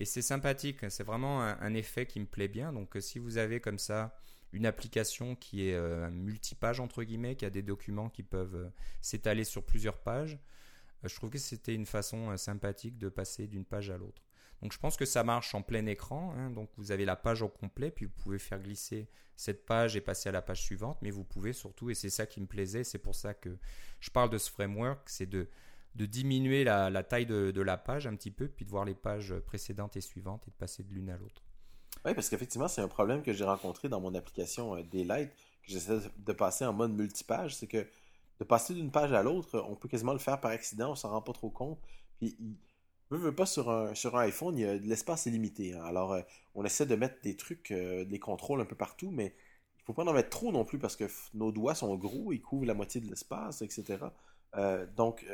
Et 0.00 0.06
c'est 0.06 0.22
sympathique, 0.22 0.78
c'est 0.88 1.04
vraiment 1.04 1.42
un, 1.42 1.74
effet 1.74 2.06
qui 2.06 2.20
me 2.20 2.26
plaît 2.26 2.48
bien. 2.48 2.72
Donc 2.72 2.96
si 3.00 3.18
vous 3.18 3.36
avez 3.36 3.60
comme 3.60 3.78
ça 3.78 4.18
une 4.52 4.66
application 4.66 5.36
qui 5.36 5.68
est 5.68 5.76
un 5.76 6.10
multipage 6.10 6.80
entre 6.80 7.04
guillemets, 7.04 7.36
qui 7.36 7.44
a 7.44 7.50
des 7.50 7.62
documents 7.62 8.08
qui 8.08 8.22
peuvent 8.22 8.72
s'étaler 9.02 9.44
sur 9.44 9.62
plusieurs 9.62 9.98
pages, 9.98 10.38
euh, 11.04 11.08
je 11.08 11.14
trouve 11.14 11.30
que 11.30 11.38
c'était 11.38 11.74
une 11.74 11.86
façon 11.86 12.30
euh, 12.30 12.36
sympathique 12.36 12.98
de 12.98 13.08
passer 13.08 13.46
d'une 13.46 13.64
page 13.64 13.90
à 13.90 13.96
l'autre. 13.96 14.22
Donc 14.62 14.72
je 14.72 14.78
pense 14.78 14.96
que 14.96 15.06
ça 15.06 15.24
marche 15.24 15.54
en 15.54 15.62
plein 15.62 15.86
écran. 15.86 16.34
Hein. 16.36 16.50
donc 16.50 16.70
vous 16.76 16.92
avez 16.92 17.04
la 17.04 17.16
page 17.16 17.42
au 17.42 17.48
complet, 17.48 17.90
puis 17.90 18.06
vous 18.06 18.12
pouvez 18.12 18.38
faire 18.38 18.60
glisser 18.60 19.08
cette 19.36 19.64
page 19.64 19.96
et 19.96 20.02
passer 20.02 20.28
à 20.28 20.32
la 20.32 20.42
page 20.42 20.62
suivante. 20.62 20.98
Mais 21.00 21.10
vous 21.10 21.24
pouvez 21.24 21.52
surtout, 21.52 21.90
et 21.90 21.94
c'est 21.94 22.10
ça 22.10 22.26
qui 22.26 22.40
me 22.40 22.46
plaisait, 22.46 22.84
c'est 22.84 22.98
pour 22.98 23.14
ça 23.14 23.32
que 23.32 23.56
je 24.00 24.10
parle 24.10 24.28
de 24.28 24.38
ce 24.38 24.50
framework, 24.50 25.08
c'est 25.08 25.26
de, 25.26 25.48
de 25.94 26.06
diminuer 26.06 26.64
la, 26.64 27.02
taille 27.02 27.26
de, 27.26 27.60
la 27.60 27.76
page 27.76 28.06
un 28.06 28.14
petit 28.14 28.30
peu, 28.30 28.48
puis 28.48 28.64
de 28.64 28.70
voir 28.70 28.84
les 28.84 28.94
pages 28.94 29.34
précédentes 29.46 29.96
et 29.96 30.00
suivantes 30.00 30.46
et 30.46 30.50
de 30.50 30.56
passer 30.56 30.82
de 30.82 30.92
l'une 30.92 31.10
à 31.10 31.16
l'autre. 31.16 31.42
Oui, 32.04 32.14
parce 32.14 32.28
qu'effectivement, 32.28 32.68
c'est 32.68 32.80
un 32.80 32.88
problème 32.88 33.22
que 33.22 33.32
j'ai 33.32 33.44
rencontré 33.44 33.88
dans 33.88 34.00
mon 34.00 34.14
application 34.14 34.76
euh, 34.76 34.82
Daylight, 34.82 35.30
que 35.30 35.72
j'essaie 35.72 35.98
de 36.16 36.32
passer 36.32 36.64
en 36.64 36.72
mode 36.72 36.92
multipage, 36.92 37.56
c'est 37.56 37.66
que 37.66 37.86
de 38.38 38.44
passer 38.44 38.72
d'une 38.72 38.90
page 38.90 39.12
à 39.12 39.22
l'autre, 39.22 39.62
on 39.68 39.76
peut 39.76 39.88
quasiment 39.88 40.14
le 40.14 40.18
faire 40.18 40.40
par 40.40 40.50
accident, 40.50 40.92
on 40.92 40.94
s'en 40.94 41.10
rend 41.10 41.20
pas 41.20 41.34
trop 41.34 41.50
compte. 41.50 41.78
Puis, 42.16 42.36
il 42.40 42.56
veut, 43.10 43.34
pas 43.34 43.44
sur 43.44 43.70
un, 43.70 43.92
iPhone, 44.14 44.56
l'espace 44.56 45.26
est 45.26 45.30
limité. 45.30 45.74
Hein. 45.74 45.82
Alors, 45.84 46.12
euh, 46.12 46.22
on 46.54 46.64
essaie 46.64 46.86
de 46.86 46.94
mettre 46.94 47.20
des 47.22 47.36
trucs, 47.36 47.70
euh, 47.70 48.04
des 48.04 48.18
contrôles 48.18 48.60
un 48.60 48.64
peu 48.64 48.76
partout, 48.76 49.10
mais 49.10 49.34
il 49.78 49.82
faut 49.84 49.92
pas 49.92 50.04
en 50.04 50.12
mettre 50.12 50.30
trop 50.30 50.52
non 50.52 50.64
plus 50.64 50.78
parce 50.78 50.96
que 50.96 51.04
nos 51.34 51.52
doigts 51.52 51.74
sont 51.74 51.94
gros, 51.96 52.32
ils 52.32 52.40
couvrent 52.40 52.66
la 52.66 52.74
moitié 52.74 53.00
de 53.00 53.06
l'espace, 53.06 53.60
etc. 53.60 53.98
Euh, 54.56 54.86
donc, 54.96 55.26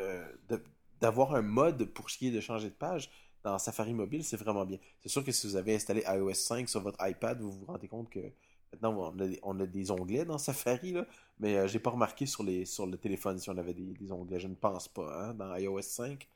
d'avoir 1.00 1.34
un 1.34 1.42
mode 1.42 1.84
pour 1.86 2.10
ce 2.10 2.18
qui 2.18 2.28
est 2.28 2.32
de 2.32 2.40
changer 2.40 2.68
de 2.68 2.74
page 2.74 3.10
dans 3.42 3.58
Safari 3.58 3.94
mobile, 3.94 4.24
c'est 4.24 4.36
vraiment 4.36 4.64
bien. 4.64 4.78
C'est 5.00 5.08
sûr 5.08 5.24
que 5.24 5.32
si 5.32 5.46
vous 5.46 5.56
avez 5.56 5.74
installé 5.74 6.02
iOS 6.06 6.34
5 6.34 6.68
sur 6.68 6.80
votre 6.80 6.98
iPad, 7.06 7.40
vous 7.40 7.52
vous 7.52 7.66
rendez 7.66 7.88
compte 7.88 8.10
que 8.10 8.32
Maintenant, 8.72 9.14
on 9.42 9.60
a, 9.60 9.66
des 9.66 9.90
onglets 9.90 10.24
dans 10.24 10.38
Safari, 10.38 10.92
là, 10.92 11.06
mais 11.38 11.56
euh, 11.56 11.68
j'ai 11.68 11.78
pas 11.78 11.90
remarqué 11.90 12.26
sur, 12.26 12.42
les, 12.42 12.64
sur 12.64 12.86
le 12.86 12.98
téléphone 12.98 13.38
si 13.38 13.48
on 13.48 13.56
avait 13.56 13.74
des, 13.74 14.12
onglets. 14.12 14.40
Je 14.40 14.48
ne 14.48 14.54
pense 14.54 14.88
pas. 14.88 15.28
Hein, 15.28 15.34
dans 15.34 15.54
iOS 15.56 15.82
5, 15.82 16.26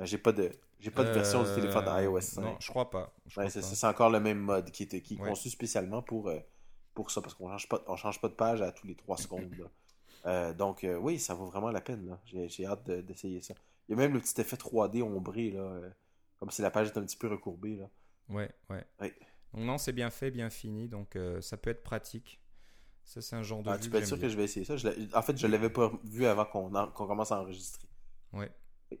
euh, 0.00 0.04
j'ai 0.04 0.18
pas 0.18 0.32
de 0.32 0.50
j'ai 0.80 0.90
pas 0.90 1.04
de 1.04 1.10
version 1.10 1.44
du 1.44 1.54
téléphone 1.54 1.84
dans 1.84 1.98
iOS 1.98 2.20
5. 2.20 2.42
Non, 2.42 2.56
je 2.58 2.68
crois 2.68 2.90
pas. 2.90 3.14
c'est 3.48 3.86
encore 3.86 4.10
le 4.10 4.18
même 4.18 4.40
mode 4.40 4.70
qui, 4.70 4.82
est, 4.82 5.00
qui 5.00 5.16
conçu 5.16 5.48
spécialement 5.48 6.02
pour, 6.02 6.28
euh, 6.28 6.40
pour 6.92 7.10
ça, 7.10 7.22
parce 7.22 7.34
qu'on 7.34 7.48
change 7.48 7.68
pas 7.68 7.82
on 7.86 7.96
change 7.96 8.20
pas 8.20 8.28
de 8.28 8.34
page 8.34 8.60
à 8.60 8.72
tous 8.72 8.86
les 8.86 8.96
3 8.96 9.16
secondes. 9.16 9.70
Donc 10.24 10.86
oui, 11.00 11.18
ça 11.18 11.34
vaut 11.34 11.46
vraiment 11.46 11.70
la 11.70 11.80
peine. 11.80 12.16
J'ai 12.26 12.66
hâte 12.66 12.90
d'essayer 12.90 13.40
ça. 13.40 13.54
Il 13.88 13.92
y 13.92 13.94
a 13.94 13.96
même 13.96 14.14
le 14.14 14.20
petit 14.20 14.40
effet 14.40 14.56
3D 14.56 15.02
ombré, 15.02 15.50
là, 15.50 15.80
comme 16.38 16.50
si 16.50 16.62
la 16.62 16.70
page 16.70 16.88
était 16.88 16.98
un 16.98 17.04
petit 17.04 17.16
peu 17.16 17.28
recourbée. 17.28 17.76
Là. 17.76 17.90
Ouais, 18.28 18.50
ouais. 18.70 18.84
ouais. 19.00 19.14
Donc 19.52 19.64
non, 19.64 19.78
c'est 19.78 19.92
bien 19.92 20.10
fait, 20.10 20.30
bien 20.30 20.50
fini, 20.50 20.88
donc 20.88 21.16
euh, 21.16 21.40
ça 21.40 21.56
peut 21.56 21.70
être 21.70 21.82
pratique. 21.82 22.40
Ça, 23.04 23.20
c'est 23.20 23.36
un 23.36 23.42
genre 23.42 23.62
de. 23.62 23.70
Ah, 23.70 23.78
tu 23.78 23.90
peux 23.90 23.98
être 23.98 24.06
sûr 24.06 24.18
que 24.18 24.28
je 24.28 24.36
vais 24.36 24.44
essayer 24.44 24.64
ça? 24.64 24.76
en 25.14 25.22
fait, 25.22 25.36
je 25.36 25.46
l'avais 25.46 25.70
pas 25.70 25.92
vu 26.04 26.24
avant 26.26 26.44
qu'on 26.44 27.06
commence 27.06 27.32
à 27.32 27.40
enregistrer. 27.40 27.88
Ouais. 28.32 28.50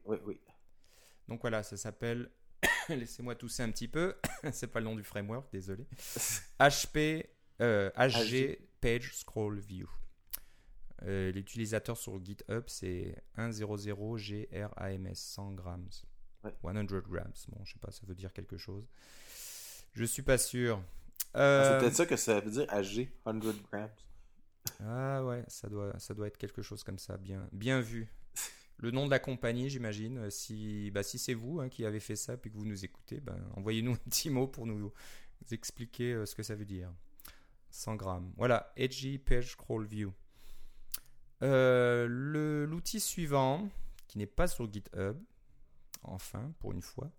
Oui, 0.04 0.18
oui, 0.24 0.40
Donc 1.28 1.40
voilà, 1.40 1.62
ça 1.62 1.76
s'appelle. 1.76 2.30
Laissez-moi 2.88 3.34
tousser 3.34 3.62
un 3.62 3.70
petit 3.70 3.88
peu. 3.88 4.16
c'est 4.52 4.66
pas 4.66 4.80
le 4.80 4.86
nom 4.86 4.96
du 4.96 5.04
framework, 5.04 5.50
désolé. 5.52 5.86
HP, 6.60 7.26
euh, 7.60 7.90
HG 7.96 8.58
Page 8.80 9.14
Scroll 9.14 9.58
View. 9.58 9.88
Euh, 11.04 11.32
l'utilisateur 11.32 11.96
sur 11.96 12.24
GitHub, 12.24 12.64
c'est 12.66 13.16
100grams, 13.36 15.14
100 15.14 15.52
grammes. 15.52 15.88
100 16.62 17.00
grams. 17.00 17.32
Bon, 17.48 17.64
je 17.64 17.72
sais 17.72 17.78
pas, 17.80 17.90
ça 17.90 18.02
veut 18.06 18.14
dire 18.14 18.32
quelque 18.32 18.56
chose. 18.56 18.86
Je 19.94 20.04
suis 20.04 20.22
pas 20.22 20.38
sûr. 20.38 20.82
Ah, 21.34 21.62
c'est 21.64 21.72
euh, 21.74 21.80
peut-être 21.80 21.96
ça 21.96 22.06
que 22.06 22.16
ça 22.16 22.40
veut 22.40 22.50
dire 22.50 22.66
AG, 22.68 23.08
100 23.24 23.34
grams. 23.38 23.88
Ah 24.80 25.24
ouais, 25.24 25.44
ça 25.48 25.68
doit, 25.68 25.98
ça 25.98 26.14
doit 26.14 26.26
être 26.26 26.38
quelque 26.38 26.62
chose 26.62 26.82
comme 26.84 26.98
ça, 26.98 27.16
bien, 27.16 27.48
bien 27.52 27.80
vu. 27.80 28.08
Le 28.78 28.90
nom 28.90 29.06
de 29.06 29.10
la 29.10 29.18
compagnie, 29.18 29.70
j'imagine. 29.70 30.18
Euh, 30.18 30.30
si, 30.30 30.90
bah, 30.90 31.02
si 31.02 31.18
c'est 31.18 31.34
vous 31.34 31.60
hein, 31.60 31.68
qui 31.68 31.84
avez 31.84 32.00
fait 32.00 32.16
ça 32.16 32.36
puis 32.36 32.50
que 32.50 32.56
vous 32.56 32.66
nous 32.66 32.84
écoutez, 32.84 33.20
ben, 33.20 33.38
envoyez-nous 33.54 33.92
un 33.92 34.10
petit 34.10 34.30
mot 34.30 34.46
pour 34.46 34.66
nous 34.66 34.92
expliquer 35.50 36.12
euh, 36.12 36.26
ce 36.26 36.34
que 36.34 36.42
ça 36.42 36.54
veut 36.54 36.64
dire. 36.64 36.92
100 37.70 37.96
grammes. 37.96 38.32
Voilà, 38.36 38.72
Edgy 38.76 39.18
Page 39.18 39.52
Scroll 39.52 39.86
View. 39.86 40.12
L'outil 41.42 43.00
suivant, 43.00 43.68
qui 44.08 44.18
n'est 44.18 44.26
pas 44.26 44.46
sur 44.46 44.72
GitHub, 44.72 45.16
enfin, 46.02 46.52
pour 46.60 46.72
une 46.72 46.82
fois, 46.82 47.10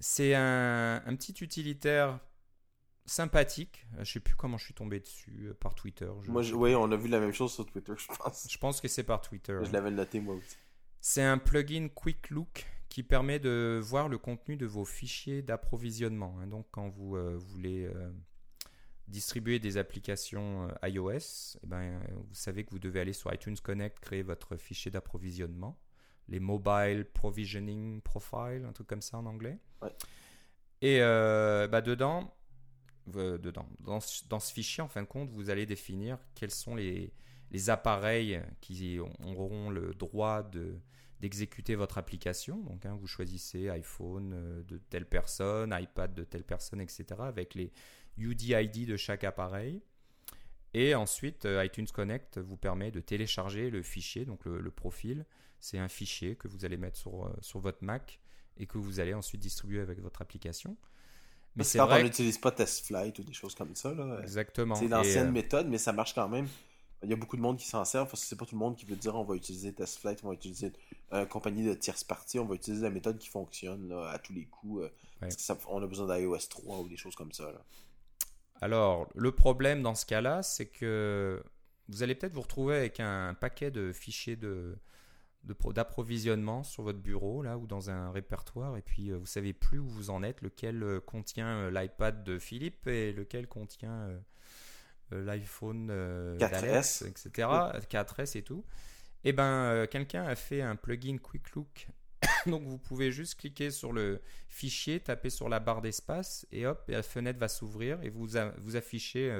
c'est 0.00 0.34
un, 0.34 1.02
petit 1.16 1.34
utilitaire 1.40 2.18
sympathique. 3.06 3.86
Je 3.98 4.12
sais 4.12 4.20
plus 4.20 4.34
comment 4.34 4.58
je 4.58 4.64
suis 4.64 4.74
tombé 4.74 5.00
dessus, 5.00 5.52
par 5.60 5.74
Twitter. 5.74 6.10
Moi, 6.26 6.42
oui, 6.52 6.74
on 6.74 6.90
a 6.90 6.96
vu 6.96 7.08
la 7.08 7.20
même 7.20 7.32
chose 7.32 7.52
sur 7.52 7.66
Twitter, 7.66 7.92
je 7.96 8.06
pense. 8.06 8.46
Je 8.50 8.58
pense 8.58 8.80
que 8.80 8.88
c'est 8.88 9.04
par 9.04 9.20
Twitter. 9.20 9.58
Je 9.62 9.72
l'avais 9.72 9.90
noté 9.90 10.20
moi 10.20 10.34
aussi. 10.34 10.56
C'est 11.00 11.22
un 11.22 11.38
plugin 11.38 11.88
Quick 11.94 12.30
Look 12.30 12.66
qui 12.88 13.02
permet 13.02 13.38
de 13.38 13.80
voir 13.82 14.08
le 14.08 14.18
contenu 14.18 14.56
de 14.56 14.66
vos 14.66 14.84
fichiers 14.84 15.42
d'approvisionnement. 15.42 16.36
Hein. 16.40 16.48
Donc 16.48 16.66
quand 16.70 16.88
vous 16.88 17.16
voulez 17.38 17.88
distribuer 19.08 19.58
des 19.58 19.76
applications 19.76 20.68
iOS, 20.84 21.56
eh 21.62 21.66
ben, 21.66 22.00
vous 22.14 22.34
savez 22.34 22.64
que 22.64 22.70
vous 22.70 22.78
devez 22.78 23.00
aller 23.00 23.12
sur 23.12 23.32
iTunes 23.32 23.56
Connect, 23.62 23.98
créer 24.00 24.22
votre 24.22 24.56
fichier 24.56 24.90
d'approvisionnement 24.90 25.78
les 26.28 26.40
Mobile 26.40 27.06
Provisioning 27.12 28.00
Profile, 28.02 28.64
un 28.68 28.72
truc 28.72 28.86
comme 28.86 29.02
ça 29.02 29.18
en 29.18 29.26
anglais. 29.26 29.58
Et 30.80 31.00
euh, 31.00 31.66
bah 31.66 31.80
dedans, 31.80 32.32
euh, 33.16 33.38
dedans 33.38 33.66
dans, 33.80 33.98
dans, 34.28 34.40
ce 34.40 34.52
fichier, 34.52 34.82
en 34.82 34.88
fin 34.88 35.02
de 35.02 35.08
compte, 35.08 35.30
vous 35.30 35.50
allez 35.50 35.66
définir 35.66 36.18
quels 36.34 36.50
sont 36.50 36.74
les, 36.74 37.12
les 37.50 37.70
appareils 37.70 38.40
qui 38.60 38.98
auront 38.98 39.70
le 39.70 39.94
droit 39.94 40.42
de 40.42 40.78
d'exécuter 41.20 41.74
votre 41.74 41.98
application. 41.98 42.58
Donc, 42.58 42.86
hein, 42.86 42.96
vous 43.00 43.08
choisissez 43.08 43.68
iPhone 43.70 44.32
euh, 44.34 44.62
de 44.62 44.78
telle 44.78 45.04
personne, 45.04 45.76
iPad 45.76 46.14
de 46.14 46.22
telle 46.22 46.44
personne, 46.44 46.80
etc. 46.80 47.06
avec 47.18 47.56
les 47.56 47.72
UDID 48.18 48.86
de 48.86 48.96
chaque 48.96 49.24
appareil. 49.24 49.82
Et 50.74 50.94
ensuite, 50.94 51.46
iTunes 51.50 51.86
Connect 51.92 52.38
vous 52.38 52.56
permet 52.56 52.90
de 52.90 53.00
télécharger 53.00 53.70
le 53.70 53.82
fichier, 53.82 54.24
donc 54.24 54.44
le 54.44 54.70
profil, 54.70 55.24
c'est 55.60 55.78
un 55.78 55.88
fichier 55.88 56.36
que 56.36 56.48
vous 56.48 56.64
allez 56.64 56.76
mettre 56.76 56.96
sur, 56.96 57.26
euh, 57.26 57.32
sur 57.40 57.60
votre 57.60 57.82
Mac 57.82 58.20
et 58.58 58.66
que 58.66 58.78
vous 58.78 59.00
allez 59.00 59.14
ensuite 59.14 59.40
distribuer 59.40 59.80
avec 59.80 60.00
votre 60.00 60.22
application. 60.22 60.76
Mais 61.56 61.64
c'est 61.64 61.78
vrai. 61.78 62.00
On 62.00 62.04
n'utilise 62.04 62.38
pas 62.38 62.52
TestFlight 62.52 63.18
ou 63.18 63.24
des 63.24 63.32
choses 63.32 63.54
comme 63.54 63.74
ça. 63.74 63.92
Là. 63.92 64.20
Exactement. 64.22 64.74
C'est 64.74 64.88
l'ancienne 64.88 65.28
euh, 65.28 65.32
méthode, 65.32 65.66
mais 65.68 65.78
ça 65.78 65.92
marche 65.92 66.14
quand 66.14 66.28
même. 66.28 66.46
Il 67.02 67.10
y 67.10 67.12
a 67.12 67.16
beaucoup 67.16 67.36
de 67.36 67.42
monde 67.42 67.58
qui 67.58 67.66
s'en 67.66 67.84
sert 67.84 68.06
parce 68.08 68.22
que 68.22 68.26
c'est 68.26 68.36
pas 68.36 68.44
tout 68.44 68.56
le 68.56 68.58
monde 68.58 68.76
qui 68.76 68.84
veut 68.84 68.96
dire 68.96 69.14
on 69.14 69.22
va 69.22 69.36
utiliser 69.36 69.72
TestFlight, 69.72 70.20
on 70.24 70.28
va 70.28 70.34
utiliser 70.34 70.72
une 71.12 71.26
compagnie 71.26 71.64
de 71.64 71.74
tierce 71.74 72.02
partie, 72.02 72.40
on 72.40 72.44
va 72.44 72.56
utiliser 72.56 72.82
la 72.82 72.90
méthode 72.90 73.18
qui 73.18 73.28
fonctionne 73.28 73.92
à 73.92 74.18
tous 74.18 74.32
les 74.32 74.46
coups. 74.46 74.82
Euh, 74.82 74.88
parce 75.20 75.52
on 75.68 75.80
a 75.82 75.86
besoin 75.86 76.16
d'iOS 76.16 76.48
3 76.50 76.78
ou 76.80 76.88
des 76.88 76.96
choses 76.96 77.14
comme 77.14 77.32
ça. 77.32 77.52
Alors, 78.60 79.08
le 79.14 79.32
problème 79.32 79.82
dans 79.82 79.94
ce 79.94 80.06
cas-là, 80.06 80.42
c'est 80.42 80.66
que 80.66 81.42
vous 81.88 82.02
allez 82.02 82.14
peut-être 82.14 82.34
vous 82.34 82.42
retrouver 82.42 82.76
avec 82.76 83.00
un 83.00 83.34
paquet 83.34 83.70
de 83.70 83.92
fichiers 83.92 84.36
de, 84.36 84.76
d'approvisionnement 85.44 86.62
sur 86.62 86.82
votre 86.82 86.98
bureau 86.98 87.42
là 87.42 87.56
ou 87.56 87.66
dans 87.66 87.90
un 87.90 88.10
répertoire 88.10 88.76
et 88.76 88.82
puis 88.82 89.10
euh, 89.10 89.16
vous 89.16 89.26
savez 89.26 89.52
plus 89.52 89.78
où 89.78 89.88
vous 89.88 90.10
en 90.10 90.22
êtes, 90.22 90.42
lequel 90.42 90.82
euh, 90.82 91.00
contient 91.00 91.48
euh, 91.48 91.70
l'iPad 91.70 92.24
de 92.24 92.38
Philippe 92.38 92.86
et 92.86 93.12
lequel 93.12 93.46
contient 93.46 94.08
l'iPhone 95.10 95.90
4S, 96.38 97.06
etc. 97.06 97.48
4S 97.90 98.36
et 98.36 98.42
tout. 98.42 98.64
Et 99.24 99.30
eh 99.30 99.32
ben 99.32 99.86
quelqu'un 99.90 100.24
a 100.24 100.36
fait 100.36 100.62
un 100.62 100.76
plugin 100.76 101.16
Quick 101.18 101.50
Look. 101.52 101.88
Donc 102.48 102.64
vous 102.64 102.78
pouvez 102.78 103.12
juste 103.12 103.36
cliquer 103.36 103.70
sur 103.70 103.92
le 103.92 104.20
fichier, 104.48 105.00
taper 105.00 105.30
sur 105.30 105.48
la 105.48 105.60
barre 105.60 105.82
d'espace 105.82 106.46
et 106.52 106.66
hop, 106.66 106.84
la 106.88 107.02
fenêtre 107.02 107.38
va 107.38 107.48
s'ouvrir 107.48 108.02
et 108.02 108.10
vous, 108.10 108.28
vous 108.58 108.76
affichez 108.76 109.30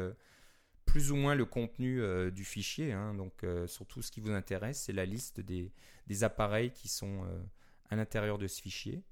plus 0.88 1.12
ou 1.12 1.16
moins 1.16 1.35
le 1.35 1.44
contenu 1.44 2.01
euh, 2.01 2.31
du 2.31 2.44
fichier. 2.44 2.92
Hein. 2.92 3.14
donc, 3.14 3.44
euh, 3.44 3.66
surtout 3.66 4.03
ce 4.03 4.11
qui 4.11 4.21
vous 4.21 4.31
intéresse, 4.31 4.83
c'est 4.83 4.92
la 4.92 5.05
liste 5.05 5.40
des, 5.40 5.71
appareils 6.23 6.73
qui 6.73 6.88
sont 6.88 7.25
euh, 7.25 7.38
à 7.90 7.97
l'intérieur 7.97 8.38
de 8.38 8.47
ce 8.47 8.61
fichier. 8.61 9.03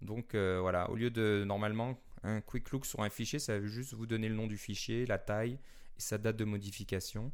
Donc, 0.00 0.34
voilà, 0.34 0.90
au 0.90 0.94
lieu 0.94 1.10
de 1.10 1.44
normalement 1.46 1.98
un 2.22 2.40
quick 2.42 2.70
look 2.70 2.84
sur 2.84 3.00
un 3.00 3.08
fichier, 3.08 3.38
ça 3.38 3.58
va 3.58 3.66
juste 3.66 3.94
vous 3.94 4.06
donner 4.06 4.28
le 4.28 4.34
nom 4.34 4.46
du 4.46 4.58
fichier, 4.58 5.06
la 5.06 5.18
taille 5.18 5.58
et 5.96 6.00
sa 6.00 6.18
date 6.18 6.36
de 6.36 6.44
modification. 6.44 7.32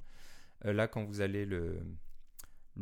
là, 0.62 0.86
quand 0.86 1.04
vous 1.04 1.20
allez 1.20 1.44
le. 1.44 1.80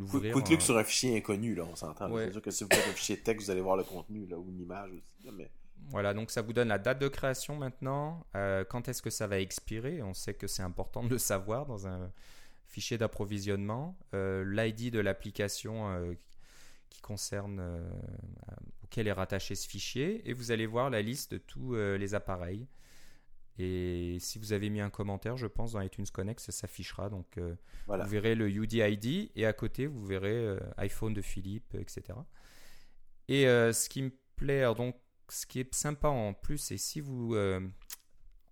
Quick, 0.09 0.49
look 0.49 0.61
sur 0.61 0.77
un 0.77 0.83
fichier 0.83 1.17
inconnu, 1.17 1.53
là, 1.53 1.65
on 1.69 1.75
s'entend. 1.75 2.09
C'est 2.17 2.31
sûr 2.31 2.41
que 2.41 2.51
si 2.51 2.63
vous 2.63 2.69
faites 2.71 2.87
un 2.87 2.93
fichier 2.93 3.17
texte, 3.19 3.45
vous 3.45 3.51
allez 3.51 3.61
voir 3.61 3.75
le 3.75 3.83
contenu 3.83 4.25
là, 4.25 4.37
ou 4.37 4.49
une 4.49 4.61
image 4.61 4.91
aussi. 4.91 5.35
mais... 5.35 5.51
Voilà, 5.89 6.13
donc 6.13 6.31
ça 6.31 6.41
vous 6.41 6.53
donne 6.53 6.69
la 6.69 6.77
date 6.77 6.99
de 6.99 7.07
création 7.07 7.55
maintenant, 7.57 8.25
euh, 8.35 8.63
quand 8.63 8.87
est-ce 8.87 9.01
que 9.01 9.09
ça 9.09 9.27
va 9.27 9.39
expirer, 9.39 10.01
on 10.01 10.13
sait 10.13 10.33
que 10.33 10.47
c'est 10.47 10.61
important 10.61 11.03
de 11.03 11.09
le 11.09 11.17
savoir 11.17 11.65
dans 11.65 11.87
un 11.87 12.11
fichier 12.67 12.97
d'approvisionnement, 12.97 13.97
euh, 14.13 14.45
l'ID 14.45 14.91
de 14.91 14.99
l'application 14.99 15.91
euh, 15.91 16.13
qui 16.89 17.01
concerne, 17.01 17.83
auquel 18.83 19.07
est 19.07 19.11
rattaché 19.11 19.55
ce 19.55 19.67
fichier, 19.67 20.21
et 20.29 20.33
vous 20.33 20.51
allez 20.51 20.65
voir 20.65 20.89
la 20.89 21.01
liste 21.01 21.33
de 21.33 21.37
tous 21.37 21.73
les 21.73 22.13
appareils. 22.13 22.67
Et 23.61 24.17
si 24.19 24.39
vous 24.39 24.53
avez 24.53 24.69
mis 24.69 24.81
un 24.81 24.89
commentaire, 24.89 25.37
je 25.37 25.47
pense, 25.47 25.73
dans 25.73 25.81
iTunes 25.81 26.05
Connect, 26.11 26.39
ça 26.39 26.51
s'affichera. 26.51 27.09
Donc, 27.09 27.39
vous 27.87 28.07
verrez 28.07 28.35
le 28.35 28.49
UDID 28.49 29.31
et 29.35 29.45
à 29.45 29.53
côté, 29.53 29.87
vous 29.87 30.05
verrez 30.05 30.57
iPhone 30.77 31.13
de 31.13 31.21
Philippe, 31.21 31.75
etc. 31.75 32.17
Et 33.27 33.43
ce 33.43 33.89
qui 33.89 34.03
me 34.03 34.11
plaît, 34.35 34.63
donc, 34.75 34.95
ce 35.31 35.45
qui 35.45 35.59
est 35.59 35.73
sympa 35.73 36.09
en 36.09 36.33
plus, 36.33 36.57
c'est 36.57 36.77
si 36.77 36.99
vous, 36.99 37.35
euh, 37.35 37.61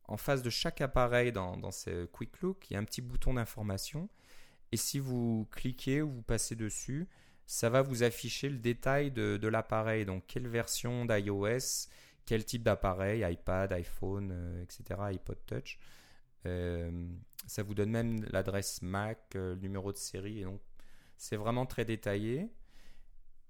en 0.06 0.17
face 0.17 0.41
de 0.41 0.50
chaque 0.50 0.82
appareil 0.82 1.32
dans, 1.32 1.58
dans 1.58 1.72
ce 1.72 2.06
Quick 2.06 2.39
Look, 2.41 2.69
il 2.69 2.74
y 2.74 2.76
a 2.78 2.80
un 2.80 2.86
petit 2.86 3.02
bouton 3.02 3.34
d'information. 3.34 4.10
Et 4.72 4.78
si 4.78 5.00
vous 5.00 5.48
cliquez 5.52 6.02
ou 6.02 6.10
vous 6.10 6.22
passez 6.22 6.56
dessus, 6.56 7.08
ça 7.45 7.69
va 7.69 7.82
vous 7.82 8.04
afficher 8.04 8.50
le 8.50 8.60
détail 8.60 9.12
de, 9.12 9.48
l'appareil. 9.48 10.06
Donc, 10.06 10.24
quelle 10.28 10.48
version 10.48 11.06
d'iOS, 11.06 11.89
quel 12.30 12.46
type 12.46 12.62
d'appareil, 12.62 13.26
iPad, 13.28 13.74
iPhone, 13.74 14.30
euh, 14.32 14.62
etc., 14.62 15.00
iPod 15.00 15.39
Touch. 15.48 15.80
Euh, 16.46 17.08
ça 17.48 17.63
vous 17.63 17.74
donne 17.74 17.89
même 17.89 18.24
l'adresse 18.32 18.84
Mac, 18.84 19.32
le 19.34 19.56
numéro 19.56 19.92
de 19.92 19.98
série. 19.98 20.44
Donc, 20.44 20.62
c'est 21.18 21.38
vraiment 21.38 21.65
très 21.65 21.86
détaillé. 21.86 22.48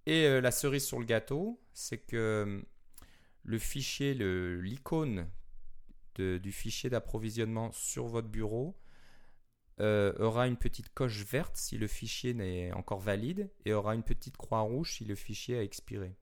Et 0.05 0.39
la 0.39 0.51
cerise 0.51 0.85
sur 0.85 0.97
le 0.97 1.05
gâteau, 1.05 1.61
c'est 1.73 1.97
que 1.97 2.63
le 3.43 3.59
fichier, 3.59 4.13
l'icône 4.13 5.27
du 6.15 6.51
fichier 6.53 6.89
d'approvisionnement 6.89 7.73
sur 7.73 8.07
votre 8.07 8.29
bureau 8.29 8.79
euh, 9.81 10.13
aura 10.19 10.47
une 10.47 10.57
petite 10.57 10.89
coche 10.93 11.23
verte 11.25 11.55
si 11.57 11.77
le 11.77 11.87
fichier 11.87 12.33
n'est 12.33 12.71
encore 12.73 12.99
valide 12.99 13.49
et 13.65 13.73
aura 13.73 13.95
une 13.95 14.03
petite 14.03 14.37
croix 14.37 14.61
rouge 14.61 14.93
si 14.93 15.05
le 15.05 15.15
fichier 15.15 15.57
a 15.57 15.63
expiré. 15.63 16.15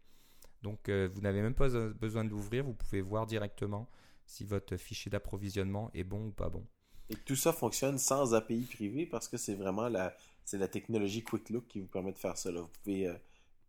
Donc 0.67 0.89
euh, 0.89 1.08
vous 1.13 1.21
n'avez 1.21 1.41
même 1.41 1.53
pas 1.53 1.69
besoin 1.69 2.25
de 2.25 2.30
l'ouvrir, 2.30 2.65
vous 2.65 2.73
pouvez 2.73 2.99
voir 2.99 3.25
directement 3.25 3.88
si 4.25 4.43
votre 4.43 4.75
fichier 4.75 5.10
d'approvisionnement 5.10 5.89
est 5.93 6.03
bon 6.03 6.27
ou 6.27 6.32
pas 6.32 6.49
bon. 6.49 6.65
Et 7.10 7.15
tout 7.15 7.38
ça 7.38 7.53
fonctionne 7.53 7.97
sans 7.97 8.34
API 8.34 8.65
privé 8.65 9.06
parce 9.06 9.30
que 9.30 9.38
c'est 9.38 9.56
vraiment 9.56 9.88
la, 9.88 10.13
c'est 10.43 10.58
la 10.58 10.67
technologie 10.67 11.23
Quick 11.23 11.51
Look 11.51 11.67
qui 11.69 11.80
vous 11.80 11.88
permet 11.88 12.12
de 12.12 12.17
faire 12.17 12.38
ça. 12.38 12.51
Vous 12.51 12.67
pouvez, 12.84 13.08
euh, 13.08 13.13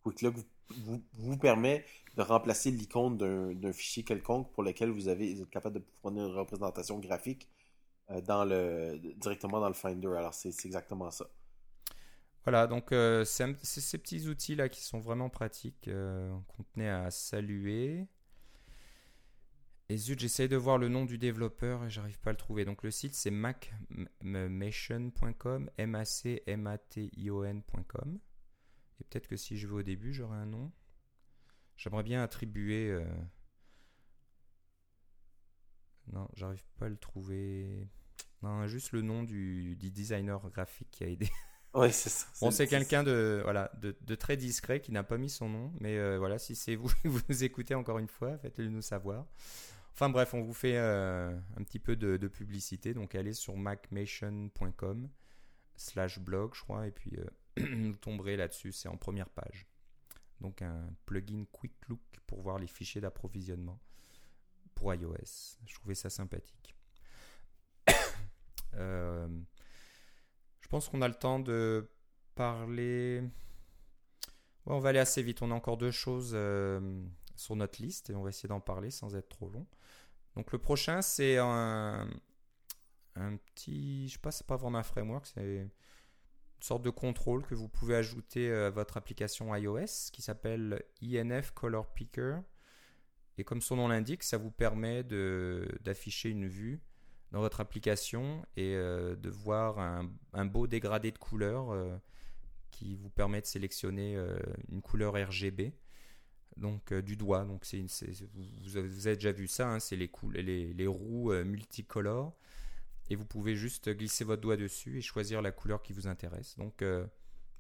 Quick 0.03 0.23
Look 0.23 0.35
vous, 0.71 1.01
vous, 1.13 1.39
permet 1.39 1.85
de 2.17 2.23
remplacer 2.23 2.73
l'icône 2.73 3.17
d'un 3.17 3.73
fichier 3.73 4.03
quelconque 4.03 4.51
pour 4.51 4.65
lequel 4.65 4.91
vous, 4.91 5.07
avez, 5.07 5.31
êtes 5.31 5.49
capable 5.51 5.77
de 5.77 5.85
fournir 6.03 6.27
une 6.27 6.35
représentation 6.35 6.99
graphique 6.99 7.49
euh, 8.11 8.99
directement 9.19 9.61
dans 9.61 9.69
le 9.69 9.75
Finder. 9.75 10.09
Alors, 10.09 10.35
c'est 10.35 10.49
exactement 10.67 11.13
ça. 11.13 11.31
Voilà, 12.51 12.67
donc 12.67 12.93
euh, 12.93 13.27
c'est 13.27 13.63
ces 13.63 13.99
petits 13.99 14.27
outils-là 14.27 14.71
qui 14.71 14.83
sont 14.83 15.01
vraiment 15.01 15.29
pratiques, 15.29 15.87
euh, 15.87 16.35
qu'on 16.49 16.63
tenait 16.63 16.89
à 16.89 17.11
saluer. 17.11 18.07
Et 19.91 19.99
zut, 19.99 20.19
j'essaye 20.19 20.49
de 20.49 20.57
voir 20.57 20.79
le 20.79 20.89
nom 20.89 21.05
du 21.05 21.19
développeur 21.19 21.85
et 21.85 21.91
j'arrive 21.91 22.19
pas 22.21 22.31
à 22.31 22.33
le 22.33 22.39
trouver. 22.39 22.65
Donc 22.65 22.83
le 22.85 22.91
site 22.91 23.15
c'est 23.15 23.31
macmation.com, 23.31 25.71
m 25.77 25.95
a 25.95 26.07
c 26.07 26.43
m 26.47 26.67
a 26.67 26.79
t 26.79 27.11
i 27.19 27.29
o 27.29 27.45
n.com. 27.45 28.19
Et 28.99 29.05
peut-être 29.05 29.29
que 29.29 29.37
si 29.37 29.59
je 29.59 29.67
vais 29.67 29.75
au 29.75 29.83
début, 29.83 30.15
j'aurai 30.15 30.39
un 30.39 30.47
nom. 30.47 30.73
J'aimerais 31.77 32.03
bien 32.03 32.23
attribuer. 32.23 32.91
Euh, 32.91 33.05
non, 36.15 36.27
j'arrive 36.33 36.65
pas 36.79 36.87
à 36.87 36.89
le 36.89 36.97
trouver. 36.97 37.87
Non, 38.41 38.67
juste 38.69 38.93
le 38.93 39.03
nom 39.03 39.23
du, 39.23 39.77
designer 39.77 40.49
graphique 40.49 40.89
qui 40.91 41.05
a 41.05 41.09
aidé. 41.09 41.29
Ouais, 41.75 41.93
c'est 41.93 42.09
ça. 42.09 42.27
Bon, 42.41 42.51
c'est 42.51 42.67
quelqu'un 42.67 43.03
de, 43.03 43.41
voilà, 43.45 43.71
de, 43.81 44.15
très 44.15 44.37
discret 44.37 44.81
qui 44.81 44.91
n'a 44.91 45.05
pas 45.05 45.19
mis 45.19 45.31
son 45.31 45.49
nom. 45.49 45.73
Mais 45.81 45.99
euh, 45.99 46.19
voilà, 46.19 46.39
si 46.39 46.55
c'est 46.55 46.77
vous 46.77 46.91
vous 47.05 47.21
nous 47.29 47.45
écoutez 47.45 47.75
encore 47.75 47.99
une 47.99 48.09
fois, 48.09 48.39
faites-le 48.39 48.69
nous 48.69 48.83
savoir. 48.83 49.27
Enfin 49.93 50.09
bref, 50.09 50.33
on 50.33 50.43
vous 50.43 50.55
fait 50.55 50.77
euh, 50.77 51.37
un 51.57 51.63
petit 51.65 51.79
peu 51.79 51.97
de, 51.97 52.29
publicité. 52.29 52.95
Donc 52.95 53.15
allez 53.15 53.33
sur 53.33 53.57
macmation.com 53.57 55.09
slash 55.77 56.19
blog, 56.19 56.55
je 56.55 56.63
crois, 56.63 56.87
et 56.87 56.91
puis 56.91 57.17
vous 57.57 57.97
tomberez 57.97 58.37
là-dessus, 58.37 58.73
c'est 58.73 58.89
en 58.89 58.97
première 58.97 59.29
page. 59.29 59.67
Donc 60.41 60.63
un 60.63 60.89
plugin 61.05 61.45
Quick 61.53 61.75
Look 61.89 62.01
pour 62.27 62.41
voir 62.41 62.59
les 62.59 62.67
fichiers 62.67 63.01
d'approvisionnement 63.01 63.81
pour 64.75 64.95
iOS. 64.95 65.59
Je 65.67 65.75
trouvais 65.75 65.95
ça 65.95 66.11
sympathique. 66.11 66.75
Euh, 68.75 69.27
je 70.69 70.71
pense 70.71 70.91
qu'on 70.91 71.01
a 71.01 71.09
le 71.09 71.15
temps 71.15 71.39
de 71.39 71.89
parler. 72.35 73.23
on 74.67 74.79
va 74.81 74.91
aller 74.91 74.99
assez 74.99 75.23
vite. 75.23 75.41
On 75.41 75.51
a 75.51 75.55
encore 75.55 75.79
deux 75.79 75.91
choses 75.91 76.33
euh, 76.35 76.79
sur 77.37 77.57
notre 77.57 77.81
liste 77.81 78.11
et 78.11 78.15
on 78.15 78.23
va 78.23 78.29
essayer 78.29 78.51
d'en 78.51 78.61
parler 78.61 78.91
sans 78.91 79.17
être 79.17 79.31
trop 79.31 79.49
long. 79.49 79.67
Donc 80.37 80.53
le 80.53 80.59
prochain, 80.59 81.01
c'est 81.01 81.39
un, 81.39 82.07
petit, 83.15 84.09
je 84.09 84.13
sais 84.13 84.19
pas, 84.19 84.31
c'est 84.31 84.47
pas 84.47 84.57
vraiment 84.57 84.77
un 84.77 84.83
framework, 84.83 85.25
c'est 85.25 85.41
une 85.41 85.71
sorte 86.61 86.83
de 86.83 86.91
contrôle 86.91 87.47
que 87.47 87.55
vous 87.55 87.69
pouvez 87.69 87.97
ajouter 87.97 88.53
à 88.53 88.69
votre 88.69 88.99
application 88.99 89.55
iOS 89.57 90.11
qui 90.13 90.21
s'appelle 90.21 90.83
INF 91.01 91.53
Color 91.53 91.95
Picker. 91.95 92.41
Et 93.39 93.45
comme 93.45 93.63
son 93.63 93.77
nom 93.77 93.89
l'indique, 93.89 94.23
ça 94.23 94.37
vous 94.37 94.51
permet 94.51 95.03
d'afficher 95.03 96.29
une 96.29 96.47
vue 96.47 96.83
dans 97.33 97.41
votre 97.41 97.61
application 97.61 98.45
et 98.57 98.75
euh, 98.75 99.15
de 99.17 99.29
voir 99.29 99.79
un, 100.33 100.45
beau 100.47 100.67
dégradé 100.67 101.11
de 101.13 101.19
couleurs 101.19 101.71
euh, 101.71 101.97
qui 102.71 102.97
vous 102.97 103.11
permet 103.11 103.41
de 103.41 103.47
sélectionner 103.47 104.17
euh, 104.17 104.39
une 104.71 104.81
couleur 104.81 105.15
RGB 105.15 105.73
donc 106.57 106.93
du 106.93 107.17
doigt. 107.17 107.45
Donc 107.45 107.65
c'est 107.65 107.85
vous, 108.63 108.77
avez 108.77 109.15
déjà 109.15 109.33
vu 109.33 109.47
ça, 109.47 109.71
hein, 109.71 109.79
c'est 109.79 109.97
les, 109.97 110.11
les, 110.75 110.87
roues 110.87 111.33
multicolores 111.45 112.35
et 113.11 113.15
vous 113.15 113.25
pouvez 113.25 113.55
juste 113.55 113.89
glisser 113.91 114.25
votre 114.25 114.43
doigt 114.43 114.57
dessus 114.57 114.99
et 114.99 115.01
choisir 115.01 115.41
la 115.41 115.53
couleur 115.53 115.83
qui 115.83 115.93
vous 115.93 116.09
intéresse. 116.09 116.57
Donc 116.57 116.83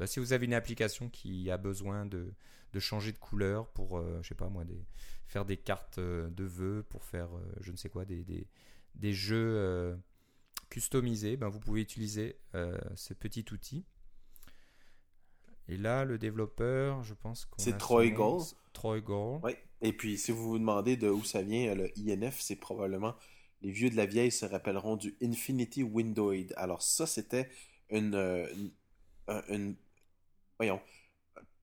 bah, 0.00 0.06
si 0.08 0.18
vous 0.18 0.32
avez 0.32 0.46
une 0.46 0.54
application 0.54 1.08
qui 1.10 1.48
a 1.48 1.58
besoin 1.58 2.06
de, 2.06 2.32
de 2.72 2.80
changer 2.80 3.12
de 3.12 3.18
couleur 3.18 3.68
pour, 3.68 4.02
je 4.20 4.26
sais 4.26 4.34
pas 4.34 4.48
moi, 4.48 4.64
faire 5.28 5.44
des 5.44 5.58
cartes 5.58 6.00
de 6.00 6.44
vœux, 6.44 6.84
pour 6.88 7.04
faire 7.04 7.28
je 7.60 7.70
ne 7.70 7.76
sais 7.76 7.90
quoi, 7.90 8.04
des 8.04 8.48
des 8.94 9.12
jeux 9.12 9.54
euh, 9.56 9.96
customisés, 10.70 11.36
ben, 11.36 11.48
vous 11.48 11.60
pouvez 11.60 11.80
utiliser 11.80 12.38
euh, 12.54 12.76
ce 12.94 13.14
petit 13.14 13.44
outil. 13.52 13.84
Et 15.68 15.76
là, 15.76 16.04
le 16.04 16.18
développeur, 16.18 17.02
je 17.04 17.14
pense 17.14 17.44
qu'on. 17.44 17.62
C'est 17.62 17.76
Troy 17.76 18.08
Gold. 18.08 18.44
Troy 18.72 19.00
Gold. 19.00 19.40
Oui. 19.44 19.52
Et 19.82 19.92
puis, 19.92 20.18
si 20.18 20.32
vous 20.32 20.42
vous 20.50 20.58
demandez 20.58 20.96
de 20.96 21.08
où 21.08 21.22
ça 21.24 21.42
vient, 21.42 21.74
le 21.74 21.90
INF, 21.98 22.40
c'est 22.40 22.56
probablement. 22.56 23.14
Les 23.60 23.70
vieux 23.70 23.90
de 23.90 23.96
la 23.96 24.06
vieille 24.06 24.30
se 24.30 24.46
rappelleront 24.46 24.96
du 24.96 25.16
Infinity 25.22 25.82
Windowed. 25.82 26.54
Alors, 26.56 26.80
ça, 26.80 27.06
c'était 27.06 27.50
une, 27.90 28.14
euh, 28.14 28.46
une, 29.48 29.74
Voyons. 30.58 30.80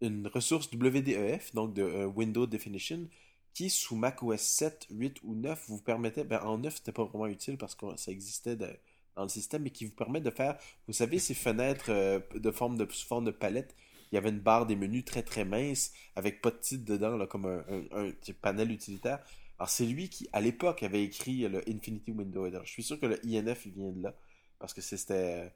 Une 0.01 0.27
ressource 0.27 0.69
WDEF, 0.71 1.53
donc 1.53 1.73
de 1.73 2.05
Window 2.05 2.45
Definition, 2.45 3.07
qui, 3.55 3.69
sous 3.69 3.95
Mac 3.95 4.21
OS 4.21 4.41
7, 4.41 4.87
8 4.91 5.21
ou 5.23 5.33
9, 5.33 5.63
vous 5.69 5.79
permettait, 5.79 6.25
ben, 6.25 6.41
en 6.43 6.57
9, 6.59 6.75
c'était 6.75 6.91
pas 6.91 7.05
vraiment 7.05 7.25
utile 7.25 7.57
parce 7.57 7.73
que 7.73 7.85
ça 7.95 8.11
existait 8.11 8.57
dans 8.57 9.23
le 9.23 9.29
système, 9.29 9.63
mais 9.63 9.69
qui 9.69 9.85
vous 9.85 9.95
permet 9.95 10.19
de 10.19 10.29
faire, 10.29 10.57
vous 10.87 10.93
savez, 10.93 11.19
ces 11.19 11.33
fenêtres 11.33 11.89
euh, 11.89 12.19
de 12.35 12.51
forme 12.51 12.77
de, 12.77 12.85
sous 12.91 13.07
forme 13.07 13.23
de 13.23 13.31
palette, 13.31 13.73
il 14.11 14.15
y 14.15 14.17
avait 14.17 14.29
une 14.29 14.41
barre 14.41 14.65
des 14.65 14.75
menus 14.75 15.05
très 15.05 15.23
très 15.23 15.45
mince, 15.45 15.93
avec 16.17 16.41
pas 16.41 16.51
de 16.51 16.57
titre 16.57 16.83
dedans, 16.83 17.15
là, 17.17 17.27
comme 17.27 17.45
un, 17.45 18.11
panel 18.41 18.71
utilitaire. 18.71 19.19
Alors, 19.57 19.69
c'est 19.69 19.85
lui 19.85 20.09
qui, 20.09 20.27
à 20.33 20.41
l'époque, 20.41 20.83
avait 20.83 21.03
écrit 21.03 21.47
le 21.47 21.67
Infinity 21.69 22.11
Window. 22.11 22.43
Alors, 22.43 22.65
je 22.65 22.71
suis 22.71 22.83
sûr 22.83 22.99
que 22.99 23.05
le 23.05 23.25
INF, 23.25 23.65
il 23.65 23.71
vient 23.71 23.91
de 23.91 24.03
là, 24.03 24.13
parce 24.59 24.73
que 24.73 24.81
c'était 24.81 25.51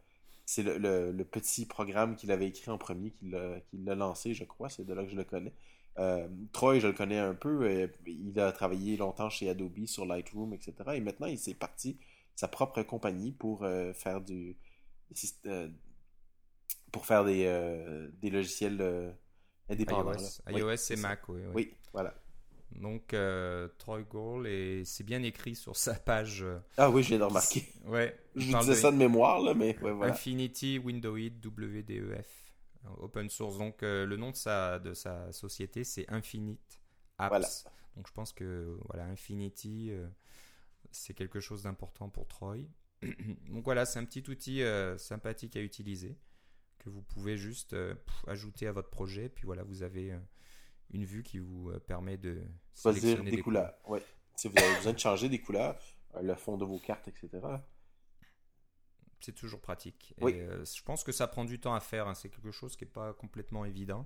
c'est 0.46 0.64
le, 0.64 1.12
le, 1.12 1.26
petit 1.26 1.66
programme 1.66 2.16
qu'il 2.16 2.32
avait 2.32 2.48
écrit 2.48 2.72
en 2.72 2.78
premier, 2.78 3.12
qu'il 3.12 3.84
l'a 3.84 3.96
lancé, 3.96 4.34
je 4.34 4.46
crois, 4.46 4.70
c'est 4.70 4.86
de 4.86 4.94
là 4.94 5.04
que 5.04 5.12
je 5.12 5.16
le 5.16 5.26
connais. 5.26 5.54
Euh, 5.98 6.28
Troy, 6.54 6.80
je 6.80 6.88
le 6.88 6.94
connais 6.94 7.18
un 7.20 7.36
peu. 7.36 7.64
Euh, 7.64 7.88
il 8.06 8.40
a 8.40 8.52
travaillé 8.52 8.96
longtemps 8.98 9.30
chez 9.30 9.50
Adobe 9.50 9.86
sur 9.86 10.06
Lightroom, 10.06 10.54
etc. 10.54 10.74
Et 10.94 11.02
maintenant, 11.02 11.28
il 11.28 11.38
s'est 11.38 11.54
parti 11.54 11.98
sa 12.36 12.48
propre 12.48 12.84
compagnie 12.84 13.32
pour 13.32 13.64
euh, 13.64 13.94
faire 13.94 14.22
du 14.22 14.58
pour 16.92 17.06
faire 17.06 17.26
des, 17.26 18.10
des 18.22 18.30
logiciels 18.30 19.16
indépendants. 19.70 20.12
iOS, 20.48 20.92
et 20.92 20.96
Mac, 20.98 21.28
oui, 21.30 21.42
oui. 21.54 21.74
voilà. 21.94 22.14
Donc, 22.72 23.16
Troy 23.80 24.04
Gould, 24.04 24.46
et 24.46 24.84
c'est 24.86 25.04
bien 25.04 25.24
écrit 25.24 25.56
sur 25.56 25.76
sa 25.76 25.96
page. 25.96 26.46
ah 26.78 26.92
oui, 26.92 27.02
je 27.02 27.10
viens 27.10 27.18
de 27.18 27.24
remarquer. 27.24 27.66
Ouais. 27.88 28.16
Je 28.36 28.56
disais 28.56 28.76
ça 28.76 28.92
de 28.92 28.98
mémoire, 28.98 29.42
là, 29.42 29.56
mais 29.56 29.76
voilà. 29.82 30.14
Infinity 30.14 30.78
Windowed 30.78 31.44
WDEF. 31.44 32.39
Open 33.00 33.30
source. 33.30 33.58
Donc 33.58 33.84
euh, 33.84 34.06
le 34.06 34.18
nom 34.18 34.32
de 34.32 34.36
sa, 34.36 34.80
de 34.80 34.94
sa 34.94 35.32
société, 35.32 35.84
c'est 35.84 36.10
Infinite 36.10 36.80
Apps. 37.18 37.66
Donc 37.96 38.08
je 38.08 38.14
pense 38.14 38.34
que 38.34 38.78
voilà, 38.88 39.06
Infinity, 39.06 39.92
euh, 39.92 40.08
c'est 40.92 41.14
quelque 41.14 41.40
chose 41.40 41.64
d'important 41.64 42.10
pour 42.10 42.28
Troy. 42.28 42.60
Donc 43.50 43.64
voilà, 43.64 43.86
c'est 43.86 44.00
un 44.00 44.06
petit 44.06 44.30
outil 44.30 44.62
euh, 44.62 44.98
sympathique 44.98 45.56
à 45.56 45.62
utiliser 45.62 46.18
que 46.78 46.90
vous 46.90 47.02
pouvez 47.02 47.36
juste 47.36 47.76
ajouter 48.28 48.68
à 48.68 48.72
votre 48.72 48.90
projet. 48.90 49.28
Puis 49.28 49.46
voilà, 49.46 49.64
vous 49.64 49.84
avez 49.84 50.18
une 50.92 51.04
vue 51.04 51.24
qui 51.24 51.38
vous 51.38 51.74
permet 51.88 52.16
de 52.16 52.42
choisir 52.74 53.22
des, 53.22 53.42
couleurs. 53.42 53.74
Ouais. 53.86 54.02
Si 54.36 54.48
vous 54.48 54.58
avez 54.58 54.76
besoin 54.76 54.94
de 54.94 55.00
changer 55.00 55.28
des 55.28 55.42
couleurs, 55.42 55.78
le 56.22 56.36
fond 56.36 56.58
de 56.58 56.64
vos 56.64 56.80
cartes, 56.80 57.10
etc 57.10 57.42
c'est 59.20 59.36
toujours 59.36 59.60
pratique. 59.60 60.14
Oui. 60.22 60.34
Euh, 60.36 60.64
je 60.66 60.82
pense 60.84 61.04
que 61.04 61.12
ça 61.12 61.28
prend 61.28 61.46
du 61.46 61.60
temps 61.60 61.74
à 61.74 61.80
faire. 61.80 62.08
Hein. 62.08 62.14
C'est 62.16 62.30
quelque 62.30 62.52
chose 62.52 62.76
qui 62.76 62.86
n'est 62.86 62.92
pas 62.92 63.14
complètement 63.14 63.66
évident. 63.66 64.06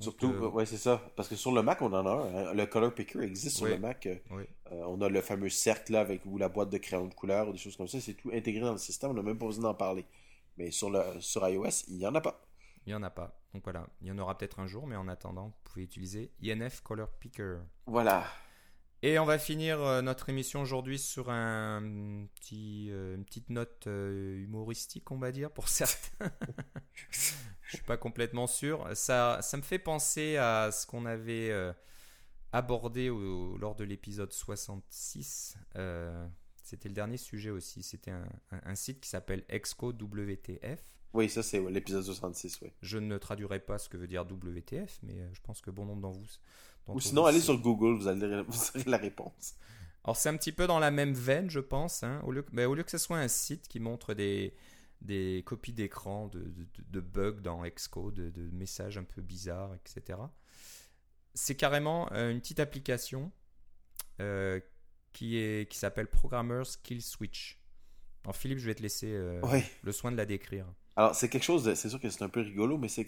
Surtout, 0.00 0.30
euh, 0.30 0.48
ouais, 0.48 0.66
c'est 0.66 0.78
ça. 0.78 1.00
Parce 1.16 1.28
que 1.28 1.36
sur 1.36 1.52
le 1.52 1.62
Mac, 1.62 1.80
on 1.80 1.92
en 1.92 2.06
a 2.06 2.10
un. 2.10 2.48
Hein. 2.48 2.54
Le 2.54 2.66
Color 2.66 2.92
Picker 2.92 3.20
existe 3.20 3.56
sur 3.56 3.66
le 3.66 3.78
Mac. 3.78 4.06
Euh, 4.06 4.18
on 4.70 5.00
a 5.00 5.08
le 5.08 5.20
fameux 5.20 5.48
cercle 5.48 5.92
là, 5.92 6.00
avec 6.00 6.24
ou 6.26 6.38
la 6.38 6.48
boîte 6.48 6.70
de 6.70 6.78
crayon 6.78 7.06
de 7.06 7.14
couleur 7.14 7.48
ou 7.48 7.52
des 7.52 7.58
choses 7.58 7.76
comme 7.76 7.88
ça. 7.88 8.00
C'est 8.00 8.14
tout 8.14 8.30
intégré 8.32 8.62
dans 8.62 8.72
le 8.72 8.78
système. 8.78 9.10
On 9.10 9.14
n'a 9.14 9.22
même 9.22 9.38
pas 9.38 9.46
besoin 9.46 9.64
d'en 9.64 9.74
parler. 9.74 10.04
Mais 10.58 10.70
sur, 10.70 10.90
le, 10.90 11.20
sur 11.20 11.46
iOS, 11.48 11.84
il 11.88 11.98
n'y 11.98 12.06
en 12.06 12.14
a 12.14 12.20
pas. 12.20 12.42
Il 12.84 12.90
n'y 12.90 12.94
en 12.94 13.02
a 13.02 13.10
pas. 13.10 13.38
Donc 13.54 13.64
voilà, 13.64 13.86
il 14.00 14.08
y 14.08 14.10
en 14.10 14.18
aura 14.18 14.36
peut-être 14.36 14.60
un 14.60 14.66
jour, 14.66 14.86
mais 14.86 14.96
en 14.96 15.08
attendant, 15.08 15.46
vous 15.46 15.54
pouvez 15.64 15.84
utiliser 15.84 16.32
INF 16.42 16.80
Color 16.80 17.08
Picker. 17.20 17.58
Voilà. 17.86 18.24
Et 19.04 19.18
on 19.18 19.24
va 19.24 19.36
finir 19.36 19.82
euh, 19.82 20.00
notre 20.00 20.28
émission 20.28 20.62
aujourd'hui 20.62 20.96
sur 20.96 21.28
un 21.28 21.82
petit, 22.36 22.86
euh, 22.92 23.16
une 23.16 23.24
petite 23.24 23.50
note 23.50 23.88
euh, 23.88 24.36
humoristique, 24.38 25.10
on 25.10 25.18
va 25.18 25.32
dire, 25.32 25.50
pour 25.50 25.68
certains. 25.68 26.30
Je 27.10 27.76
suis 27.76 27.84
pas 27.84 27.96
complètement 27.96 28.46
sûr. 28.46 28.88
Ça, 28.94 29.40
ça 29.42 29.56
me 29.56 29.62
fait 29.62 29.80
penser 29.80 30.36
à 30.36 30.70
ce 30.70 30.86
qu'on 30.86 31.04
avait 31.04 31.52
abordé 32.52 33.08
lors 33.08 33.74
de 33.74 33.82
l'épisode 33.82 34.32
66. 34.32 35.56
C'était 36.62 36.88
le 36.88 36.94
dernier 36.94 37.16
sujet 37.16 37.50
aussi. 37.50 37.82
C'était 37.82 38.12
un, 38.12 38.28
un, 38.50 38.74
site 38.74 39.00
qui 39.00 39.08
s'appelle 39.08 39.42
Exco 39.48 39.88
WTF. 39.88 40.80
Oui, 41.14 41.28
ça 41.28 41.42
c'est 41.42 41.60
l'épisode 41.70 42.04
66, 42.04 42.60
oui. 42.62 42.72
Je 42.82 42.98
ne 42.98 43.18
traduirai 43.18 43.58
pas 43.58 43.78
ce 43.78 43.88
que 43.88 43.96
veut 43.96 44.06
dire 44.06 44.22
WTF, 44.22 45.00
mais 45.02 45.28
je 45.32 45.40
pense 45.40 45.60
que 45.60 45.70
bon 45.70 45.86
nombre 45.86 46.02
d'entre 46.02 46.18
vous 46.18 46.26
ou 46.88 47.00
sinon, 47.00 47.26
allez 47.26 47.40
sur 47.40 47.58
Google, 47.58 47.94
vous, 47.94 48.08
allez, 48.08 48.42
vous 48.48 48.58
aurez 48.74 48.84
la 48.90 48.96
réponse. 48.96 49.54
Alors, 50.04 50.16
c'est 50.16 50.28
un 50.28 50.36
petit 50.36 50.52
peu 50.52 50.66
dans 50.66 50.78
la 50.78 50.90
même 50.90 51.14
veine, 51.14 51.48
je 51.48 51.60
pense. 51.60 52.02
Hein. 52.02 52.20
Au, 52.24 52.32
lieu, 52.32 52.44
ben, 52.52 52.66
au 52.66 52.74
lieu 52.74 52.82
que 52.82 52.90
ce 52.90 52.98
soit 52.98 53.18
un 53.18 53.28
site 53.28 53.68
qui 53.68 53.78
montre 53.78 54.14
des, 54.14 54.54
des 55.00 55.42
copies 55.46 55.72
d'écran 55.72 56.28
de, 56.28 56.52
de, 56.90 57.00
bugs 57.00 57.40
dans 57.40 57.62
Xcode, 57.62 58.14
de, 58.14 58.30
de, 58.30 58.50
messages 58.52 58.98
un 58.98 59.04
peu 59.04 59.22
bizarres, 59.22 59.74
etc. 59.74 60.18
C'est 61.34 61.54
carrément 61.54 62.12
euh, 62.12 62.30
une 62.30 62.40
petite 62.40 62.60
application 62.60 63.30
euh, 64.20 64.60
qui, 65.12 65.38
est, 65.38 65.70
qui 65.70 65.78
s'appelle 65.78 66.08
Programmer 66.08 66.64
Skill 66.64 67.00
Switch. 67.00 67.60
Alors, 68.24 68.36
Philippe, 68.36 68.58
je 68.58 68.66
vais 68.66 68.74
te 68.74 68.82
laisser 68.82 69.12
euh, 69.12 69.40
le 69.82 69.92
soin 69.92 70.10
de 70.10 70.16
la 70.16 70.26
décrire. 70.26 70.66
Alors, 70.96 71.14
c'est 71.14 71.28
quelque 71.28 71.44
chose, 71.44 71.72
c'est 71.74 71.88
sûr 71.88 72.00
que 72.00 72.10
c'est 72.10 72.22
un 72.22 72.28
peu 72.28 72.40
rigolo, 72.40 72.76
mais 72.76 72.88
c'est 72.88 73.06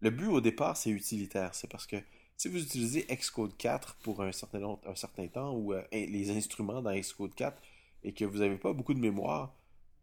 le 0.00 0.10
but 0.10 0.26
au 0.26 0.40
départ, 0.40 0.76
c'est 0.76 0.90
utilitaire. 0.90 1.54
C'est 1.54 1.70
parce 1.70 1.86
que 1.86 1.96
si 2.36 2.48
vous 2.48 2.62
utilisez 2.62 3.06
Xcode 3.06 3.56
4 3.56 3.96
pour 4.02 4.22
un 4.22 4.32
certain, 4.32 5.28
temps 5.28 5.52
ou 5.52 5.72
euh, 5.72 5.82
les 5.92 6.30
instruments 6.30 6.82
dans 6.82 6.94
Xcode 6.94 7.34
4 7.34 7.60
et 8.02 8.12
que 8.12 8.24
vous 8.24 8.38
n'avez 8.38 8.56
pas 8.58 8.72
beaucoup 8.72 8.94
de 8.94 8.98
mémoire, 8.98 9.54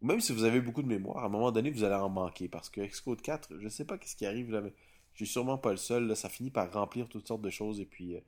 même 0.01 0.21
si 0.21 0.33
vous 0.33 0.43
avez 0.43 0.61
beaucoup 0.61 0.81
de 0.81 0.87
mémoire, 0.87 1.23
à 1.23 1.27
un 1.27 1.29
moment 1.29 1.51
donné, 1.51 1.69
vous 1.69 1.83
allez 1.83 1.95
en 1.95 2.09
manquer 2.09 2.47
parce 2.47 2.69
que 2.69 2.81
Xcode 2.81 3.21
4, 3.21 3.57
je 3.59 3.63
ne 3.63 3.69
sais 3.69 3.85
pas 3.85 3.97
ce 4.03 4.15
qui 4.15 4.25
arrive 4.25 4.51
là, 4.51 4.61
mais 4.61 4.73
je 5.13 5.25
suis 5.25 5.33
sûrement 5.33 5.57
pas 5.57 5.71
le 5.71 5.77
seul. 5.77 6.15
ça 6.15 6.29
finit 6.29 6.51
par 6.51 6.71
remplir 6.71 7.07
toutes 7.07 7.27
sortes 7.27 7.41
de 7.41 7.49
choses 7.49 7.79
et 7.79 7.85
puis 7.85 8.15
euh, 8.15 8.21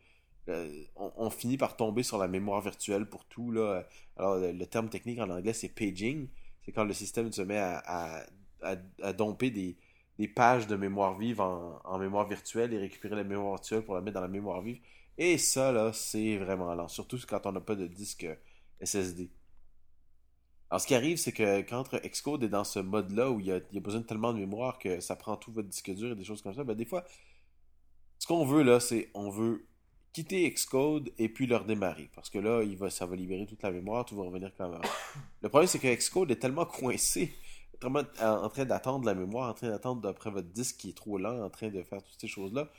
euh, 0.50 0.84
on, 0.96 1.30
finit 1.30 1.58
par 1.58 1.78
tomber 1.78 2.04
sur 2.04 2.18
la 2.18 2.28
mémoire 2.28 2.62
virtuelle 2.62 3.08
pour 3.08 3.26
tout. 3.26 3.52
Là. 3.52 3.88
Alors, 4.18 4.38
le, 4.38 4.66
terme 4.66 4.90
technique 4.90 5.20
en 5.20 5.30
anglais, 5.30 5.54
c'est 5.54 5.70
paging. 5.70 6.28
C'est 6.66 6.74
quand 6.74 6.84
le 6.84 6.94
système 6.94 7.32
se 7.32 7.42
met 7.42 7.58
à, 7.58 8.26
à 8.62 9.14
domper 9.14 9.52
des, 9.52 9.78
des 10.18 10.28
pages 10.28 10.68
de 10.68 10.76
mémoire 10.76 11.18
vive 11.18 11.42
en, 11.42 11.98
mémoire 11.98 12.28
virtuelle 12.28 12.74
et 12.74 12.78
récupérer 12.78 13.16
la 13.16 13.24
mémoire 13.24 13.56
virtuelle 13.56 13.84
pour 13.84 13.96
la 13.96 14.02
mettre 14.02 14.16
dans 14.16 14.22
la 14.22 14.28
mémoire 14.28 14.62
vive. 14.62 14.80
Et 15.18 15.38
ça, 15.38 15.72
là, 15.72 15.92
c'est 15.94 16.38
vraiment 16.38 16.74
lent. 16.74 16.88
Surtout 16.88 17.18
quand 17.28 17.46
on 17.46 17.52
n'a 17.52 17.62
pas 17.62 17.76
de 17.76 17.88
disque 17.88 18.28
SSD. 18.82 19.30
Alors, 20.70 20.82
ce 20.82 20.88
qui 20.88 20.96
arrive, 20.96 21.18
c'est 21.18 21.32
que 21.32 21.62
quand 21.62 21.84
Xcode 22.04 22.44
est 22.44 22.50
dans 22.50 22.64
ce 22.64 22.80
mode-là 22.80 23.30
où 23.30 23.40
il 23.40 23.46
y, 23.46 23.52
a, 23.52 23.60
besoin 23.80 24.02
de 24.02 24.06
tellement 24.06 24.34
de 24.34 24.40
mémoire 24.40 24.80
que 24.80 25.00
ça 25.02 25.16
prend 25.16 25.36
tout 25.36 25.52
votre 25.52 25.68
disque 25.68 25.94
dur 25.94 26.12
et 26.12 26.16
des 26.16 26.24
choses 26.24 26.42
comme 26.42 26.56
ça, 26.56 26.64
ben, 26.64 26.74
des 26.74 26.86
fois, 26.86 27.06
ce 28.18 28.26
qu'on 28.26 28.46
veut 28.46 28.64
là, 28.64 28.80
c'est 28.80 29.12
on 29.14 29.30
veut 29.30 29.68
quitter 30.14 30.50
Xcode 30.52 31.12
et 31.18 31.30
puis 31.30 31.46
le 31.46 31.58
redémarrer. 31.58 32.10
Parce 32.16 32.30
que 32.30 32.40
là, 32.40 32.64
il 32.64 32.78
va, 32.78 32.90
ça 32.90 33.06
va 33.06 33.16
libérer 33.16 33.46
toute 33.46 33.62
la 33.62 33.72
mémoire, 33.72 34.06
tout 34.06 34.16
va 34.16 34.24
revenir 34.24 34.52
quand 34.58 34.70
même. 34.70 34.82
Le 35.42 35.50
problème, 35.50 35.68
c'est 35.68 35.80
que 35.80 35.94
Xcode 35.94 36.32
est 36.32 36.38
tellement 36.38 36.66
coincé 36.80 37.34
en, 37.86 38.50
train 38.50 38.66
d'attendre 38.66 39.06
la 39.06 39.16
mémoire, 39.16 39.50
en 39.50 39.54
train 39.54 39.70
d'attendre 39.70 40.02
d'après 40.02 40.32
votre 40.32 40.50
disque 40.50 40.78
qui 40.78 40.90
est 40.90 40.98
trop 40.98 41.18
lent, 41.18 41.44
en 41.44 41.50
train 41.50 41.70
de 41.70 41.82
faire 41.84 42.02
toutes 42.04 42.20
ces 42.20 42.28
choses-là, 42.28 42.70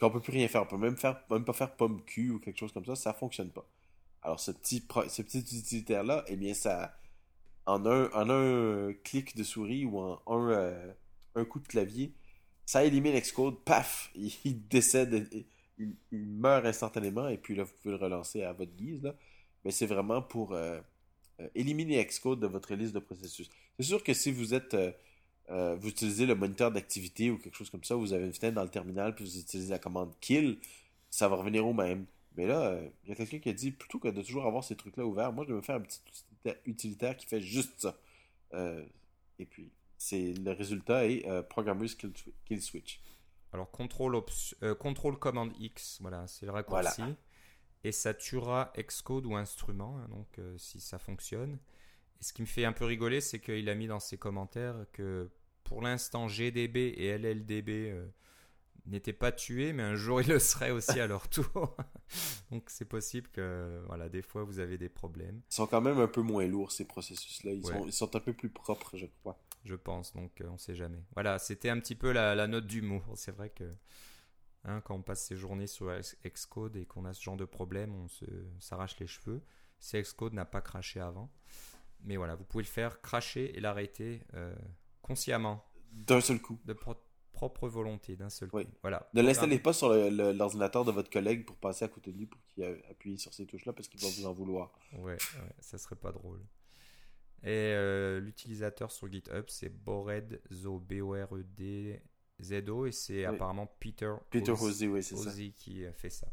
qu'on 0.00 0.10
peut 0.10 0.20
plus 0.20 0.32
rien 0.32 0.48
faire. 0.48 0.62
On 0.62 0.66
peut 0.66 0.76
même 0.76 0.96
pas 0.96 1.52
faire 1.52 1.76
pomme 1.76 2.02
cul 2.04 2.30
ou 2.30 2.38
quelque 2.38 2.58
chose 2.58 2.72
comme 2.72 2.84
ça, 2.84 2.96
ça 2.96 3.12
fonctionne 3.12 3.50
pas. 3.50 3.66
Alors, 4.22 4.40
ce 4.40 4.50
petit, 4.50 4.84
utilitaire-là, 5.34 6.24
eh 6.28 6.36
bien, 6.36 6.54
ça, 6.54 6.94
en 7.66 7.86
un, 7.86 8.10
en 8.12 8.28
un 8.28 8.92
clic 9.04 9.36
de 9.36 9.42
souris 9.42 9.84
ou 9.84 9.98
en 9.98 10.20
un, 10.26 10.50
euh, 10.50 11.44
coup 11.48 11.60
de 11.60 11.66
clavier, 11.66 12.12
ça 12.66 12.84
élimine 12.84 13.18
Xcode, 13.18 13.64
paf, 13.64 14.10
il, 14.44 14.68
décède, 14.68 15.28
il, 15.78 15.96
meurt 16.12 16.66
instantanément, 16.66 17.28
et 17.28 17.38
puis 17.38 17.54
là, 17.54 17.64
vous 17.64 17.72
pouvez 17.82 17.96
le 17.96 18.02
relancer 18.02 18.42
à 18.42 18.52
votre 18.52 18.72
guise. 18.72 19.12
Mais 19.64 19.70
c'est 19.70 19.86
vraiment 19.86 20.22
pour 20.22 20.52
euh, 20.52 20.78
euh, 20.78 20.80
éliminer 21.54 22.04
Xcode 22.04 22.40
de 22.40 22.46
votre 22.46 22.74
liste 22.74 22.94
de 22.94 22.98
processus. 22.98 23.48
C'est 23.78 23.86
sûr 23.86 24.02
que 24.02 24.14
si 24.14 24.32
vous 24.32 24.54
êtes 24.54 24.76
vous 25.48 25.88
utilisez 25.88 26.26
le 26.26 26.36
moniteur 26.36 26.70
d'activité 26.70 27.30
ou 27.30 27.38
quelque 27.38 27.56
chose 27.56 27.70
comme 27.70 27.82
ça, 27.82 27.96
vous 27.96 28.12
avez 28.12 28.24
une 28.24 28.32
fenêtre 28.32 28.54
dans 28.54 28.62
le 28.62 28.68
terminal, 28.68 29.14
puis 29.14 29.24
vous 29.24 29.38
utilisez 29.38 29.70
la 29.70 29.80
commande 29.80 30.12
kill, 30.20 30.58
ça 31.10 31.28
va 31.28 31.36
revenir 31.36 31.66
au 31.66 31.72
même. 31.72 32.06
Mais 32.36 32.46
là, 32.46 32.78
il 33.02 33.10
y 33.10 33.12
a 33.12 33.16
quelqu'un 33.16 33.40
qui 33.40 33.48
a 33.48 33.52
dit 33.52 33.72
plutôt 33.72 33.98
que 33.98 34.08
de 34.08 34.22
toujours 34.22 34.46
avoir 34.46 34.62
ces 34.62 34.76
trucs-là 34.76 35.04
ouverts, 35.04 35.32
moi 35.32 35.44
je 35.44 35.50
vais 35.50 35.56
me 35.56 35.62
faire 35.62 35.76
un 35.76 35.80
petit 35.80 36.00
utilitaire 36.66 37.16
qui 37.16 37.26
fait 37.26 37.40
juste 37.40 37.80
ça. 37.80 37.96
Euh, 38.54 38.84
et 39.38 39.46
puis, 39.46 39.70
c'est 39.96 40.32
le 40.32 40.52
résultat 40.52 41.06
est 41.06 41.26
euh, 41.26 41.42
Programmers 41.42 41.90
kill, 42.44 42.62
Switch. 42.62 43.00
Alors, 43.52 43.70
contrôle, 43.70 44.20
euh, 44.62 44.74
contrôle 44.74 45.18
commande 45.18 45.52
X, 45.58 45.98
voilà, 46.00 46.26
c'est 46.26 46.46
le 46.46 46.52
raccourci. 46.52 47.02
Et 47.82 47.92
ça 47.92 48.12
tuera 48.12 48.72
Xcode 48.76 49.26
ou 49.26 49.36
instrument, 49.36 49.98
hein, 49.98 50.08
donc 50.10 50.38
si 50.58 50.80
ça 50.80 50.98
fonctionne. 50.98 51.58
Et 52.20 52.24
ce 52.24 52.32
qui 52.32 52.42
me 52.42 52.46
fait 52.46 52.64
un 52.64 52.72
peu 52.72 52.84
rigoler, 52.84 53.20
c'est 53.20 53.40
qu'il 53.40 53.68
a 53.68 53.74
mis 53.74 53.86
dans 53.86 54.00
ses 54.00 54.18
commentaires 54.18 54.76
que 54.92 55.30
pour 55.64 55.80
l'instant 55.80 56.28
GDB 56.28 56.94
et 56.96 57.16
LLDB 57.16 57.94
n'étaient 58.86 59.12
pas 59.12 59.32
tués, 59.32 59.72
mais 59.72 59.82
un 59.82 59.94
jour 59.94 60.20
ils 60.20 60.28
le 60.28 60.38
seraient 60.38 60.70
aussi 60.70 61.00
à 61.00 61.06
leur 61.06 61.28
tour. 61.28 61.76
Donc 62.50 62.64
c'est 62.68 62.84
possible 62.84 63.28
que 63.32 63.82
voilà, 63.86 64.08
des 64.08 64.22
fois 64.22 64.44
vous 64.44 64.58
avez 64.58 64.78
des 64.78 64.88
problèmes. 64.88 65.40
Ils 65.50 65.54
sont 65.54 65.66
quand 65.66 65.80
même 65.80 65.98
un 65.98 66.08
peu 66.08 66.22
moins 66.22 66.46
lourds 66.46 66.72
ces 66.72 66.84
processus-là. 66.84 67.52
Ils, 67.52 67.64
sont, 67.64 67.86
ils 67.86 67.92
sont 67.92 68.14
un 68.16 68.20
peu 68.20 68.32
plus 68.32 68.50
propres, 68.50 68.96
je 68.96 69.06
crois. 69.06 69.38
Je 69.64 69.74
pense, 69.74 70.14
donc 70.14 70.40
euh, 70.40 70.48
on 70.48 70.54
ne 70.54 70.58
sait 70.58 70.74
jamais. 70.74 71.02
Voilà, 71.14 71.38
c'était 71.38 71.68
un 71.68 71.78
petit 71.78 71.94
peu 71.94 72.12
la, 72.12 72.46
note 72.46 72.66
d'humour. 72.66 73.02
C'est 73.14 73.32
vrai 73.32 73.50
que 73.50 73.64
hein, 74.64 74.80
quand 74.80 74.94
on 74.94 75.02
passe 75.02 75.24
ses 75.24 75.36
journées 75.36 75.66
sur 75.66 75.92
Xcode 76.24 76.76
et 76.76 76.86
qu'on 76.86 77.04
a 77.04 77.12
ce 77.12 77.22
genre 77.22 77.36
de 77.36 77.44
problème, 77.44 77.94
on 77.94 78.06
s'arrache 78.58 78.98
les 78.98 79.06
cheveux. 79.06 79.42
Si 79.78 80.00
Xcode 80.00 80.34
n'a 80.34 80.44
pas 80.44 80.60
craché 80.60 81.00
avant. 81.00 81.30
Mais 82.02 82.16
voilà, 82.16 82.34
vous 82.34 82.44
pouvez 82.44 82.64
le 82.64 82.68
faire 82.68 83.00
cracher 83.00 83.56
et 83.56 83.60
l'arrêter 83.60 84.22
euh, 84.34 84.54
consciemment. 85.02 85.64
D'un 85.92 86.20
seul 86.20 86.40
coup. 86.40 86.58
De 86.64 86.74
propre 87.32 87.68
volonté 87.68 88.16
d'un 88.16 88.30
seul 88.30 88.50
coup. 88.50 88.60
Voilà. 88.82 89.08
Ne 89.14 89.22
l'installez 89.22 89.58
pas 89.58 89.72
sur 89.72 89.88
l'ordinateur 89.88 90.84
de 90.84 90.92
votre 90.92 91.10
collègue 91.10 91.44
pour 91.46 91.56
passer 91.56 91.84
à 91.84 91.88
côté 91.88 92.12
de 92.12 92.18
lui 92.18 92.26
pour 92.26 92.40
qu'il 92.46 92.64
appuie 92.90 93.18
sur 93.18 93.32
ces 93.32 93.46
touches-là 93.46 93.72
parce 93.72 93.88
qu'il 93.88 94.00
va 94.00 94.08
vous 94.08 94.26
en 94.26 94.32
vouloir. 94.32 94.72
Ouais, 94.92 95.12
ouais, 95.12 95.18
ça 95.60 95.78
serait 95.78 95.96
pas 95.96 96.12
drôle. 96.12 96.40
Et 97.42 97.48
euh, 97.48 98.20
l'utilisateur 98.20 98.92
sur 98.92 99.10
GitHub, 99.10 99.44
c'est 99.48 99.70
Boredzo, 99.70 100.84
B-O-R-E-D-Z-O, 102.40 102.86
et 102.86 102.92
c'est 102.92 103.24
apparemment 103.24 103.66
Peter, 103.80 104.12
Peter 104.30 104.52
oui, 104.52 105.02
ça. 105.02 105.30
qui 105.56 105.84
fait 105.94 106.10
ça. 106.10 106.28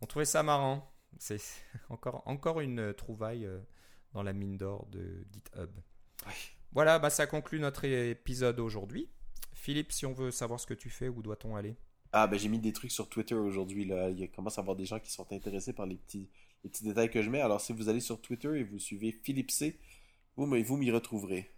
On 0.00 0.06
trouvait 0.06 0.24
ça 0.24 0.42
marrant. 0.42 0.92
C'est 1.18 1.40
encore, 1.88 2.22
encore 2.26 2.60
une 2.60 2.92
trouvaille 2.94 3.46
euh, 3.46 3.58
dans 4.12 4.22
la 4.22 4.32
mine 4.32 4.56
d'or 4.56 4.86
de 4.86 5.24
GitHub. 5.32 5.70
Voilà, 6.72 6.98
bah, 6.98 7.10
ça 7.10 7.26
conclut 7.26 7.60
notre 7.60 7.84
épisode 7.84 8.60
aujourd'hui. 8.60 9.08
Philippe, 9.54 9.92
si 9.92 10.06
on 10.06 10.12
veut 10.12 10.30
savoir 10.30 10.60
ce 10.60 10.66
que 10.66 10.74
tu 10.74 10.90
fais, 10.90 11.08
où 11.08 11.22
doit-on 11.22 11.56
aller? 11.56 11.76
Ah, 12.12 12.26
ben 12.26 12.38
j'ai 12.38 12.48
mis 12.48 12.58
des 12.58 12.72
trucs 12.72 12.90
sur 12.90 13.08
Twitter 13.08 13.34
aujourd'hui. 13.34 13.84
Là. 13.84 14.08
Il 14.10 14.30
commence 14.30 14.58
à 14.58 14.60
y 14.60 14.62
avoir 14.62 14.76
des 14.76 14.86
gens 14.86 14.98
qui 14.98 15.10
sont 15.10 15.30
intéressés 15.32 15.72
par 15.72 15.86
les 15.86 15.96
petits, 15.96 16.30
les 16.64 16.70
petits 16.70 16.84
détails 16.84 17.10
que 17.10 17.22
je 17.22 17.30
mets. 17.30 17.40
Alors, 17.40 17.60
si 17.60 17.72
vous 17.72 17.88
allez 17.88 18.00
sur 18.00 18.20
Twitter 18.20 18.58
et 18.58 18.64
vous 18.64 18.78
suivez 18.78 19.12
Philippe 19.12 19.50
C, 19.50 19.78
vous, 20.36 20.46
vous 20.46 20.76
m'y 20.76 20.90
retrouverez. 20.90 21.50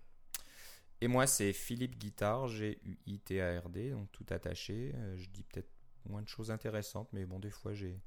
Et 1.00 1.08
moi, 1.08 1.26
c'est 1.26 1.52
Philippe 1.52 1.98
Guitard, 1.98 2.48
G-U-I-T-A-R-D, 2.48 3.90
donc 3.90 4.12
tout 4.12 4.26
attaché. 4.30 4.92
Euh, 4.94 5.16
je 5.16 5.28
dis 5.30 5.42
peut-être 5.44 5.70
moins 6.06 6.22
de 6.22 6.28
choses 6.28 6.50
intéressantes, 6.50 7.08
mais 7.12 7.24
bon, 7.24 7.38
des 7.38 7.50
fois, 7.50 7.72
j'ai 7.72 7.98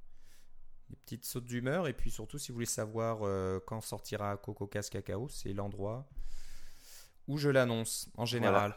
des 0.89 0.95
petites 0.97 1.25
sautes 1.25 1.45
d'humeur. 1.45 1.87
Et 1.87 1.93
puis 1.93 2.11
surtout, 2.11 2.37
si 2.37 2.51
vous 2.51 2.55
voulez 2.55 2.65
savoir 2.65 3.19
euh, 3.23 3.59
quand 3.65 3.81
sortira 3.81 4.37
Coco 4.37 4.67
Casse 4.67 4.89
Cacao, 4.89 5.27
c'est 5.27 5.53
l'endroit 5.53 6.07
où 7.27 7.37
je 7.37 7.49
l'annonce 7.49 8.09
en 8.15 8.25
général. 8.25 8.75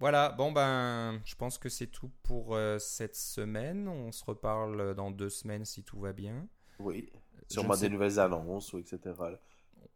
Voilà, 0.00 0.30
bon 0.30 0.52
ben, 0.52 1.20
je 1.24 1.34
pense 1.34 1.56
que 1.56 1.68
c'est 1.68 1.86
tout 1.86 2.10
pour 2.22 2.54
euh, 2.54 2.78
cette 2.78 3.16
semaine. 3.16 3.88
On 3.88 4.10
se 4.10 4.24
reparle 4.24 4.94
dans 4.94 5.10
deux 5.10 5.30
semaines 5.30 5.64
si 5.64 5.84
tout 5.84 6.00
va 6.00 6.12
bien. 6.12 6.48
Oui, 6.78 7.12
sûrement 7.48 7.76
des 7.76 7.88
nouvelles 7.88 8.18
annonces 8.18 8.72
ou 8.72 8.78
etc. 8.78 8.98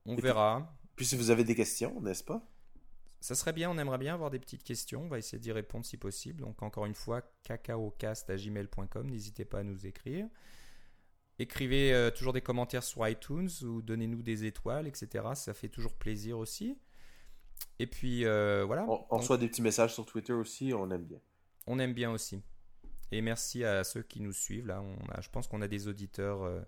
On 0.06 0.16
verra. 0.16 0.72
Puis, 0.96 1.06
si 1.06 1.16
vous 1.16 1.30
avez 1.30 1.44
des 1.44 1.54
questions, 1.54 2.00
n'est-ce 2.00 2.24
pas? 2.24 2.42
Ça 3.20 3.34
serait 3.34 3.52
bien, 3.52 3.70
on 3.70 3.78
aimerait 3.78 3.98
bien 3.98 4.14
avoir 4.14 4.30
des 4.30 4.38
petites 4.38 4.62
questions. 4.62 5.02
On 5.04 5.08
va 5.08 5.18
essayer 5.18 5.38
d'y 5.38 5.52
répondre 5.52 5.84
si 5.84 5.96
possible. 5.96 6.42
Donc 6.42 6.62
encore 6.62 6.86
une 6.86 6.94
fois, 6.94 7.22
cacaocast.gmail.com, 7.42 9.10
n'hésitez 9.10 9.44
pas 9.44 9.60
à 9.60 9.62
nous 9.64 9.86
écrire. 9.86 10.26
Écrivez 11.40 11.92
euh, 11.92 12.10
toujours 12.10 12.32
des 12.32 12.40
commentaires 12.40 12.82
sur 12.82 13.06
iTunes 13.06 13.50
ou 13.62 13.82
donnez-nous 13.82 14.22
des 14.22 14.44
étoiles, 14.44 14.86
etc. 14.86 15.24
Ça 15.34 15.54
fait 15.54 15.68
toujours 15.68 15.94
plaisir 15.94 16.38
aussi. 16.38 16.78
Et 17.78 17.86
puis 17.86 18.24
euh, 18.24 18.64
voilà. 18.64 18.86
On, 18.88 19.16
reçoit 19.16 19.38
des 19.38 19.48
petits 19.48 19.62
messages 19.62 19.94
sur 19.94 20.04
Twitter 20.04 20.32
aussi, 20.32 20.72
on 20.74 20.90
aime 20.90 21.04
bien. 21.04 21.18
On 21.66 21.78
aime 21.78 21.94
bien 21.94 22.10
aussi. 22.10 22.42
Et 23.10 23.22
merci 23.22 23.64
à 23.64 23.84
ceux 23.84 24.02
qui 24.02 24.20
nous 24.20 24.32
suivent. 24.32 24.66
Là, 24.66 24.82
on 24.82 24.96
a, 25.12 25.20
je 25.20 25.30
pense 25.30 25.46
qu'on 25.46 25.62
a 25.62 25.68
des 25.68 25.88
auditeurs, 25.88 26.42
euh, 26.42 26.60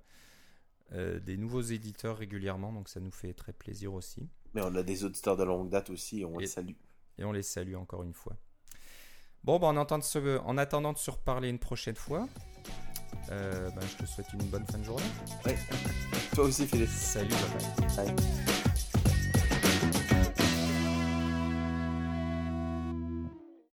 euh, 0.93 1.21
des 1.21 1.37
nouveaux 1.37 1.61
éditeurs 1.61 2.17
régulièrement, 2.17 2.73
donc 2.73 2.89
ça 2.89 3.01
nous 3.01 3.11
fait 3.11 3.35
très 3.35 3.53
plaisir 3.53 3.93
aussi. 3.93 4.29
Mais 4.55 4.63
on 4.63 4.75
a 4.75 4.83
des 4.83 5.05
auditeurs 5.05 5.37
de 5.37 5.45
longue 5.45 5.69
date 5.69 5.91
aussi, 5.91 6.21
et 6.21 6.25
on 6.25 6.39
les 6.39 6.47
salue. 6.47 6.75
Et 7.19 7.25
on 7.25 7.33
les 7.33 7.43
salue 7.43 7.75
encore 7.75 8.03
une 8.03 8.15
fois. 8.15 8.37
Bon, 9.45 9.59
ben, 9.59 9.69
en, 9.69 9.87
en 9.87 10.59
attendant 10.59 10.93
de 10.93 10.99
se 10.99 11.11
reparler 11.11 11.49
une 11.49 11.59
prochaine 11.59 11.97
fois, 11.97 12.29
ben, 13.29 13.81
je 13.81 14.05
te 14.05 14.07
souhaite 14.07 14.33
une 14.35 14.45
bonne 14.47 14.67
fin 14.67 14.79
de 14.79 14.85
journée. 14.85 15.05
Oui. 15.47 15.53
Toi 16.35 16.45
aussi, 16.45 16.67
Philippe. 16.67 16.89
Salut, 16.89 17.35
bye. 17.97 18.07
bye. 18.07 18.15